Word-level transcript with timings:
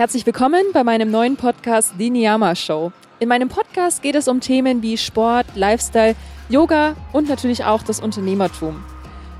Herzlich 0.00 0.24
willkommen 0.24 0.62
bei 0.72 0.82
meinem 0.82 1.10
neuen 1.10 1.36
Podcast 1.36 1.92
Die 1.98 2.08
Niyama 2.08 2.54
Show. 2.54 2.90
In 3.18 3.28
meinem 3.28 3.50
Podcast 3.50 4.00
geht 4.00 4.14
es 4.14 4.28
um 4.28 4.40
Themen 4.40 4.80
wie 4.80 4.96
Sport, 4.96 5.44
Lifestyle, 5.56 6.16
Yoga 6.48 6.96
und 7.12 7.28
natürlich 7.28 7.64
auch 7.66 7.82
das 7.82 8.00
Unternehmertum. 8.00 8.82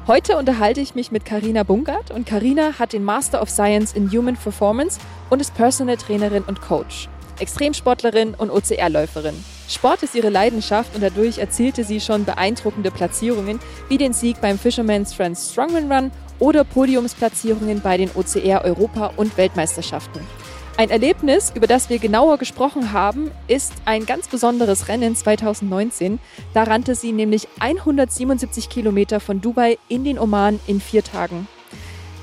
Heute 0.07 0.37
unterhalte 0.37 0.83
ich 0.83 0.95
mich 0.95 1.11
mit 1.11 1.25
Karina 1.25 1.63
Bungert 1.63 2.11
und 2.11 2.27
Karina 2.27 2.79
hat 2.79 2.93
den 2.93 3.05
Master 3.05 3.41
of 3.41 3.49
Science 3.49 3.95
in 3.95 4.11
Human 4.11 4.37
Performance 4.37 5.01
und 5.31 5.41
ist 5.41 5.55
Personal 5.55 5.97
Trainerin 5.97 6.43
und 6.43 6.61
Coach. 6.61 7.09
Extremsportlerin 7.39 8.35
und 8.35 8.51
OCR-Läuferin. 8.51 9.43
Sport 9.67 10.03
ist 10.03 10.15
ihre 10.15 10.29
Leidenschaft 10.29 10.95
und 10.95 11.01
dadurch 11.01 11.39
erzielte 11.39 11.85
sie 11.85 12.03
schon 12.03 12.27
beeindruckende 12.27 12.91
Platzierungen 12.91 13.61
wie 13.89 13.97
den 13.97 14.13
Sieg 14.13 14.43
beim 14.43 14.59
Fisherman's 14.59 15.15
Friends 15.15 15.53
Strongman 15.53 15.91
Run 15.91 16.11
oder 16.39 16.65
Podiumsplatzierungen 16.65 17.81
bei 17.81 17.97
den 17.97 18.11
OCR 18.15 18.63
Europa- 18.63 19.15
und 19.17 19.39
Weltmeisterschaften. 19.39 20.21
Ein 20.77 20.91
Erlebnis, 20.91 21.53
über 21.55 21.67
das 21.67 21.91
wir 21.91 21.99
genauer 21.99 22.39
gesprochen 22.39 22.93
haben, 22.93 23.31
ist 23.49 23.75
ein 23.85 24.07
ganz 24.07 24.29
besonderes 24.29 24.89
Rennen 24.89 25.15
2019. 25.15 26.19
Da 26.55 26.63
rannte 26.63 26.95
sie 26.95 27.13
nämlich 27.13 27.49
177 27.59 28.69
Kilometer 28.69 29.21
von 29.21 29.41
Dubai 29.41 29.79
in 29.89 30.05
den 30.05 30.19
Oman 30.19 30.59
in 30.67 30.81
vier 30.81 31.05
Tagen. 31.05 31.47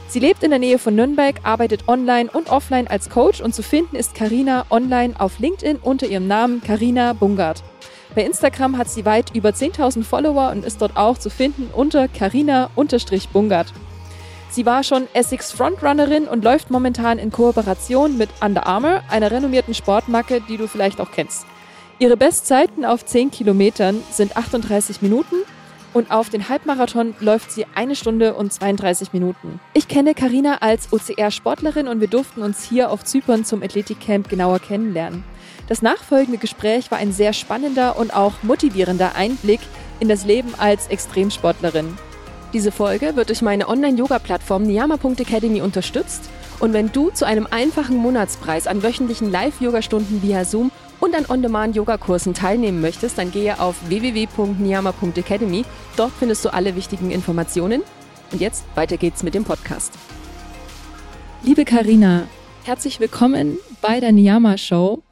Sie 0.07 0.19
lebt 0.19 0.41
in 0.41 0.51
der 0.51 0.59
Nähe 0.59 0.79
von 0.79 0.95
Nürnberg, 0.95 1.41
arbeitet 1.43 1.87
online 1.87 2.29
und 2.31 2.49
offline 2.49 2.87
als 2.87 3.09
Coach 3.09 3.41
und 3.41 3.53
zu 3.53 3.61
finden 3.61 3.95
ist 3.95 4.15
Karina 4.15 4.65
online 4.69 5.13
auf 5.19 5.37
LinkedIn 5.39 5.77
unter 5.77 6.07
ihrem 6.07 6.27
Namen 6.27 6.61
Karina 6.63 7.13
Bungard. 7.13 7.61
Bei 8.15 8.23
Instagram 8.23 8.77
hat 8.77 8.89
sie 8.89 9.05
weit 9.05 9.35
über 9.35 9.49
10.000 9.49 10.03
Follower 10.03 10.49
und 10.51 10.65
ist 10.65 10.81
dort 10.81 10.97
auch 10.97 11.17
zu 11.17 11.29
finden 11.29 11.69
unter 11.73 12.07
Karina-Bungard. 12.07 13.73
Sie 14.49 14.65
war 14.65 14.83
schon 14.83 15.07
Essex 15.13 15.51
Frontrunnerin 15.51 16.27
und 16.27 16.43
läuft 16.43 16.71
momentan 16.71 17.19
in 17.19 17.31
Kooperation 17.31 18.17
mit 18.17 18.29
Under 18.41 18.65
Armour, 18.65 19.01
einer 19.09 19.29
renommierten 19.29 19.73
Sportmarke, 19.73 20.41
die 20.41 20.57
du 20.57 20.67
vielleicht 20.67 21.01
auch 21.01 21.11
kennst. 21.11 21.45
Ihre 21.99 22.17
Bestzeiten 22.17 22.85
auf 22.85 23.05
10 23.05 23.31
Kilometern 23.31 24.01
sind 24.11 24.37
38 24.37 25.01
Minuten 25.01 25.35
und 25.93 26.11
auf 26.11 26.29
den 26.29 26.47
Halbmarathon 26.47 27.15
läuft 27.19 27.51
sie 27.51 27.65
eine 27.73 27.95
Stunde 27.95 28.35
und 28.35 28.53
32 28.53 29.13
Minuten. 29.13 29.59
Ich 29.73 29.87
kenne 29.87 30.13
Karina 30.13 30.57
als 30.61 30.93
OCR-Sportlerin 30.93 31.87
und 31.87 31.99
wir 31.99 32.07
durften 32.07 32.43
uns 32.43 32.63
hier 32.63 32.91
auf 32.91 33.03
Zypern 33.03 33.45
zum 33.45 33.63
Athletikcamp 33.63 34.29
genauer 34.29 34.59
kennenlernen. 34.59 35.23
Das 35.67 35.81
nachfolgende 35.81 36.37
Gespräch 36.37 36.91
war 36.91 36.97
ein 36.99 37.11
sehr 37.11 37.33
spannender 37.33 37.97
und 37.97 38.15
auch 38.15 38.43
motivierender 38.43 39.15
Einblick 39.15 39.59
in 39.99 40.07
das 40.07 40.23
Leben 40.23 40.53
als 40.57 40.87
Extremsportlerin. 40.87 41.97
Diese 42.53 42.71
Folge 42.71 43.15
wird 43.15 43.29
durch 43.29 43.41
meine 43.41 43.67
Online-Yoga-Plattform 43.67 44.63
niyama.academy 44.63 45.61
unterstützt 45.61 46.29
und 46.59 46.73
wenn 46.73 46.91
du 46.91 47.11
zu 47.11 47.25
einem 47.25 47.47
einfachen 47.49 47.97
Monatspreis 47.97 48.67
an 48.67 48.81
wöchentlichen 48.81 49.29
Live-Yoga-Stunden 49.31 50.23
via 50.23 50.43
Zoom 50.43 50.71
und 50.99 51.13
an 51.13 51.25
On-Demand-Yoga-Kursen 51.27 52.33
teilnehmen 52.33 52.81
möchtest, 52.81 53.17
dann 53.17 53.31
gehe 53.31 53.59
auf 53.59 53.75
www.niyama.academy. 53.89 55.65
Dort 55.95 56.13
findest 56.17 56.43
du 56.45 56.53
alle 56.53 56.75
wichtigen 56.75 57.11
Informationen. 57.11 57.83
Und 58.31 58.41
jetzt 58.41 58.65
weiter 58.75 58.97
geht's 58.97 59.23
mit 59.23 59.35
dem 59.35 59.43
Podcast. 59.43 59.93
Liebe 61.43 61.65
Karina, 61.65 62.23
herzlich 62.63 62.99
willkommen 62.99 63.59
bei 63.81 63.99
der 63.99 64.11
Niyama 64.11 64.57
Show. 64.57 65.03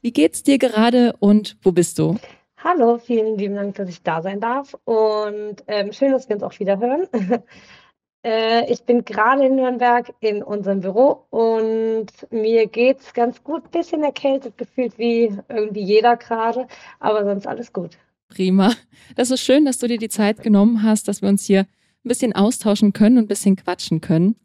Wie 0.00 0.12
geht's 0.12 0.42
dir 0.42 0.56
gerade 0.56 1.14
und 1.18 1.58
wo 1.62 1.72
bist 1.72 1.98
du? 1.98 2.18
Hallo, 2.62 2.98
vielen 2.98 3.38
lieben 3.38 3.54
Dank, 3.54 3.76
dass 3.76 3.88
ich 3.88 4.02
da 4.02 4.20
sein 4.20 4.38
darf 4.38 4.76
und 4.84 5.64
ähm, 5.66 5.94
schön, 5.94 6.12
dass 6.12 6.28
wir 6.28 6.36
uns 6.36 6.42
auch 6.42 6.58
wieder 6.58 6.78
hören. 6.78 7.08
äh, 8.22 8.70
ich 8.70 8.82
bin 8.82 9.02
gerade 9.06 9.46
in 9.46 9.56
Nürnberg 9.56 10.12
in 10.20 10.42
unserem 10.42 10.80
Büro 10.80 11.24
und 11.30 12.08
mir 12.30 12.66
geht's 12.66 13.14
ganz 13.14 13.42
gut, 13.42 13.70
bisschen 13.70 14.02
erkältet 14.02 14.58
gefühlt 14.58 14.98
wie 14.98 15.34
irgendwie 15.48 15.82
jeder 15.82 16.18
gerade, 16.18 16.66
aber 16.98 17.24
sonst 17.24 17.46
alles 17.46 17.72
gut. 17.72 17.96
Prima. 18.28 18.74
Das 19.16 19.30
ist 19.30 19.40
schön, 19.40 19.64
dass 19.64 19.78
du 19.78 19.86
dir 19.86 19.98
die 19.98 20.10
Zeit 20.10 20.42
genommen 20.42 20.82
hast, 20.82 21.08
dass 21.08 21.22
wir 21.22 21.30
uns 21.30 21.46
hier 21.46 21.60
ein 21.60 22.08
bisschen 22.08 22.34
austauschen 22.34 22.92
können 22.92 23.16
und 23.16 23.24
ein 23.24 23.28
bisschen 23.28 23.56
quatschen 23.56 24.02
können. 24.02 24.36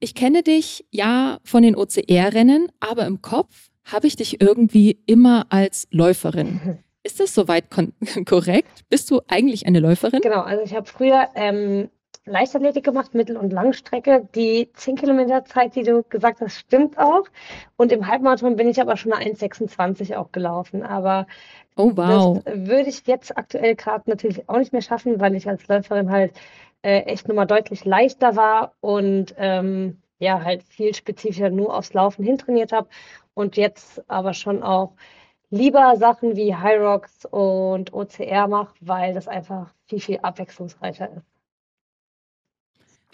Ich 0.00 0.16
kenne 0.16 0.42
dich 0.42 0.84
ja 0.90 1.38
von 1.44 1.62
den 1.62 1.76
OCR-Rennen, 1.76 2.66
aber 2.80 3.06
im 3.06 3.22
Kopf 3.22 3.70
habe 3.84 4.08
ich 4.08 4.16
dich 4.16 4.40
irgendwie 4.40 4.98
immer 5.06 5.46
als 5.50 5.86
Läuferin. 5.92 6.80
Ist 7.06 7.20
das 7.20 7.32
soweit 7.34 7.66
korrekt? 8.26 8.84
Bist 8.88 9.12
du 9.12 9.20
eigentlich 9.28 9.64
eine 9.64 9.78
Läuferin? 9.78 10.20
Genau, 10.22 10.40
also 10.40 10.64
ich 10.64 10.74
habe 10.74 10.86
früher 10.86 11.28
ähm, 11.36 11.88
Leichtathletik 12.24 12.82
gemacht, 12.82 13.14
Mittel- 13.14 13.36
und 13.36 13.52
Langstrecke. 13.52 14.28
Die 14.34 14.72
10 14.74 14.96
Kilometer 14.96 15.44
Zeit, 15.44 15.76
die 15.76 15.84
du 15.84 16.02
gesagt 16.02 16.40
hast, 16.40 16.58
stimmt 16.58 16.98
auch. 16.98 17.22
Und 17.76 17.92
im 17.92 18.08
Halbmarathon 18.08 18.56
bin 18.56 18.68
ich 18.68 18.80
aber 18.80 18.96
schon 18.96 19.12
eine 19.12 19.30
1,26 19.30 20.16
auch 20.16 20.32
gelaufen. 20.32 20.82
Aber 20.82 21.28
oh, 21.76 21.92
wow. 21.94 22.42
das 22.44 22.66
würde 22.66 22.88
ich 22.88 23.06
jetzt 23.06 23.38
aktuell 23.38 23.76
gerade 23.76 24.10
natürlich 24.10 24.48
auch 24.48 24.58
nicht 24.58 24.72
mehr 24.72 24.82
schaffen, 24.82 25.20
weil 25.20 25.36
ich 25.36 25.48
als 25.48 25.68
Läuferin 25.68 26.10
halt 26.10 26.32
äh, 26.82 27.02
echt 27.02 27.28
nochmal 27.28 27.46
deutlich 27.46 27.84
leichter 27.84 28.34
war 28.34 28.74
und 28.80 29.32
ähm, 29.38 29.98
ja, 30.18 30.42
halt 30.42 30.64
viel 30.64 30.92
spezifischer 30.92 31.50
nur 31.50 31.72
aufs 31.72 31.94
Laufen 31.94 32.24
hintrainiert 32.24 32.72
habe. 32.72 32.88
Und 33.34 33.56
jetzt 33.56 34.02
aber 34.10 34.34
schon 34.34 34.64
auch 34.64 34.94
lieber 35.50 35.96
Sachen 35.96 36.36
wie 36.36 36.54
High 36.54 36.80
Rocks 36.80 37.24
und 37.26 37.92
OCR 37.92 38.48
mache, 38.48 38.74
weil 38.80 39.14
das 39.14 39.28
einfach 39.28 39.72
viel, 39.86 40.00
viel 40.00 40.18
abwechslungsreicher 40.18 41.10
ist. 41.12 41.26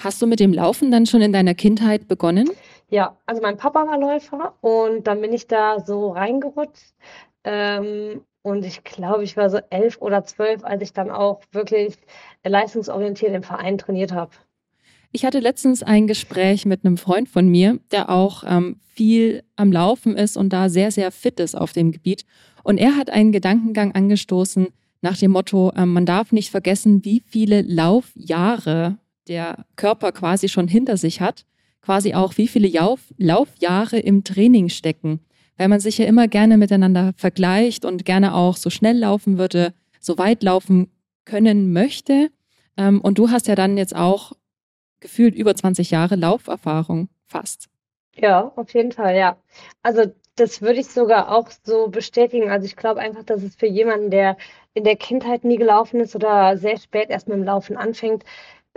Hast 0.03 0.21
du 0.21 0.27
mit 0.27 0.41
dem 0.41 0.53
Laufen 0.53 0.91
dann 0.91 1.07
schon 1.07 1.23
in 1.23 1.33
deiner 1.33 1.55
Kindheit 1.55 2.09
begonnen? 2.09 2.51
Ja, 2.89 3.17
also 3.27 3.41
mein 3.41 3.57
Papa 3.57 3.87
war 3.87 3.99
Läufer 3.99 4.55
und 4.61 5.07
dann 5.07 5.21
bin 5.21 5.33
ich 5.33 5.47
da 5.47 5.81
so 5.81 6.11
reingerutscht. 6.11 6.95
Ähm, 7.45 8.25
und 8.43 8.65
ich 8.65 8.83
glaube, 8.83 9.23
ich 9.23 9.37
war 9.37 9.49
so 9.49 9.59
elf 9.71 9.99
oder 10.01 10.25
zwölf, 10.25 10.65
als 10.65 10.83
ich 10.83 10.93
dann 10.93 11.11
auch 11.11 11.41
wirklich 11.53 11.97
leistungsorientiert 12.45 13.33
im 13.33 13.45
Verein 13.45 13.79
trainiert 13.79 14.13
habe. 14.13 14.33
Ich 15.15 15.27
hatte 15.27 15.41
letztens 15.41 15.83
ein 15.83 16.07
Gespräch 16.07 16.65
mit 16.65 16.85
einem 16.85 16.97
Freund 16.97 17.29
von 17.29 17.47
mir, 17.47 17.79
der 17.91 18.09
auch 18.09 18.45
ähm, 18.47 18.77
viel 18.95 19.43
am 19.57 19.71
Laufen 19.71 20.17
ist 20.17 20.39
und 20.39 20.55
da 20.55 20.71
sehr, 20.71 20.91
sehr 20.91 21.13
fit 21.13 21.39
ist 21.39 21.55
auf 21.55 21.73
dem 21.73 21.93
Gebiet. 21.93 22.25
Und 22.65 22.79
er 22.79 22.97
hat 22.97 23.11
einen 23.11 23.31
Gedankengang 23.31 23.93
angestoßen 23.93 24.69
nach 25.03 25.19
dem 25.19 25.33
Motto, 25.33 25.71
äh, 25.77 25.85
man 25.85 26.07
darf 26.07 26.33
nicht 26.33 26.51
vergessen, 26.51 27.05
wie 27.05 27.23
viele 27.27 27.61
Laufjahre 27.63 28.99
der 29.29 29.67
Körper 29.77 30.13
quasi 30.13 30.49
schon 30.49 30.69
hinter 30.69 30.97
sich 30.97 31.21
hat, 31.21 31.45
quasi 31.83 32.15
auch 32.15 32.39
wie 32.39 32.49
viele 32.49 32.69
Lauf 32.69 33.01
Laufjahre 33.19 33.99
im 33.99 34.25
Training 34.25 34.71
stecken. 34.71 35.21
Weil 35.59 35.69
man 35.69 35.81
sich 35.81 35.99
ja 35.99 36.07
immer 36.07 36.27
gerne 36.29 36.57
miteinander 36.57 37.13
vergleicht 37.17 37.85
und 37.85 38.07
gerne 38.07 38.35
auch 38.35 38.57
so 38.57 38.71
schnell 38.71 38.97
laufen 38.97 39.37
würde, 39.37 39.75
so 40.01 40.17
weit 40.17 40.43
laufen 40.43 40.89
können 41.25 41.73
möchte. 41.73 42.31
Ähm, 42.79 43.01
und 43.01 43.19
du 43.19 43.31
hast 43.31 43.49
ja 43.49 43.55
dann 43.55 43.77
jetzt 43.77 43.95
auch 43.95 44.33
gefühlt 45.03 45.35
über 45.35 45.55
20 45.55 45.91
Jahre 45.91 46.17
Lauferfahrung 46.17 47.11
fast. 47.27 47.69
Ja, 48.15 48.53
auf 48.57 48.73
jeden 48.73 48.93
Fall, 48.93 49.17
ja. 49.17 49.37
Also 49.83 50.05
das 50.37 50.63
würde 50.63 50.81
ich 50.81 50.89
sogar 50.89 51.31
auch 51.31 51.51
so 51.65 51.89
bestätigen. 51.89 52.51
Also 52.51 52.67
ich 52.67 52.77
glaube 52.77 53.01
einfach, 53.01 53.25
dass 53.25 53.43
es 53.43 53.55
für 53.57 53.67
jemanden, 53.67 54.11
der 54.11 54.37
in 54.75 54.85
der 54.85 54.97
Kindheit 54.97 55.45
nie 55.45 55.57
gelaufen 55.57 56.01
ist 56.01 56.15
oder 56.17 56.57
sehr 56.57 56.79
spät 56.79 57.11
erst 57.11 57.29
mit 57.29 57.37
dem 57.37 57.45
Laufen 57.45 57.77
anfängt, 57.77 58.25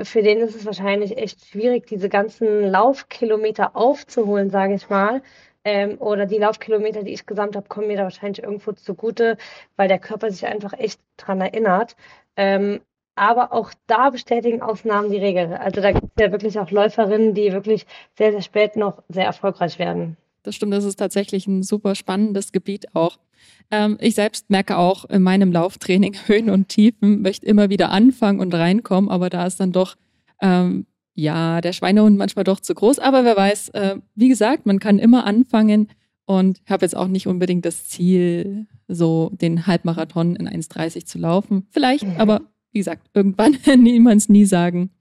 für 0.01 0.21
den 0.21 0.39
ist 0.39 0.55
es 0.55 0.65
wahrscheinlich 0.65 1.17
echt 1.17 1.45
schwierig, 1.45 1.87
diese 1.87 2.09
ganzen 2.09 2.69
Laufkilometer 2.69 3.75
aufzuholen, 3.77 4.49
sage 4.49 4.73
ich 4.75 4.89
mal. 4.89 5.21
Ähm, 5.63 5.97
oder 5.99 6.25
die 6.25 6.37
Laufkilometer, 6.37 7.03
die 7.03 7.13
ich 7.13 7.25
gesamt 7.25 7.55
habe, 7.55 7.67
kommen 7.69 7.87
mir 7.87 7.97
da 7.97 8.03
wahrscheinlich 8.03 8.43
irgendwo 8.43 8.73
zugute, 8.73 9.37
weil 9.77 9.87
der 9.87 9.99
Körper 9.99 10.29
sich 10.31 10.45
einfach 10.45 10.73
echt 10.73 10.99
dran 11.17 11.41
erinnert. 11.41 11.95
Ähm, 12.37 12.81
aber 13.15 13.53
auch 13.53 13.71
da 13.87 14.09
bestätigen 14.09 14.61
Ausnahmen 14.61 15.09
die 15.09 15.17
Regel. 15.17 15.53
Also 15.53 15.81
da 15.81 15.91
gibt 15.91 16.05
es 16.15 16.23
ja 16.23 16.31
wirklich 16.31 16.59
auch 16.59 16.69
Läuferinnen, 16.69 17.33
die 17.33 17.51
wirklich 17.53 17.85
sehr, 18.17 18.31
sehr 18.31 18.41
spät 18.41 18.75
noch 18.75 19.01
sehr 19.09 19.25
erfolgreich 19.25 19.79
werden. 19.79 20.17
Das 20.43 20.55
stimmt, 20.55 20.73
das 20.73 20.83
ist 20.83 20.97
tatsächlich 20.97 21.47
ein 21.47 21.63
super 21.63 21.95
spannendes 21.95 22.51
Gebiet 22.51 22.93
auch. 22.93 23.17
Ähm, 23.72 23.97
ich 23.99 24.16
selbst 24.16 24.49
merke 24.49 24.78
auch 24.78 25.05
in 25.05 25.23
meinem 25.23 25.51
Lauftraining 25.51 26.16
Höhen 26.28 26.49
und 26.49 26.69
Tiefen, 26.69 27.22
möchte 27.22 27.45
immer 27.45 27.69
wieder 27.69 27.90
anfangen 27.91 28.40
und 28.40 28.53
reinkommen, 28.53 29.09
aber 29.09 29.29
da 29.29 29.45
ist 29.45 29.59
dann 29.59 29.72
doch, 29.72 29.95
ähm, 30.41 30.85
ja, 31.13 31.61
der 31.61 31.72
Schweinehund 31.72 32.17
manchmal 32.17 32.43
doch 32.43 32.59
zu 32.59 32.75
groß. 32.75 32.99
Aber 32.99 33.23
wer 33.23 33.37
weiß, 33.37 33.69
äh, 33.69 33.95
wie 34.16 34.28
gesagt, 34.28 34.66
man 34.66 34.79
kann 34.79 34.99
immer 34.99 35.25
anfangen 35.25 35.87
und 36.25 36.61
habe 36.69 36.84
jetzt 36.84 36.95
auch 36.95 37.07
nicht 37.07 37.28
unbedingt 37.28 37.66
das 37.66 37.87
Ziel, 37.87 38.67
so 38.87 39.31
den 39.34 39.66
Halbmarathon 39.66 40.35
in 40.35 40.47
1,30 40.49 41.05
zu 41.05 41.17
laufen. 41.17 41.67
Vielleicht, 41.72 42.03
mhm. 42.03 42.17
aber 42.17 42.41
wie 42.75 42.79
gesagt, 42.79 43.07
irgendwann 43.13 43.57
niemals 43.77 44.27
nie 44.27 44.45
sagen. 44.45 44.91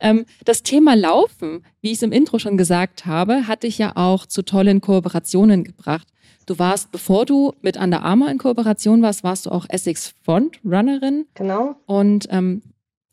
Ähm, 0.00 0.26
das 0.44 0.64
Thema 0.64 0.94
Laufen, 0.96 1.64
wie 1.80 1.92
ich 1.92 1.98
es 1.98 2.02
im 2.02 2.10
Intro 2.10 2.40
schon 2.40 2.56
gesagt 2.56 3.06
habe, 3.06 3.46
hat 3.46 3.62
dich 3.62 3.78
ja 3.78 3.92
auch 3.94 4.26
zu 4.26 4.42
tollen 4.42 4.80
Kooperationen 4.80 5.62
gebracht. 5.62 6.08
Du 6.46 6.58
warst, 6.58 6.90
bevor 6.90 7.26
du 7.26 7.52
mit 7.62 7.76
Under 7.76 8.02
Armour 8.02 8.30
in 8.30 8.38
Kooperation 8.38 9.00
warst, 9.00 9.22
warst 9.22 9.46
du 9.46 9.50
auch 9.50 9.66
Essex 9.68 10.14
Frontrunnerin. 10.24 11.26
Genau. 11.34 11.76
Und 11.86 12.26
ähm, 12.30 12.62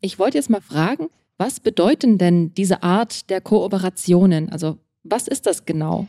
ich 0.00 0.18
wollte 0.18 0.36
jetzt 0.36 0.50
mal 0.50 0.60
fragen, 0.60 1.08
was 1.36 1.60
bedeuten 1.60 2.18
denn 2.18 2.52
diese 2.54 2.82
Art 2.82 3.30
der 3.30 3.40
Kooperationen? 3.40 4.50
Also 4.50 4.78
was 5.04 5.28
ist 5.28 5.46
das 5.46 5.64
genau? 5.64 6.08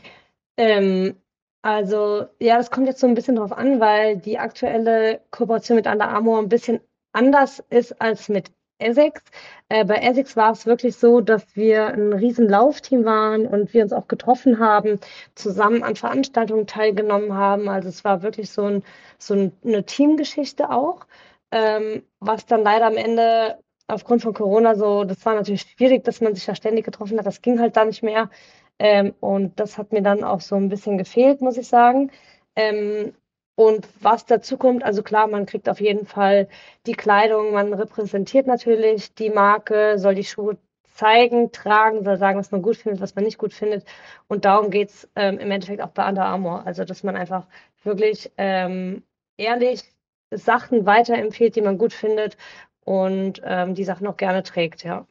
Ähm, 0.56 1.14
also, 1.62 2.24
ja, 2.40 2.56
das 2.56 2.72
kommt 2.72 2.88
jetzt 2.88 3.00
so 3.00 3.06
ein 3.06 3.14
bisschen 3.14 3.36
drauf 3.36 3.52
an, 3.52 3.78
weil 3.78 4.16
die 4.16 4.38
aktuelle 4.38 5.20
Kooperation 5.30 5.76
mit 5.76 5.86
Under 5.86 6.08
Armour 6.08 6.40
ein 6.40 6.48
bisschen 6.48 6.80
anders 7.12 7.62
ist 7.70 8.00
als 8.00 8.28
mit 8.28 8.50
Essex. 8.80 9.22
Äh, 9.68 9.84
bei 9.84 9.96
Essex 9.96 10.36
war 10.36 10.52
es 10.52 10.66
wirklich 10.66 10.96
so, 10.96 11.20
dass 11.20 11.44
wir 11.54 11.88
ein 11.88 12.12
riesen 12.12 12.48
Laufteam 12.48 13.04
waren 13.04 13.46
und 13.46 13.72
wir 13.74 13.82
uns 13.82 13.92
auch 13.92 14.08
getroffen 14.08 14.58
haben, 14.58 14.98
zusammen 15.34 15.82
an 15.82 15.96
Veranstaltungen 15.96 16.66
teilgenommen 16.66 17.34
haben. 17.34 17.68
Also 17.68 17.88
es 17.88 18.04
war 18.04 18.22
wirklich 18.22 18.50
so, 18.50 18.64
ein, 18.64 18.82
so 19.18 19.34
ein, 19.34 19.52
eine 19.64 19.84
Teamgeschichte 19.84 20.70
auch, 20.70 21.06
ähm, 21.52 22.02
was 22.20 22.46
dann 22.46 22.62
leider 22.62 22.86
am 22.86 22.96
Ende 22.96 23.58
aufgrund 23.88 24.22
von 24.22 24.34
Corona 24.34 24.74
so, 24.76 25.04
das 25.04 25.24
war 25.26 25.34
natürlich 25.34 25.62
schwierig, 25.62 26.04
dass 26.04 26.20
man 26.20 26.34
sich 26.34 26.44
da 26.46 26.54
ständig 26.54 26.84
getroffen 26.84 27.18
hat. 27.18 27.26
Das 27.26 27.42
ging 27.42 27.60
halt 27.60 27.76
da 27.76 27.84
nicht 27.84 28.02
mehr. 28.02 28.30
Ähm, 28.78 29.14
und 29.20 29.58
das 29.60 29.78
hat 29.78 29.92
mir 29.92 30.02
dann 30.02 30.24
auch 30.24 30.40
so 30.40 30.56
ein 30.56 30.68
bisschen 30.68 30.96
gefehlt, 30.96 31.40
muss 31.42 31.56
ich 31.58 31.68
sagen. 31.68 32.10
Ähm, 32.56 33.14
und 33.60 33.86
was 34.00 34.24
dazu 34.24 34.56
kommt, 34.56 34.82
also 34.84 35.02
klar, 35.02 35.26
man 35.26 35.44
kriegt 35.44 35.68
auf 35.68 35.82
jeden 35.82 36.06
Fall 36.06 36.48
die 36.86 36.94
Kleidung, 36.94 37.52
man 37.52 37.74
repräsentiert 37.74 38.46
natürlich 38.46 39.12
die 39.12 39.28
Marke, 39.28 39.98
soll 39.98 40.14
die 40.14 40.24
Schuhe 40.24 40.56
zeigen, 40.94 41.52
tragen, 41.52 42.02
soll 42.02 42.16
sagen, 42.16 42.38
was 42.38 42.52
man 42.52 42.62
gut 42.62 42.78
findet, 42.78 43.02
was 43.02 43.14
man 43.14 43.24
nicht 43.24 43.36
gut 43.36 43.52
findet. 43.52 43.84
Und 44.28 44.46
darum 44.46 44.70
geht 44.70 44.88
es 44.88 45.10
ähm, 45.14 45.36
im 45.36 45.50
Endeffekt 45.50 45.82
auch 45.82 45.90
bei 45.90 46.08
Under 46.08 46.24
Armour. 46.24 46.66
Also, 46.66 46.86
dass 46.86 47.02
man 47.02 47.16
einfach 47.16 47.46
wirklich 47.84 48.32
ähm, 48.38 49.02
ehrlich 49.36 49.82
Sachen 50.30 50.86
weiterempfiehlt, 50.86 51.54
die 51.54 51.60
man 51.60 51.76
gut 51.76 51.92
findet 51.92 52.38
und 52.86 53.42
ähm, 53.44 53.74
die 53.74 53.84
Sachen 53.84 54.06
auch 54.06 54.16
gerne 54.16 54.42
trägt, 54.42 54.84
ja. 54.84 55.06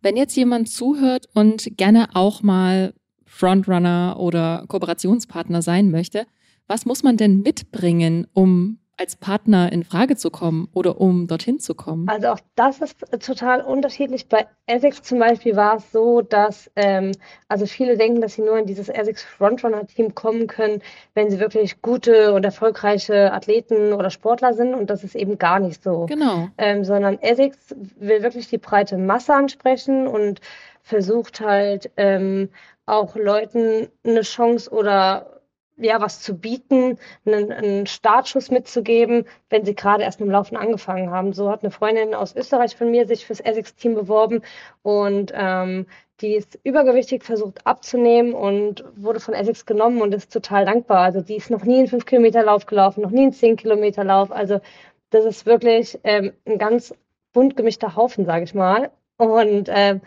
Wenn 0.00 0.16
jetzt 0.16 0.34
jemand 0.34 0.70
zuhört 0.70 1.28
und 1.34 1.76
gerne 1.76 2.08
auch 2.14 2.42
mal 2.42 2.94
Frontrunner 3.26 4.16
oder 4.18 4.64
Kooperationspartner 4.68 5.60
sein 5.60 5.90
möchte, 5.90 6.26
was 6.66 6.86
muss 6.86 7.02
man 7.02 7.16
denn 7.16 7.42
mitbringen, 7.42 8.26
um 8.32 8.78
als 8.98 9.16
Partner 9.16 9.70
in 9.72 9.84
Frage 9.84 10.16
zu 10.16 10.30
kommen 10.30 10.68
oder 10.72 11.00
um 11.00 11.26
dorthin 11.26 11.58
zu 11.58 11.74
kommen? 11.74 12.08
Also 12.08 12.28
auch 12.28 12.40
das 12.54 12.80
ist 12.80 12.96
total 13.20 13.60
unterschiedlich. 13.60 14.28
Bei 14.28 14.46
Essex 14.66 15.02
zum 15.02 15.18
Beispiel 15.18 15.54
war 15.54 15.76
es 15.76 15.92
so, 15.92 16.22
dass 16.22 16.70
ähm, 16.76 17.12
also 17.48 17.66
viele 17.66 17.96
denken, 17.96 18.20
dass 18.20 18.34
sie 18.34 18.42
nur 18.42 18.58
in 18.58 18.66
dieses 18.66 18.88
Essex 18.88 19.22
Frontrunner-Team 19.22 20.14
kommen 20.14 20.46
können, 20.46 20.82
wenn 21.14 21.30
sie 21.30 21.40
wirklich 21.40 21.82
gute 21.82 22.32
und 22.32 22.44
erfolgreiche 22.44 23.32
Athleten 23.32 23.92
oder 23.92 24.10
Sportler 24.10 24.54
sind 24.54 24.74
und 24.74 24.88
das 24.88 25.04
ist 25.04 25.14
eben 25.14 25.38
gar 25.38 25.60
nicht 25.60 25.82
so. 25.82 26.06
Genau. 26.06 26.48
Ähm, 26.56 26.84
sondern 26.84 27.20
Essex 27.20 27.56
will 27.98 28.22
wirklich 28.22 28.48
die 28.48 28.58
breite 28.58 28.96
Masse 28.96 29.34
ansprechen 29.34 30.06
und 30.06 30.40
versucht 30.82 31.40
halt 31.40 31.90
ähm, 31.96 32.48
auch 32.86 33.16
Leuten 33.16 33.88
eine 34.04 34.22
Chance 34.22 34.70
oder 34.70 35.35
ja, 35.76 36.00
was 36.00 36.20
zu 36.20 36.38
bieten, 36.38 36.98
einen, 37.26 37.52
einen 37.52 37.86
Startschuss 37.86 38.50
mitzugeben, 38.50 39.26
wenn 39.50 39.64
sie 39.64 39.74
gerade 39.74 40.04
erst 40.04 40.20
mit 40.20 40.28
dem 40.28 40.32
Laufen 40.32 40.56
angefangen 40.56 41.10
haben. 41.10 41.32
So 41.32 41.50
hat 41.50 41.62
eine 41.62 41.70
Freundin 41.70 42.14
aus 42.14 42.34
Österreich 42.34 42.76
von 42.76 42.90
mir 42.90 43.06
sich 43.06 43.26
fürs 43.26 43.40
Essex-Team 43.40 43.94
beworben 43.94 44.42
und 44.82 45.32
ähm, 45.34 45.86
die 46.20 46.34
ist 46.34 46.58
übergewichtig, 46.64 47.24
versucht 47.24 47.66
abzunehmen 47.66 48.32
und 48.32 48.84
wurde 48.96 49.20
von 49.20 49.34
Essex 49.34 49.66
genommen 49.66 50.00
und 50.00 50.14
ist 50.14 50.32
total 50.32 50.64
dankbar. 50.64 51.00
Also 51.00 51.20
die 51.20 51.36
ist 51.36 51.50
noch 51.50 51.64
nie 51.64 51.78
einen 51.78 51.88
5-Kilometer-Lauf 51.88 52.64
gelaufen, 52.66 53.02
noch 53.02 53.10
nie 53.10 53.22
einen 53.22 53.32
10-Kilometer-Lauf. 53.32 54.32
Also 54.32 54.60
das 55.10 55.24
ist 55.26 55.44
wirklich 55.46 55.98
ähm, 56.04 56.32
ein 56.46 56.58
ganz 56.58 56.94
bunt 57.32 57.56
gemischter 57.56 57.96
Haufen, 57.96 58.24
sage 58.24 58.44
ich 58.44 58.54
mal. 58.54 58.90
Und 59.18 59.68
äh, 59.68 60.00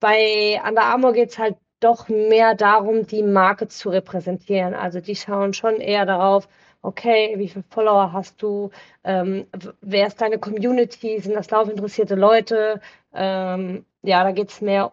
bei 0.00 0.60
Under 0.66 0.84
Armour 0.84 1.12
geht's 1.12 1.38
halt 1.38 1.56
doch 1.80 2.08
mehr 2.08 2.54
darum, 2.54 3.06
die 3.06 3.22
Marke 3.22 3.68
zu 3.68 3.88
repräsentieren. 3.90 4.74
Also 4.74 5.00
die 5.00 5.16
schauen 5.16 5.52
schon 5.54 5.76
eher 5.76 6.06
darauf, 6.06 6.48
okay, 6.82 7.34
wie 7.36 7.48
viele 7.48 7.64
Follower 7.70 8.12
hast 8.12 8.40
du, 8.42 8.70
ähm, 9.04 9.46
wer 9.80 10.06
ist 10.06 10.20
deine 10.20 10.38
Community, 10.38 11.20
sind 11.20 11.34
das 11.34 11.50
laufinteressierte 11.50 12.14
Leute? 12.14 12.80
Ähm, 13.12 13.84
ja, 14.02 14.24
da 14.24 14.32
geht 14.32 14.50
es 14.50 14.60
mehr 14.60 14.92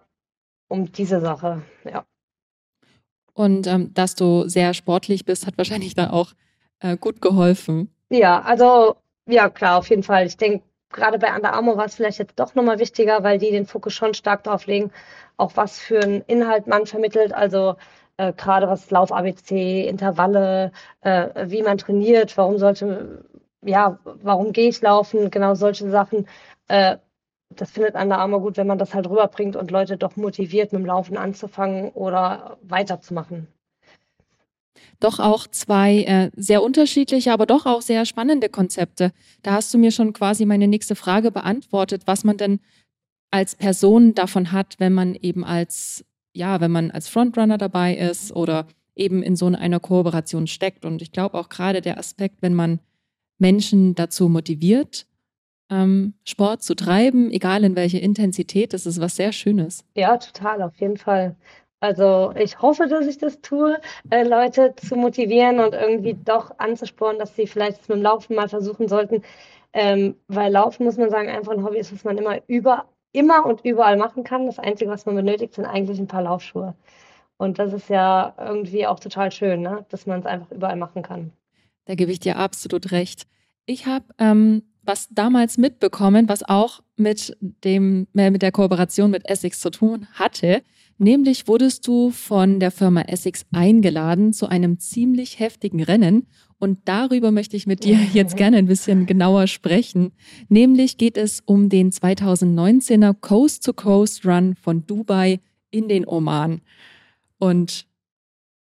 um 0.68 0.92
diese 0.92 1.22
Sache, 1.22 1.62
ja. 1.86 2.06
Und 3.34 3.68
ähm, 3.68 3.94
dass 3.94 4.16
du 4.16 4.50
sehr 4.50 4.74
sportlich 4.74 5.24
bist, 5.24 5.46
hat 5.46 5.58
wahrscheinlich 5.58 5.94
dann 5.94 6.10
auch 6.10 6.34
äh, 6.80 6.98
gut 6.98 7.22
geholfen. 7.22 7.94
Ja, 8.10 8.42
also 8.42 8.96
ja 9.28 9.50
klar, 9.50 9.78
auf 9.78 9.90
jeden 9.90 10.04
Fall. 10.04 10.26
Ich 10.26 10.38
denke, 10.38 10.64
gerade 10.90 11.20
bei 11.20 11.34
Under 11.34 11.54
Armour 11.54 11.78
war 11.78 11.86
es 11.86 11.96
vielleicht 11.96 12.20
jetzt 12.20 12.40
doch 12.40 12.56
nochmal 12.56 12.80
wichtiger, 12.80 13.24
weil 13.24 13.38
die 13.38 13.52
den 13.52 13.66
Fokus 13.66 13.94
schon 13.94 14.14
stark 14.14 14.44
drauf 14.44 14.66
legen, 14.66 14.92
auch 15.38 15.52
was 15.56 15.80
für 15.80 16.02
einen 16.02 16.22
Inhalt 16.28 16.68
man 16.68 16.86
vermittelt. 16.86 17.34
Also 17.34 17.76
äh, 18.18 18.34
gerade 18.34 18.68
was 18.68 18.90
Lauf-ABC, 18.92 19.88
Intervalle, 19.88 20.72
äh, 21.02 21.50
wie 21.50 21.62
man 21.64 21.78
trainiert, 21.78 22.38
warum 22.38 22.58
sollte, 22.58 23.26
ja, 23.64 24.00
warum 24.04 24.52
gehe 24.52 24.70
ich 24.70 24.82
laufen, 24.82 25.32
genau 25.32 25.56
solche 25.56 25.90
Sachen. 25.90 26.28
Äh, 26.68 26.98
das 27.50 27.72
findet 27.72 27.96
Under 27.96 28.20
Armour 28.20 28.42
gut, 28.42 28.58
wenn 28.58 28.68
man 28.68 28.78
das 28.78 28.94
halt 28.94 29.10
rüberbringt 29.10 29.56
und 29.56 29.72
Leute 29.72 29.98
doch 29.98 30.16
motiviert, 30.18 30.74
mit 30.74 30.82
dem 30.82 30.86
Laufen 30.86 31.18
anzufangen 31.18 31.92
oder 31.92 32.58
weiterzumachen 32.62 33.48
doch 35.00 35.20
auch 35.20 35.48
zwei 35.48 36.04
äh, 36.04 36.32
sehr 36.36 36.64
unterschiedliche, 36.64 37.32
aber 37.32 37.46
doch 37.46 37.66
auch 37.66 37.82
sehr 37.82 38.06
spannende 38.06 38.50
Konzepte. 38.50 39.12
Da 39.44 39.54
hast 39.54 39.74
du 39.74 39.78
mir 39.78 39.92
schon 39.92 40.14
quasi 40.14 40.46
meine 40.46 40.68
nächste 40.68 40.96
Frage 40.96 41.32
beantwortet, 41.32 42.04
was 42.06 42.24
man 42.24 42.38
denn 42.38 42.60
als 43.32 43.56
Person 43.56 44.14
davon 44.14 44.52
hat, 44.52 44.76
wenn 44.80 44.94
man 44.94 45.16
eben 45.16 45.44
als, 45.44 46.06
ja, 46.34 46.62
wenn 46.62 46.72
man 46.72 46.92
als 46.92 47.08
Frontrunner 47.08 47.58
dabei 47.58 47.96
ist 47.96 48.36
oder 48.36 48.68
eben 48.96 49.22
in 49.22 49.36
so 49.36 49.48
einer 49.48 49.80
Kooperation 49.80 50.48
steckt. 50.48 50.86
Und 50.86 51.02
ich 51.02 51.12
glaube 51.12 51.38
auch 51.38 51.50
gerade 51.50 51.82
der 51.82 51.98
Aspekt, 51.98 52.38
wenn 52.42 52.54
man 52.54 52.80
Menschen 53.38 53.96
dazu 53.96 54.30
motiviert, 54.30 55.06
ähm, 55.70 56.14
Sport 56.24 56.64
zu 56.64 56.76
treiben, 56.76 57.30
egal 57.32 57.64
in 57.64 57.76
welche 57.76 58.00
Intensität, 58.00 58.74
das 58.74 58.86
ist 58.86 59.02
was 59.02 59.16
sehr 59.16 59.32
Schönes. 59.32 59.84
Ja, 59.96 60.18
total, 60.18 60.62
auf 60.62 60.76
jeden 60.80 60.98
Fall. 60.98 61.36
Also 61.80 62.34
ich 62.36 62.60
hoffe, 62.62 62.88
dass 62.88 63.06
ich 63.06 63.20
das 63.20 63.42
tue, 63.42 63.80
äh, 64.10 64.24
Leute 64.24 64.74
zu 64.78 64.96
motivieren 64.96 65.60
und 65.60 65.74
irgendwie 65.74 66.16
doch 66.16 66.58
anzuspornen, 66.58 67.20
dass 67.20 67.36
sie 67.36 67.46
vielleicht 67.46 67.88
mit 67.88 67.98
dem 67.98 68.02
Laufen 68.02 68.36
mal 68.36 68.50
versuchen 68.50 68.88
sollten. 68.88 69.22
Ähm, 69.74 70.16
weil 70.28 70.52
Laufen, 70.52 70.86
muss 70.86 70.98
man 70.98 71.12
sagen, 71.12 71.30
einfach 71.30 71.52
ein 71.52 71.64
Hobby 71.64 71.78
ist, 71.78 71.94
was 71.94 72.04
man 72.04 72.18
immer 72.18 72.40
über, 72.48 72.86
immer 73.12 73.46
und 73.46 73.64
überall 73.66 73.98
machen 73.98 74.24
kann. 74.24 74.46
Das 74.46 74.60
Einzige, 74.60 74.90
was 74.90 75.06
man 75.06 75.16
benötigt, 75.16 75.54
sind 75.54 75.66
eigentlich 75.66 76.00
ein 76.00 76.08
paar 76.08 76.24
Laufschuhe. 76.24 76.76
Und 77.38 77.60
das 77.60 77.74
ist 77.74 77.90
ja 77.90 78.34
irgendwie 78.40 78.88
auch 78.88 79.00
total 79.00 79.32
schön, 79.32 79.62
ne? 79.62 79.86
dass 79.90 80.06
man 80.06 80.20
es 80.20 80.26
einfach 80.26 80.52
überall 80.52 80.76
machen 80.76 81.04
kann. 81.04 81.32
Da 81.86 81.96
gebe 81.96 82.12
ich 82.12 82.20
dir 82.20 82.38
absolut 82.38 82.92
recht. 82.92 83.28
Ich 83.66 83.86
habe 83.86 84.06
ähm, 84.18 84.64
was 84.84 85.10
damals 85.12 85.58
mitbekommen, 85.58 86.30
was 86.30 86.48
auch 86.48 86.82
mit 86.96 87.38
dem 87.42 88.08
äh, 88.16 88.32
mit 88.32 88.42
der 88.42 88.52
Kooperation 88.52 89.12
mit 89.12 89.30
Essex 89.30 89.60
zu 89.60 89.70
tun 89.70 90.08
hatte. 90.14 90.64
Nämlich 91.00 91.48
wurdest 91.48 91.88
du 91.88 92.10
von 92.10 92.60
der 92.60 92.72
Firma 92.72 93.02
Essex 93.02 93.46
eingeladen 93.52 94.34
zu 94.34 94.48
einem 94.48 94.80
ziemlich 94.80 95.40
heftigen 95.40 95.84
Rennen. 95.84 96.26
Und 96.60 96.80
darüber 96.86 97.30
möchte 97.32 97.56
ich 97.56 97.68
mit 97.68 97.84
dir 97.84 98.00
jetzt 98.14 98.36
gerne 98.38 98.58
ein 98.58 98.66
bisschen 98.66 99.06
genauer 99.06 99.48
sprechen. 99.48 100.12
Nämlich 100.50 100.98
geht 100.98 101.18
es 101.18 101.42
um 101.46 101.70
den 101.70 101.92
2019er 101.92 103.14
Coast 103.14 103.64
to 103.64 103.74
Coast 103.74 104.26
Run 104.26 104.56
von 104.56 104.86
Dubai 104.88 105.40
in 105.70 105.88
den 105.88 106.08
Oman. 106.08 106.62
Und 107.38 107.86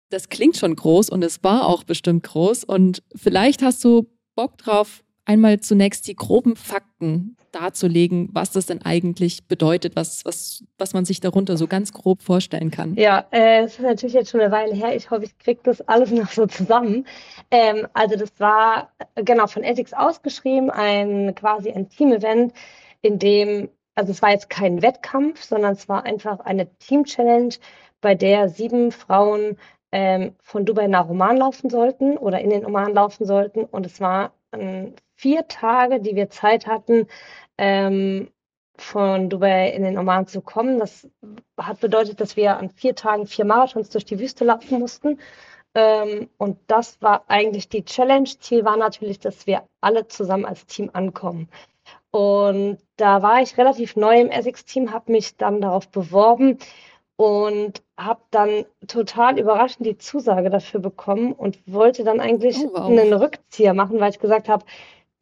das 0.10 0.30
klingt 0.30 0.58
schon 0.58 0.76
groß 0.76 1.10
und 1.10 1.24
es 1.24 1.44
war 1.44 1.68
auch 1.68 1.84
bestimmt 1.84 2.24
groß. 2.24 2.64
Und 2.64 3.04
vielleicht 3.16 3.62
hast 3.62 3.84
du 3.84 4.08
Bock 4.36 4.58
drauf, 4.58 5.04
einmal 5.26 5.60
zunächst 5.60 6.08
die 6.08 6.16
groben 6.16 6.56
Fakten 6.56 7.38
darzulegen, 7.52 8.30
was 8.34 8.52
das 8.52 8.66
denn 8.66 8.82
eigentlich 8.84 9.48
bedeutet, 9.48 9.96
was, 9.96 10.26
was, 10.26 10.64
was 10.78 10.94
man 10.94 11.06
sich 11.06 11.20
darunter 11.20 11.56
so 11.58 11.68
ganz 11.68 11.94
grob 11.94 12.22
vorstellen 12.22 12.72
kann. 12.72 12.96
Ja, 12.96 13.26
äh, 13.32 13.64
es 13.64 13.74
ist 13.74 13.82
natürlich 13.82 14.14
jetzt 14.14 14.32
schon 14.32 14.42
eine 14.42 14.52
Weile 14.52 14.74
her. 14.74 14.96
Ich 14.96 15.12
hoffe, 15.12 15.26
ich 15.26 15.38
kriege 15.38 15.62
das 15.64 15.82
alles 15.88 16.12
noch 16.12 16.30
so 16.32 16.46
zusammen. 16.46 17.06
Ähm, 17.52 17.88
also 17.94 18.16
das 18.16 18.32
war 18.40 18.92
genau 19.16 19.48
von 19.48 19.64
Essex 19.64 19.94
ausgeschrieben, 19.94 20.70
ein 20.70 21.34
quasi 21.36 21.72
ein 21.72 21.90
Team-Event, 21.90 22.54
in 23.02 23.20
dem, 23.20 23.70
also 23.96 24.12
es 24.12 24.22
war 24.22 24.32
jetzt 24.32 24.50
kein 24.50 24.82
Wettkampf, 24.82 25.44
sondern 25.44 25.74
es 25.74 25.88
war 25.88 26.06
einfach 26.06 26.40
eine 26.40 26.74
Team-Challenge, 26.80 27.54
bei 28.02 28.16
der 28.16 28.50
sieben 28.50 28.92
Frauen 28.92 29.58
ähm, 29.92 30.36
von 30.42 30.66
Dubai 30.66 30.88
nach 30.88 31.08
Oman 31.08 31.38
laufen 31.38 31.70
sollten 31.70 32.18
oder 32.18 32.42
in 32.42 32.50
den 32.50 32.66
Oman 32.66 32.94
laufen 32.94 33.26
sollten. 33.26 33.64
Und 33.64 33.86
es 33.86 34.02
war 34.02 34.34
ein 34.52 34.94
vier 35.16 35.48
Tage, 35.48 36.00
die 36.00 36.16
wir 36.16 36.30
Zeit 36.30 36.68
hatten, 36.68 37.08
ähm, 37.58 38.30
von 38.78 39.30
Dubai 39.30 39.70
in 39.70 39.84
den 39.84 39.98
Oman 39.98 40.28
zu 40.28 40.42
kommen. 40.42 40.80
Das 40.80 41.08
hat 41.58 41.80
bedeutet, 41.80 42.20
dass 42.20 42.36
wir 42.36 42.58
an 42.58 42.70
vier 42.70 42.96
Tagen 42.96 43.28
vier 43.28 43.46
Marathons 43.46 43.90
durch 43.90 44.06
die 44.06 44.20
Wüste 44.20 44.46
laufen 44.46 44.80
mussten. 44.80 45.20
Ähm, 45.76 46.30
und 46.38 46.58
das 46.68 47.02
war 47.02 47.24
eigentlich 47.28 47.70
die 47.70 47.86
Challenge. 47.86 48.30
Ziel 48.40 48.66
war 48.66 48.78
natürlich, 48.78 49.20
dass 49.20 49.48
wir 49.48 49.64
alle 49.82 50.08
zusammen 50.08 50.46
als 50.46 50.66
Team 50.66 50.90
ankommen. 50.94 51.50
Und 52.12 52.78
da 52.98 53.22
war 53.24 53.42
ich 53.42 53.58
relativ 53.58 53.96
neu 53.96 54.22
im 54.22 54.30
Essex-Team, 54.30 54.92
habe 54.94 55.12
mich 55.12 55.36
dann 55.36 55.62
darauf 55.62 55.88
beworben 55.90 56.60
und 57.16 57.82
habe 57.98 58.22
dann 58.32 58.66
total 58.88 59.40
überraschend 59.40 59.86
die 59.86 59.98
Zusage 59.98 60.50
dafür 60.50 60.80
bekommen 60.80 61.34
und 61.34 61.60
wollte 61.66 62.04
dann 62.04 62.20
eigentlich 62.20 62.58
Oh, 62.60 62.72
wow. 62.74 62.88
einen 62.88 63.14
Rückzieher 63.14 63.74
machen, 63.74 64.00
weil 64.00 64.12
ich 64.12 64.20
gesagt 64.20 64.50
habe, 64.50 64.66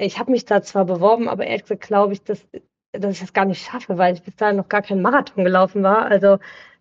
ich 0.05 0.19
habe 0.19 0.31
mich 0.31 0.45
da 0.45 0.61
zwar 0.63 0.85
beworben, 0.85 1.29
aber 1.29 1.45
ehrlich 1.45 1.63
gesagt 1.63 1.81
glaube 1.83 2.13
ich, 2.13 2.23
dass, 2.23 2.45
dass 2.91 3.13
ich 3.13 3.19
das 3.21 3.33
gar 3.33 3.45
nicht 3.45 3.63
schaffe, 3.65 3.97
weil 3.97 4.13
ich 4.15 4.23
bis 4.23 4.35
dahin 4.35 4.57
noch 4.57 4.69
gar 4.69 4.81
keinen 4.81 5.01
Marathon 5.01 5.43
gelaufen 5.43 5.83
war. 5.83 6.05
Also 6.05 6.39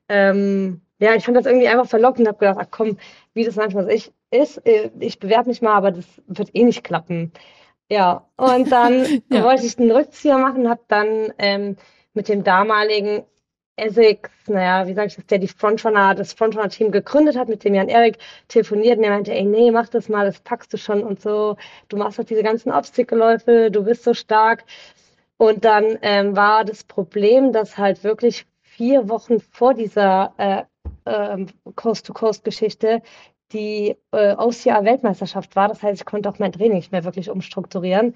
ähm, 0.08 0.82
ja, 0.98 1.14
ich 1.14 1.24
fand 1.24 1.36
das 1.36 1.46
irgendwie 1.46 1.68
einfach 1.68 1.88
verlockend 1.88 2.20
und 2.20 2.28
habe 2.28 2.38
gedacht, 2.38 2.58
ach 2.60 2.70
komm, 2.70 2.98
wie 3.34 3.44
das 3.44 3.56
manchmal 3.56 3.90
ist, 3.90 4.12
äh, 4.64 4.90
ich 4.98 5.18
bewerbe 5.18 5.48
mich 5.48 5.62
mal, 5.62 5.74
aber 5.74 5.92
das 5.92 6.06
wird 6.26 6.50
eh 6.54 6.64
nicht 6.64 6.84
klappen. 6.84 7.32
Ja, 7.90 8.28
und 8.36 8.70
dann 8.72 9.22
Ja. 9.30 9.44
wollte 9.44 9.66
ich 9.66 9.78
einen 9.78 9.90
Rückzieher 9.90 10.38
machen, 10.38 10.68
habe 10.68 10.82
dann 10.88 11.32
ähm, 11.38 11.76
mit 12.14 12.28
dem 12.28 12.44
damaligen 12.44 13.24
Essex, 13.80 14.30
naja, 14.46 14.86
wie 14.86 14.94
sage 14.94 15.08
ich 15.08 15.16
das, 15.16 15.26
der 15.26 15.38
die 15.38 15.48
Frontrunner, 15.48 16.14
das 16.14 16.32
Frontrunner-Team 16.32 16.90
gegründet 16.90 17.36
hat, 17.36 17.48
mit 17.48 17.64
dem 17.64 17.74
Jan 17.74 17.88
Erik 17.88 18.18
telefoniert 18.48 18.96
und 18.96 19.02
der 19.02 19.10
meinte, 19.10 19.32
ey, 19.32 19.44
nee, 19.44 19.70
mach 19.70 19.88
das 19.88 20.08
mal, 20.08 20.26
das 20.26 20.40
packst 20.40 20.72
du 20.72 20.76
schon 20.76 21.02
und 21.02 21.20
so. 21.20 21.56
Du 21.88 21.96
machst 21.96 22.18
doch 22.18 22.24
diese 22.24 22.42
ganzen 22.42 22.70
Obstacle-Läufe, 22.70 23.70
du 23.70 23.84
bist 23.84 24.04
so 24.04 24.14
stark. 24.14 24.64
Und 25.36 25.64
dann 25.64 25.98
ähm, 26.02 26.36
war 26.36 26.64
das 26.64 26.84
Problem, 26.84 27.52
dass 27.52 27.78
halt 27.78 28.04
wirklich 28.04 28.46
vier 28.62 29.08
Wochen 29.08 29.40
vor 29.40 29.74
dieser 29.74 30.34
äh, 30.36 30.62
ähm, 31.06 31.46
Coast-to-Coast-Geschichte 31.76 33.02
die 33.52 33.96
äh, 34.12 34.34
OCR-Weltmeisterschaft 34.36 35.56
war. 35.56 35.68
Das 35.68 35.82
heißt, 35.82 36.00
ich 36.00 36.06
konnte 36.06 36.28
auch 36.28 36.38
mein 36.38 36.52
Training 36.52 36.78
nicht 36.78 36.92
mehr 36.92 37.04
wirklich 37.04 37.30
umstrukturieren, 37.30 38.14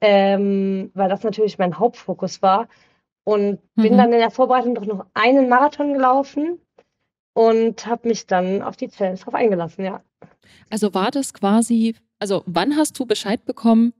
ähm, 0.00 0.90
weil 0.94 1.08
das 1.08 1.24
natürlich 1.24 1.58
mein 1.58 1.78
Hauptfokus 1.78 2.42
war. 2.42 2.68
Und 3.28 3.58
bin 3.74 3.92
Mhm. 3.92 3.98
dann 3.98 4.12
in 4.14 4.20
der 4.20 4.30
Vorbereitung 4.30 4.74
doch 4.74 4.86
noch 4.86 5.04
einen 5.12 5.50
Marathon 5.50 5.92
gelaufen 5.92 6.60
und 7.34 7.84
habe 7.86 8.08
mich 8.08 8.26
dann 8.26 8.62
auf 8.62 8.76
die 8.78 8.88
Challenge 8.88 9.18
drauf 9.18 9.34
eingelassen, 9.34 9.84
ja. 9.84 10.02
Also 10.70 10.94
war 10.94 11.10
das 11.10 11.34
quasi, 11.34 11.94
also 12.18 12.42
wann 12.46 12.74
hast 12.76 12.98
du 12.98 13.04
Bescheid 13.04 13.44
bekommen? 13.44 13.92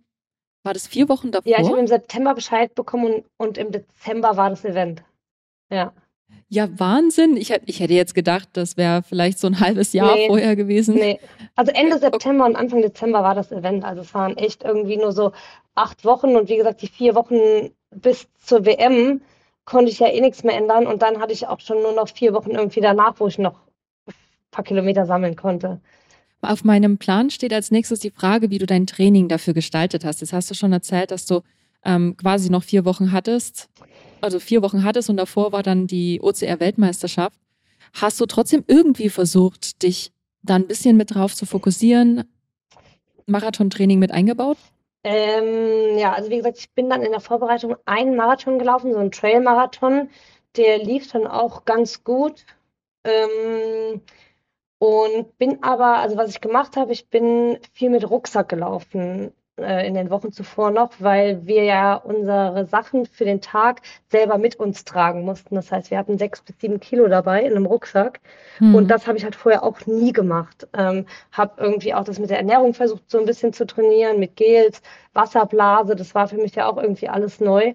War 0.65 0.73
das 0.73 0.87
vier 0.87 1.11
Wochen 1.11 1.31
Ja, 1.31 1.41
ich 1.45 1.55
habe 1.57 1.63
davor? 1.65 1.79
im 1.79 1.87
September 1.87 2.35
Bescheid 2.35 2.75
bekommen 2.75 3.05
und, 3.17 3.25
und 3.37 3.59
im 3.59 3.71
Dezember 3.71 4.37
war 4.39 4.49
das 4.49 4.65
Event. 4.65 5.03
Ja. 5.71 5.93
Ja, 6.49 6.69
Wahnsinn. 6.79 7.37
Ich, 7.37 7.51
ich 7.67 7.81
hätte 7.81 7.93
jetzt 7.93 8.15
gedacht, 8.15 8.49
das 8.55 8.79
wäre 8.79 9.03
vielleicht 9.03 9.39
so 9.39 9.47
ein 9.49 9.61
halbes 9.61 9.93
Jahr 9.93 10.15
Nee. 10.15 10.27
vorher 10.29 10.57
gewesen. 10.57 10.95
Nee, 10.95 11.21
also 11.55 11.71
Ende 11.73 11.99
September 11.99 12.47
und 12.47 12.57
Anfang 12.57 12.81
Dezember 12.81 13.23
war 13.23 13.35
das 13.35 13.53
Event. 13.53 13.85
Also 13.85 14.01
es 14.01 14.15
waren 14.15 14.39
echt 14.39 14.65
irgendwie 14.65 14.97
nur 14.97 15.13
so 15.13 15.33
acht 15.75 16.05
Wochen 16.07 16.35
und 16.37 16.49
wie 16.49 16.57
gesagt, 16.57 16.81
die 16.81 16.89
vier 16.89 17.15
Wochen 17.15 17.71
bis 17.91 18.29
zur 18.45 18.65
WM 18.65 19.21
konnte 19.65 19.91
ich 19.91 19.99
ja 19.99 20.09
eh 20.09 20.21
nichts 20.21 20.45
mehr 20.45 20.57
ändern 20.57 20.87
und 20.87 21.03
dann 21.03 21.21
hatte 21.21 21.33
ich 21.33 21.47
auch 21.47 21.61
schon 21.61 21.83
nur 21.83 21.93
noch 21.93 22.09
vier 22.09 22.33
Wochen 22.33 22.53
irgendwie 22.53 22.81
danach, 22.81 23.15
wo 23.19 23.27
ich 23.27 23.39
noch 23.39 23.55
ein 24.07 24.15
paar 24.51 24.65
Kilometer 24.65 25.07
sammeln 25.07 25.37
konnte. 25.37 25.81
Auf 26.41 26.65
meinem 26.65 26.99
Plan 26.99 27.31
steht 27.31 27.53
als 27.53 27.71
nächstes 27.71 28.01
die 28.01 28.11
Frage, 28.11 28.51
wie 28.51 28.59
du 28.59 28.67
dein 28.67 28.87
Training 28.87 29.29
dafür 29.29 29.55
gestaltet 29.55 30.05
hast. 30.05 30.21
Jetzt 30.21 30.33
hast 30.33 30.51
du 30.51 30.55
schon 30.55 30.73
erzählt, 30.73 31.11
dass 31.11 31.27
du 31.27 31.43
ähm, 31.85 32.17
quasi 32.17 32.49
noch 32.49 32.63
vier 32.63 32.85
Wochen 32.85 33.13
hattest, 33.13 33.69
also 34.21 34.39
vier 34.41 34.63
Wochen 34.63 34.85
hattest 34.85 35.11
und 35.11 35.17
davor 35.17 35.53
war 35.53 35.63
dann 35.63 35.87
die 35.87 36.21
OCR-Weltmeisterschaft. 36.23 37.39
Hast 37.93 38.21
du 38.21 38.27
trotzdem 38.27 38.65
irgendwie 38.67 39.09
versucht, 39.09 39.83
dich 39.83 40.13
da 40.43 40.55
ein 40.55 40.67
bisschen 40.67 40.97
mit 40.97 41.15
drauf 41.15 41.35
zu 41.35 41.47
fokussieren, 41.47 42.25
Marathontraining 43.27 43.99
mit 43.99 44.13
eingebaut? 44.13 44.57
Ähm, 45.11 45.97
ja, 45.97 46.13
also 46.13 46.29
wie 46.31 46.37
gesagt, 46.37 46.59
ich 46.59 46.71
bin 46.73 46.91
dann 46.91 47.03
in 47.03 47.13
der 47.13 47.21
Vorbereitung 47.21 47.77
einen 47.87 48.15
Marathon 48.15 48.59
gelaufen, 48.59 48.93
so 48.93 48.99
einen 48.99 49.11
Trail-Marathon. 49.11 50.11
Der 50.57 50.79
lief 50.79 51.11
dann 51.11 51.27
auch 51.27 51.65
ganz 51.65 52.05
gut. 52.05 52.45
Ähm, 53.05 54.03
und 54.79 55.39
bin 55.39 55.63
aber, 55.63 55.97
also 55.99 56.17
was 56.19 56.31
ich 56.31 56.43
gemacht 56.43 56.77
habe, 56.77 56.93
ich 56.93 57.09
bin 57.09 57.59
viel 57.73 57.89
mit 57.91 58.09
Rucksack 58.11 58.51
gelaufen 58.51 59.33
äh, 59.59 59.87
in 59.87 59.95
den 59.95 60.11
Wochen 60.11 60.33
zuvor 60.33 60.71
noch, 60.71 60.93
weil 60.99 61.47
wir 61.47 61.65
ja 61.65 61.95
unsere 61.95 62.67
Sachen 62.67 63.07
für 63.07 63.25
den 63.25 63.41
Tag 63.41 63.83
selber 64.09 64.39
mit 64.39 64.57
uns 64.57 64.85
tragen 64.85 65.23
mussten. 65.25 65.55
Das 65.55 65.71
heißt, 65.71 65.91
wir 65.91 65.99
hatten 65.99 66.19
sechs 66.19 66.41
bis 66.43 66.59
sieben 66.61 66.81
Kilo 66.81 67.09
dabei 67.09 67.43
in 67.43 67.53
einem 67.53 67.67
Rucksack. 67.67 68.21
Mhm. 68.61 68.75
Und 68.75 68.89
das 68.89 69.07
habe 69.07 69.19
ich 69.19 69.25
halt 69.25 69.37
vorher 69.37 69.63
auch 69.63 69.87
nie 69.87 70.13
gemacht. 70.13 70.67
Ähm, 70.73 71.07
habe 71.33 71.53
irgendwie 71.59 71.95
auch 71.95 72.05
das 72.05 72.19
mit 72.19 72.31
der 72.31 72.39
Ernährung 72.39 72.75
versucht, 72.75 73.11
so 73.11 73.19
ein 73.19 73.27
bisschen 73.27 73.53
zu 73.53 73.67
trainieren, 73.67 74.19
mit 74.19 74.37
Gels, 74.37 74.83
Wasserblase. 75.13 75.97
Das 75.97 76.15
war 76.15 76.29
für 76.29 76.37
mich 76.37 76.55
ja 76.55 76.69
auch 76.69 76.77
irgendwie 76.77 77.09
alles 77.09 77.41
neu. 77.41 77.75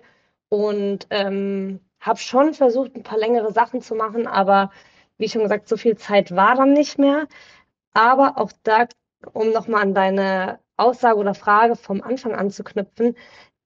Und 0.49 1.07
ähm, 1.09 1.79
habe 1.99 2.19
schon 2.19 2.53
versucht, 2.53 2.95
ein 2.95 3.03
paar 3.03 3.17
längere 3.17 3.51
Sachen 3.51 3.81
zu 3.81 3.95
machen, 3.95 4.27
aber 4.27 4.71
wie 5.17 5.29
schon 5.29 5.43
gesagt, 5.43 5.67
so 5.69 5.77
viel 5.77 5.97
Zeit 5.97 6.35
war 6.35 6.55
dann 6.55 6.73
nicht 6.73 6.99
mehr. 6.99 7.27
Aber 7.93 8.37
auch 8.37 8.51
da, 8.63 8.87
um 9.33 9.51
nochmal 9.51 9.83
an 9.83 9.93
deine 9.93 10.59
Aussage 10.77 11.17
oder 11.17 11.33
Frage 11.33 11.75
vom 11.75 12.01
Anfang 12.01 12.33
anzuknüpfen, 12.33 13.15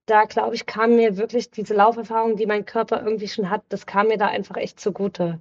da 0.06 0.24
glaube 0.24 0.54
ich, 0.54 0.66
kam 0.66 0.96
mir 0.96 1.16
wirklich 1.16 1.50
diese 1.50 1.74
Lauferfahrung, 1.74 2.36
die 2.36 2.46
mein 2.46 2.64
Körper 2.64 3.02
irgendwie 3.02 3.28
schon 3.28 3.50
hat, 3.50 3.62
das 3.68 3.86
kam 3.86 4.08
mir 4.08 4.18
da 4.18 4.26
einfach 4.28 4.56
echt 4.56 4.80
zugute 4.80 5.40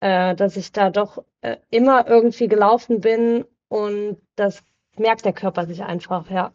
äh, 0.00 0.34
dass 0.34 0.56
ich 0.56 0.72
da 0.72 0.90
doch 0.90 1.24
äh, 1.40 1.56
immer 1.70 2.06
irgendwie 2.06 2.48
gelaufen 2.48 3.00
bin 3.00 3.44
und 3.68 4.18
das 4.36 4.62
merkt 4.96 5.24
der 5.24 5.32
Körper 5.32 5.66
sich 5.66 5.82
einfach, 5.82 6.30
ja. 6.30 6.52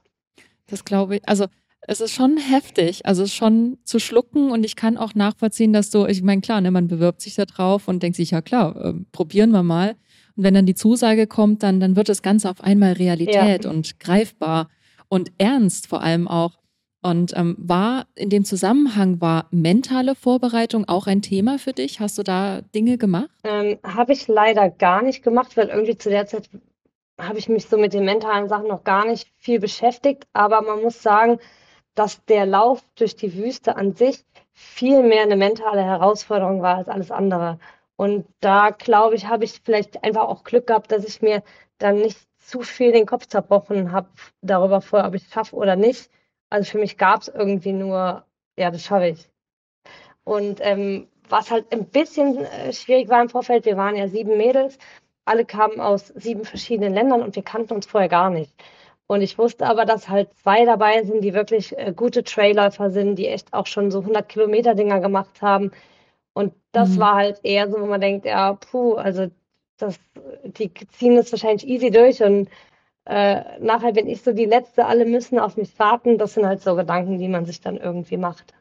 Das 0.68 0.86
glaube 0.86 1.18
ich, 1.18 1.28
also 1.28 1.46
es 1.82 2.00
ist 2.00 2.14
schon 2.14 2.38
heftig, 2.38 3.06
also 3.06 3.28
schon 3.28 3.78
zu 3.84 4.00
schlucken 4.00 4.52
und 4.52 4.64
ich 4.64 4.76
kann 4.78 4.98
auch 4.98 5.16
nachvollziehen, 5.16 5.74
dass 5.74 5.90
du, 5.90 6.06
ich 6.06 6.24
meine, 6.24 6.42
klar, 6.42 6.62
ne, 6.62 6.72
man 6.72 6.88
bewirbt 6.88 7.22
sich 7.22 7.36
da 7.36 7.46
drauf 7.46 7.88
und 7.88 8.02
denkt 8.02 8.16
sich, 8.16 8.32
ja 8.32 8.42
klar, 8.42 8.76
äh, 8.78 8.94
probieren 9.12 9.52
wir 9.52 9.64
mal. 9.64 9.96
Und 10.36 10.44
wenn 10.44 10.54
dann 10.54 10.66
die 10.66 10.76
Zusage 10.76 11.28
kommt, 11.28 11.64
dann, 11.64 11.80
dann 11.80 11.96
wird 11.96 12.10
das 12.10 12.22
Ganze 12.22 12.50
auf 12.50 12.62
einmal 12.64 12.94
Realität 12.94 13.66
Ja. 13.66 13.70
und 13.70 14.00
greifbar 14.00 14.70
und 15.10 15.32
ernst 15.38 15.88
vor 15.88 16.02
allem 16.02 16.28
auch. 16.28 16.58
Und 17.02 17.34
ähm, 17.36 17.56
war 17.60 18.08
in 18.16 18.30
dem 18.30 18.46
Zusammenhang, 18.46 19.20
war 19.20 19.48
mentale 19.52 20.16
Vorbereitung 20.16 20.88
auch 20.88 21.06
ein 21.06 21.22
Thema 21.22 21.60
für 21.60 21.74
dich? 21.74 22.00
Hast 22.00 22.18
du 22.18 22.24
da 22.24 22.62
Dinge 22.74 22.98
gemacht? 22.98 23.30
Ähm, 23.44 23.78
habe 23.84 24.14
ich 24.14 24.28
leider 24.30 24.70
gar 24.70 25.02
nicht 25.02 25.22
gemacht, 25.22 25.58
weil 25.58 25.68
irgendwie 25.68 25.98
zu 25.98 26.10
der 26.10 26.28
Zeit 26.28 26.50
habe 27.20 27.38
ich 27.38 27.50
mich 27.50 27.66
so 27.66 27.78
mit 27.78 27.94
den 27.94 28.06
mentalen 28.06 28.48
Sachen 28.48 28.70
noch 28.70 28.86
gar 28.86 29.06
nicht 29.06 29.28
viel 29.38 29.60
beschäftigt. 29.60 30.26
Aber 30.32 30.62
man 30.62 30.82
muss 30.82 31.04
sagen, 31.04 31.40
dass 31.94 32.24
der 32.26 32.46
Lauf 32.46 32.82
durch 32.96 33.16
die 33.18 33.36
Wüste 33.36 33.76
an 33.76 33.94
sich 33.96 34.24
viel 34.54 35.04
mehr 35.04 35.24
eine 35.24 35.36
mentale 35.36 35.84
Herausforderung 35.84 36.62
war 36.62 36.78
als 36.78 36.88
alles 36.88 37.12
andere. 37.12 37.60
Und 37.96 38.26
da 38.40 38.72
glaube 38.72 39.16
ich, 39.16 39.28
habe 39.28 39.46
ich 39.46 39.62
vielleicht 39.64 40.04
einfach 40.04 40.24
auch 40.24 40.44
Glück 40.44 40.68
gehabt, 40.68 40.92
dass 40.92 41.06
ich 41.06 41.22
mir 41.22 41.44
dann 41.78 41.98
nicht 41.98 42.20
zu 42.40 42.62
viel 42.62 42.92
den 42.92 43.06
Kopf 43.06 43.28
zerbrochen 43.28 43.92
habe 43.92 44.10
darüber 44.42 44.82
vorher, 44.82 45.08
ob 45.08 45.16
ich 45.16 45.24
es 45.24 45.32
schaffe 45.32 45.56
oder 45.56 45.76
nicht. 45.76 46.10
Also 46.50 46.72
für 46.72 46.78
mich 46.80 46.98
gab 46.98 47.22
es 47.22 47.28
irgendwie 47.28 47.74
nur, 47.74 48.26
ja, 48.58 48.72
das 48.72 48.84
schaffe 48.84 49.08
ich. 49.08 49.30
Und 50.24 50.60
ähm, 50.62 51.08
was 51.30 51.52
halt 51.52 51.72
ein 51.72 51.86
bisschen 51.86 52.38
äh, 52.46 52.74
schwierig 52.74 53.10
war 53.10 53.22
im 53.22 53.30
Vorfeld, 53.30 53.66
wir 53.66 53.78
waren 53.78 53.96
ja 53.96 54.08
sieben 54.08 54.38
Mädels, 54.38 54.78
alle 55.26 55.46
kamen 55.46 55.80
aus 55.80 56.08
sieben 56.08 56.46
verschiedenen 56.46 56.94
Ländern 56.94 57.22
und 57.22 57.36
wir 57.36 57.44
kannten 57.44 57.74
uns 57.74 57.86
vorher 57.86 58.10
gar 58.10 58.30
nicht. 58.30 58.54
Und 59.08 59.22
ich 59.22 59.38
wusste 59.38 59.66
aber, 59.66 59.86
dass 59.86 60.10
halt 60.10 60.34
zwei 60.34 60.66
dabei 60.66 61.04
sind, 61.04 61.22
die 61.22 61.34
wirklich 61.34 61.78
äh, 61.78 61.94
gute 61.96 62.24
Trailläufer 62.24 62.90
sind, 62.90 63.16
die 63.16 63.28
echt 63.28 63.54
auch 63.54 63.68
schon 63.68 63.92
so 63.92 64.00
100 64.00 64.28
Kilometer 64.28 64.76
Dinger 64.76 65.00
gemacht 65.00 65.42
haben. 65.42 65.72
Und 66.34 66.54
das 66.72 66.90
Mhm. 66.92 67.00
war 67.00 67.16
halt 67.16 67.40
eher 67.44 67.70
so, 67.70 67.80
wo 67.80 67.86
man 67.86 68.02
denkt, 68.02 68.26
ja, 68.26 68.54
puh, 68.54 68.96
also 68.96 69.30
das, 69.78 70.00
die 70.44 70.72
ziehen 70.92 71.16
das 71.16 71.32
wahrscheinlich 71.32 71.68
easy 71.68 71.92
durch 71.92 72.22
und 72.24 72.50
äh, 73.06 73.60
nachher 73.60 73.92
bin 73.92 74.08
ich 74.08 74.22
so 74.22 74.32
die 74.32 74.46
Letzte, 74.46 74.86
alle 74.86 75.06
müssen 75.06 75.38
auf 75.38 75.58
mich 75.58 75.78
warten. 75.78 76.18
Das 76.18 76.36
sind 76.36 76.46
halt 76.46 76.62
so 76.62 76.76
Gedanken, 76.76 77.18
die 77.20 77.28
man 77.28 77.46
sich 77.46 77.60
dann 77.60 77.78
irgendwie 77.78 78.18
macht. 78.18 78.54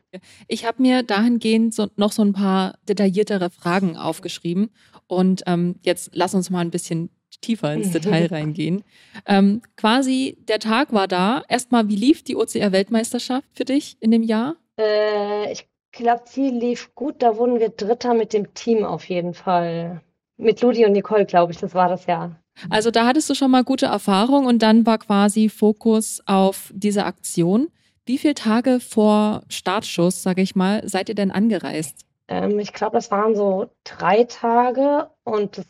Ich 0.49 0.67
habe 0.67 0.83
mir 0.83 1.03
dahingehend 1.03 1.73
so, 1.75 1.89
noch 1.97 2.13
so 2.13 2.23
ein 2.23 2.33
paar 2.33 2.77
detailliertere 2.89 3.51
Fragen 3.51 3.97
aufgeschrieben. 3.97 4.71
Und 5.07 5.43
ähm, 5.47 5.77
jetzt 5.83 6.11
lass 6.13 6.35
uns 6.35 6.51
mal 6.51 6.61
ein 6.61 6.71
bisschen 6.71 7.11
tiefer 7.41 7.73
ins 7.73 7.91
Detail 7.93 8.27
reingehen. 8.27 8.83
Ähm, 9.27 9.63
quasi, 9.77 10.37
der 10.49 10.59
Tag 10.59 10.93
war 10.93 11.07
da. 11.07 11.45
Erstmal, 11.49 11.89
wie 11.89 11.97
lief 11.97 12.25
die 12.25 12.37
OCR-Weltmeisterschaft 12.37 13.49
für 13.55 13.65
dich 13.65 13.97
in 14.01 14.11
dem 14.11 14.23
Jahr? 14.23 14.57
Äh, 14.79 15.53
ich 15.53 15.69
glaube, 15.93 16.23
sie 16.27 16.49
lief 16.49 16.95
gut. 16.95 17.23
Da 17.23 17.37
wurden 17.37 17.61
wir 17.61 17.69
Dritter 17.69 18.15
mit 18.15 18.33
dem 18.33 18.53
Team 18.55 18.85
auf 18.85 19.09
jeden 19.09 19.35
Fall. 19.35 20.01
Mit 20.37 20.61
Ludi 20.61 20.85
und 20.85 20.93
Nicole, 20.93 21.27
glaube 21.27 21.53
ich, 21.53 21.59
das 21.59 21.75
war 21.75 21.89
das 21.89 22.07
Jahr. 22.07 22.37
Also 22.69 22.91
da 22.91 23.07
hattest 23.07 23.31
du 23.31 23.35
schon 23.35 23.51
mal 23.51 23.65
gute 23.65 23.87
Erfahrung 23.87 24.47
und 24.47 24.63
dann 24.63 24.85
war 24.87 24.99
quasi 24.99 25.49
Fokus 25.49 26.23
auf 26.27 26.71
diese 26.75 27.05
Aktion. 27.05 27.69
Wie 28.05 28.19
viele 28.19 28.35
Tage 28.35 28.81
vor 28.81 29.43
Startschuss, 29.49 30.23
sage 30.23 30.43
ich 30.43 30.57
mal, 30.57 30.87
seid 30.89 31.09
ihr 31.09 31.15
denn 31.15 31.31
angereist? 31.31 32.05
Ähm, 32.29 32.59
ich 32.59 32.73
glaube, 32.73 32.97
das 32.97 33.11
waren 33.11 33.37
so 33.37 33.71
drei 33.85 34.25
Tage 34.25 35.09
und 35.25 35.59
das 35.59 35.67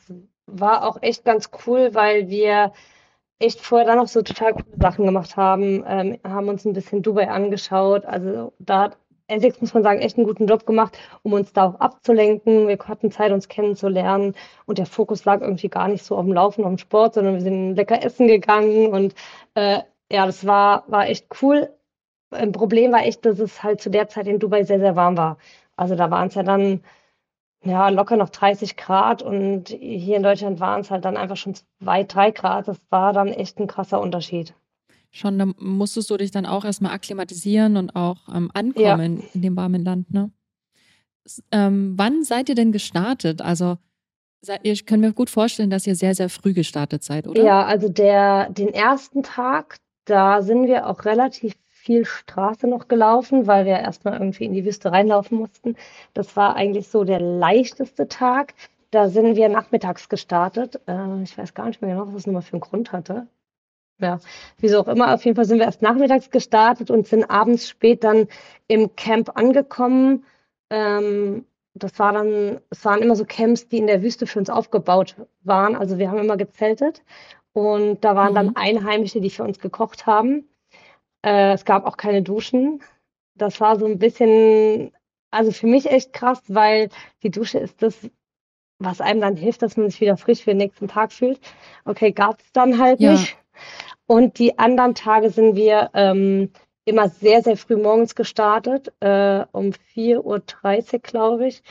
war 0.46 0.88
auch 0.88 1.02
echt 1.02 1.24
ganz 1.24 1.50
cool, 1.66 1.94
weil 1.94 2.28
wir 2.28 2.72
echt 3.38 3.60
vorher 3.60 3.86
dann 3.86 3.98
noch 3.98 4.08
so 4.08 4.22
total 4.22 4.54
coole 4.54 4.76
Sachen 4.80 5.04
gemacht 5.04 5.36
haben, 5.36 5.84
ähm, 5.86 6.18
haben 6.24 6.48
uns 6.48 6.64
ein 6.64 6.72
bisschen 6.72 7.02
Dubai 7.02 7.28
angeschaut. 7.28 8.04
Also 8.06 8.52
da 8.58 8.82
hat 8.82 8.98
Essex, 9.28 9.60
muss 9.60 9.74
man 9.74 9.82
sagen, 9.82 10.00
echt 10.00 10.16
einen 10.16 10.26
guten 10.26 10.46
Job 10.46 10.66
gemacht, 10.66 10.98
um 11.22 11.32
uns 11.32 11.52
da 11.52 11.66
auch 11.66 11.80
abzulenken. 11.80 12.68
Wir 12.68 12.78
hatten 12.78 13.10
Zeit, 13.10 13.32
uns 13.32 13.48
kennenzulernen 13.48 14.34
und 14.66 14.78
der 14.78 14.86
Fokus 14.86 15.24
lag 15.24 15.40
irgendwie 15.40 15.68
gar 15.68 15.88
nicht 15.88 16.04
so 16.04 16.16
auf 16.16 16.24
dem 16.24 16.34
Laufen, 16.34 16.64
auf 16.64 16.70
dem 16.70 16.78
Sport, 16.78 17.14
sondern 17.14 17.34
wir 17.34 17.40
sind 17.40 17.74
lecker 17.76 18.02
essen 18.04 18.26
gegangen 18.28 18.88
und 18.88 19.14
äh, 19.54 19.80
ja, 20.10 20.26
das 20.26 20.46
war, 20.46 20.84
war 20.88 21.08
echt 21.08 21.26
cool. 21.42 21.70
Ein 22.30 22.52
Problem 22.52 22.92
war 22.92 23.04
echt, 23.04 23.24
dass 23.26 23.38
es 23.38 23.62
halt 23.62 23.80
zu 23.80 23.90
der 23.90 24.08
Zeit 24.08 24.26
in 24.26 24.38
Dubai 24.38 24.64
sehr, 24.64 24.80
sehr 24.80 24.96
warm 24.96 25.16
war. 25.16 25.38
Also 25.76 25.94
da 25.96 26.10
waren 26.10 26.28
es 26.28 26.34
ja 26.34 26.42
dann 26.42 26.82
ja, 27.64 27.88
locker 27.90 28.16
noch 28.16 28.28
30 28.30 28.76
Grad 28.76 29.22
und 29.22 29.68
hier 29.68 30.16
in 30.16 30.22
Deutschland 30.22 30.60
waren 30.60 30.80
es 30.80 30.90
halt 30.90 31.04
dann 31.04 31.16
einfach 31.16 31.36
schon 31.36 31.54
zwei, 31.54 32.04
drei 32.04 32.30
Grad. 32.30 32.68
Das 32.68 32.78
war 32.90 33.12
dann 33.12 33.28
echt 33.28 33.58
ein 33.60 33.66
krasser 33.68 34.00
Unterschied. 34.00 34.54
Schon, 35.14 35.38
da 35.38 35.46
musstest 35.58 36.08
du 36.08 36.16
dich 36.16 36.30
dann 36.30 36.46
auch 36.46 36.64
erstmal 36.64 36.92
akklimatisieren 36.92 37.76
und 37.76 37.94
auch 37.94 38.28
ähm, 38.34 38.50
ankommen 38.54 39.18
ja. 39.18 39.28
in 39.34 39.42
dem 39.42 39.56
warmen 39.56 39.84
Land, 39.84 40.10
ne? 40.10 40.30
Ähm, 41.52 41.94
wann 41.96 42.24
seid 42.24 42.48
ihr 42.48 42.54
denn 42.54 42.72
gestartet? 42.72 43.42
Also, 43.42 43.76
ich 44.62 44.86
kann 44.86 45.00
mir 45.00 45.12
gut 45.12 45.30
vorstellen, 45.30 45.70
dass 45.70 45.86
ihr 45.86 45.94
sehr, 45.94 46.14
sehr 46.14 46.28
früh 46.28 46.52
gestartet 46.52 47.04
seid, 47.04 47.28
oder? 47.28 47.40
Ja, 47.40 47.64
also 47.64 47.88
der, 47.88 48.50
den 48.50 48.74
ersten 48.74 49.22
Tag, 49.22 49.78
da 50.06 50.42
sind 50.42 50.66
wir 50.66 50.88
auch 50.88 51.04
relativ 51.04 51.54
viel 51.68 52.04
Straße 52.04 52.66
noch 52.66 52.88
gelaufen, 52.88 53.46
weil 53.46 53.66
wir 53.66 53.78
erstmal 53.78 54.14
irgendwie 54.14 54.46
in 54.46 54.52
die 54.52 54.64
Wüste 54.64 54.90
reinlaufen 54.90 55.38
mussten. 55.38 55.76
Das 56.14 56.36
war 56.36 56.56
eigentlich 56.56 56.88
so 56.88 57.04
der 57.04 57.20
leichteste 57.20 58.08
Tag. 58.08 58.54
Da 58.90 59.08
sind 59.08 59.36
wir 59.36 59.48
nachmittags 59.48 60.08
gestartet. 60.08 60.80
Äh, 60.86 61.22
ich 61.22 61.36
weiß 61.36 61.54
gar 61.54 61.66
nicht 61.66 61.82
mehr 61.82 61.92
genau, 61.92 62.06
was 62.06 62.14
das 62.14 62.26
nochmal 62.26 62.42
für 62.42 62.54
einen 62.54 62.60
Grund 62.60 62.92
hatte. 62.92 63.26
Ja, 64.02 64.18
wieso 64.58 64.80
auch 64.80 64.88
immer. 64.88 65.14
Auf 65.14 65.24
jeden 65.24 65.36
Fall 65.36 65.44
sind 65.44 65.58
wir 65.58 65.66
erst 65.66 65.80
nachmittags 65.80 66.30
gestartet 66.30 66.90
und 66.90 67.06
sind 67.06 67.30
abends 67.30 67.68
spät 67.68 68.02
dann 68.02 68.26
im 68.66 68.96
Camp 68.96 69.36
angekommen. 69.36 70.24
Ähm, 70.70 71.44
das 71.74 71.98
war 71.98 72.12
dann, 72.12 72.60
es 72.70 72.84
waren 72.84 73.00
immer 73.00 73.16
so 73.16 73.24
Camps, 73.24 73.68
die 73.68 73.78
in 73.78 73.86
der 73.86 74.02
Wüste 74.02 74.26
für 74.26 74.38
uns 74.38 74.50
aufgebaut 74.50 75.16
waren. 75.42 75.76
Also 75.76 75.98
wir 75.98 76.10
haben 76.10 76.18
immer 76.18 76.36
gezeltet 76.36 77.02
und 77.52 78.04
da 78.04 78.16
waren 78.16 78.32
mhm. 78.32 78.36
dann 78.36 78.56
Einheimische, 78.56 79.20
die 79.20 79.30
für 79.30 79.44
uns 79.44 79.58
gekocht 79.58 80.06
haben. 80.06 80.48
Äh, 81.24 81.52
es 81.52 81.64
gab 81.64 81.86
auch 81.86 81.96
keine 81.96 82.22
Duschen. 82.22 82.82
Das 83.34 83.60
war 83.60 83.78
so 83.78 83.86
ein 83.86 83.98
bisschen, 83.98 84.92
also 85.30 85.52
für 85.52 85.66
mich 85.66 85.90
echt 85.90 86.12
krass, 86.12 86.42
weil 86.48 86.90
die 87.22 87.30
Dusche 87.30 87.58
ist 87.58 87.82
das, 87.82 88.10
was 88.78 89.00
einem 89.00 89.20
dann 89.20 89.36
hilft, 89.36 89.62
dass 89.62 89.76
man 89.76 89.88
sich 89.88 90.00
wieder 90.00 90.16
frisch 90.16 90.42
für 90.42 90.50
den 90.50 90.58
nächsten 90.58 90.88
Tag 90.88 91.12
fühlt. 91.12 91.40
Okay, 91.84 92.12
gab 92.12 92.40
es 92.40 92.52
dann 92.52 92.78
halt 92.78 93.00
ja. 93.00 93.12
nicht. 93.12 93.36
Und 94.06 94.38
die 94.38 94.58
anderen 94.58 94.94
Tage 94.94 95.30
sind 95.30 95.56
wir 95.56 95.90
ähm, 95.94 96.50
immer 96.84 97.08
sehr, 97.08 97.42
sehr 97.42 97.56
früh 97.56 97.76
morgens 97.76 98.14
gestartet, 98.14 98.92
äh, 99.00 99.44
um 99.52 99.72
4.30 99.94 100.22
Uhr, 100.24 101.00
glaube 101.00 101.46
ich. 101.46 101.62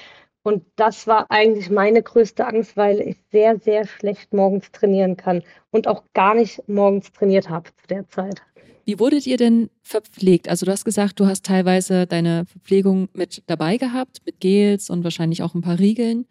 Und 0.43 0.63
das 0.75 1.05
war 1.05 1.29
eigentlich 1.29 1.69
meine 1.69 2.01
größte 2.01 2.47
Angst, 2.47 2.75
weil 2.75 2.99
ich 2.99 3.17
sehr, 3.31 3.59
sehr 3.59 3.85
schlecht 3.85 4.33
morgens 4.33 4.71
trainieren 4.71 5.15
kann 5.15 5.43
und 5.69 5.87
auch 5.87 6.03
gar 6.13 6.33
nicht 6.33 6.67
morgens 6.67 7.11
trainiert 7.11 7.49
habe 7.49 7.69
zu 7.69 7.87
der 7.87 8.07
Zeit. 8.09 8.41
Wie 8.85 8.99
wurdet 8.99 9.27
ihr 9.27 9.37
denn 9.37 9.69
verpflegt? 9.83 10.49
Also 10.49 10.65
du 10.65 10.71
hast 10.71 10.85
gesagt, 10.85 11.19
du 11.19 11.27
hast 11.27 11.45
teilweise 11.45 12.07
deine 12.07 12.45
Verpflegung 12.45 13.09
mit 13.13 13.43
dabei 13.45 13.77
gehabt, 13.77 14.21
mit 14.25 14.39
Gels 14.39 14.89
und 14.89 15.03
wahrscheinlich 15.03 15.43
auch 15.43 15.53
ein 15.53 15.61
paar 15.61 15.77
Riegeln. 15.77 16.25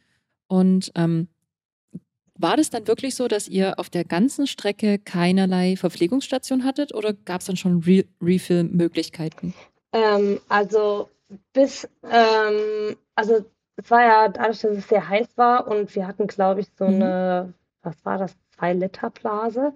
Und 0.49 0.91
ähm, 0.97 1.29
war 2.41 2.57
das 2.57 2.71
dann 2.71 2.87
wirklich 2.87 3.15
so, 3.15 3.29
dass 3.29 3.49
ihr 3.49 3.79
auf 3.79 3.91
der 3.91 4.05
ganzen 4.05 4.47
Strecke 4.47 4.99
keinerlei 4.99 5.77
Verpflegungsstation 5.77 6.65
hattet 6.65 6.95
oder 6.95 7.13
gab 7.13 7.41
es 7.41 7.47
dann 7.47 7.57
schon 7.57 7.83
Re 7.85 8.05
Refill-Möglichkeiten? 8.23 9.55
Ähm, 9.93 10.41
also 10.49 11.09
bis, 11.53 11.89
ähm, 12.05 12.97
also 13.15 13.45
es 13.77 13.91
war 13.91 14.03
ja 14.03 14.29
dadurch, 14.29 14.61
dass 14.61 14.77
es 14.77 14.89
sehr 14.89 15.09
heiß 15.09 15.29
war 15.37 15.67
und 15.69 15.95
wir 15.95 16.07
hatten, 16.07 16.27
glaube 16.27 16.61
ich, 16.61 16.69
so 16.79 16.87
mhm. 16.87 16.95
eine, 16.95 17.55
was 17.83 18.05
war 18.05 18.19
das, 18.19 18.37
zwei 18.57 18.75
Liter 18.75 19.11
Blase 19.11 19.73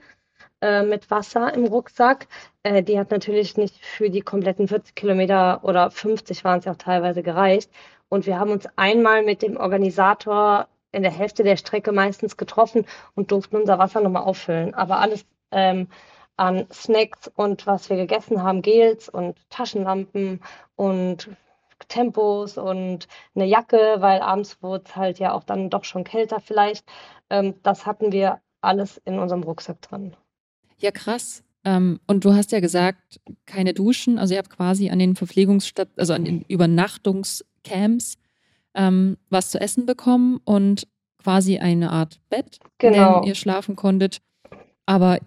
äh, 0.60 0.82
mit 0.82 1.10
Wasser 1.10 1.54
im 1.54 1.64
Rucksack. 1.64 2.26
Äh, 2.62 2.82
die 2.82 2.98
hat 2.98 3.10
natürlich 3.10 3.56
nicht 3.56 3.76
für 3.84 4.10
die 4.10 4.20
kompletten 4.20 4.68
40 4.68 4.94
Kilometer 4.94 5.64
oder 5.64 5.90
50 5.90 6.44
waren 6.44 6.58
es 6.58 6.66
ja 6.66 6.72
auch 6.72 6.76
teilweise 6.76 7.22
gereicht. 7.22 7.70
Und 8.08 8.26
wir 8.26 8.38
haben 8.38 8.50
uns 8.50 8.66
einmal 8.76 9.24
mit 9.24 9.42
dem 9.42 9.56
Organisator 9.56 10.68
in 10.94 11.02
der 11.02 11.12
Hälfte 11.12 11.42
der 11.42 11.56
Strecke 11.56 11.92
meistens 11.92 12.36
getroffen 12.36 12.86
und 13.14 13.30
durften 13.30 13.56
unser 13.56 13.78
Wasser 13.78 14.00
nochmal 14.00 14.24
auffüllen. 14.24 14.74
Aber 14.74 14.98
alles 14.98 15.24
ähm, 15.50 15.88
an 16.36 16.66
Snacks 16.72 17.30
und 17.36 17.66
was 17.66 17.90
wir 17.90 17.96
gegessen 17.96 18.42
haben, 18.42 18.62
Gels 18.62 19.08
und 19.08 19.38
Taschenlampen 19.50 20.40
und 20.76 21.28
Tempos 21.88 22.58
und 22.58 23.08
eine 23.34 23.44
Jacke, 23.46 23.96
weil 23.98 24.20
abends 24.20 24.62
wurde 24.62 24.84
es 24.86 24.96
halt 24.96 25.18
ja 25.18 25.32
auch 25.32 25.44
dann 25.44 25.70
doch 25.70 25.84
schon 25.84 26.04
kälter 26.04 26.40
vielleicht. 26.40 26.84
Ähm, 27.30 27.54
das 27.62 27.86
hatten 27.86 28.12
wir 28.12 28.40
alles 28.60 29.00
in 29.04 29.18
unserem 29.18 29.42
Rucksack 29.42 29.82
drin. 29.82 30.16
Ja, 30.78 30.90
krass. 30.90 31.44
Ähm, 31.64 32.00
und 32.06 32.24
du 32.24 32.34
hast 32.34 32.52
ja 32.52 32.60
gesagt, 32.60 33.20
keine 33.46 33.74
Duschen. 33.74 34.18
Also 34.18 34.34
ihr 34.34 34.38
habt 34.38 34.50
quasi 34.50 34.90
an 34.90 34.98
den 34.98 35.16
Verpflegungsstadt, 35.16 35.88
also 35.96 36.14
an 36.14 36.24
den 36.24 36.42
Übernachtungscamps 36.48 38.16
ähm, 38.74 39.16
was 39.30 39.50
zu 39.50 39.60
essen 39.60 39.86
bekommen 39.86 40.40
und 40.44 40.86
quasi 41.22 41.58
eine 41.58 41.90
Art 41.90 42.20
Bett, 42.28 42.58
genau. 42.78 43.16
in 43.16 43.22
dem 43.22 43.28
ihr 43.28 43.34
schlafen 43.34 43.76
konntet. 43.76 44.20
Aber 44.86 45.18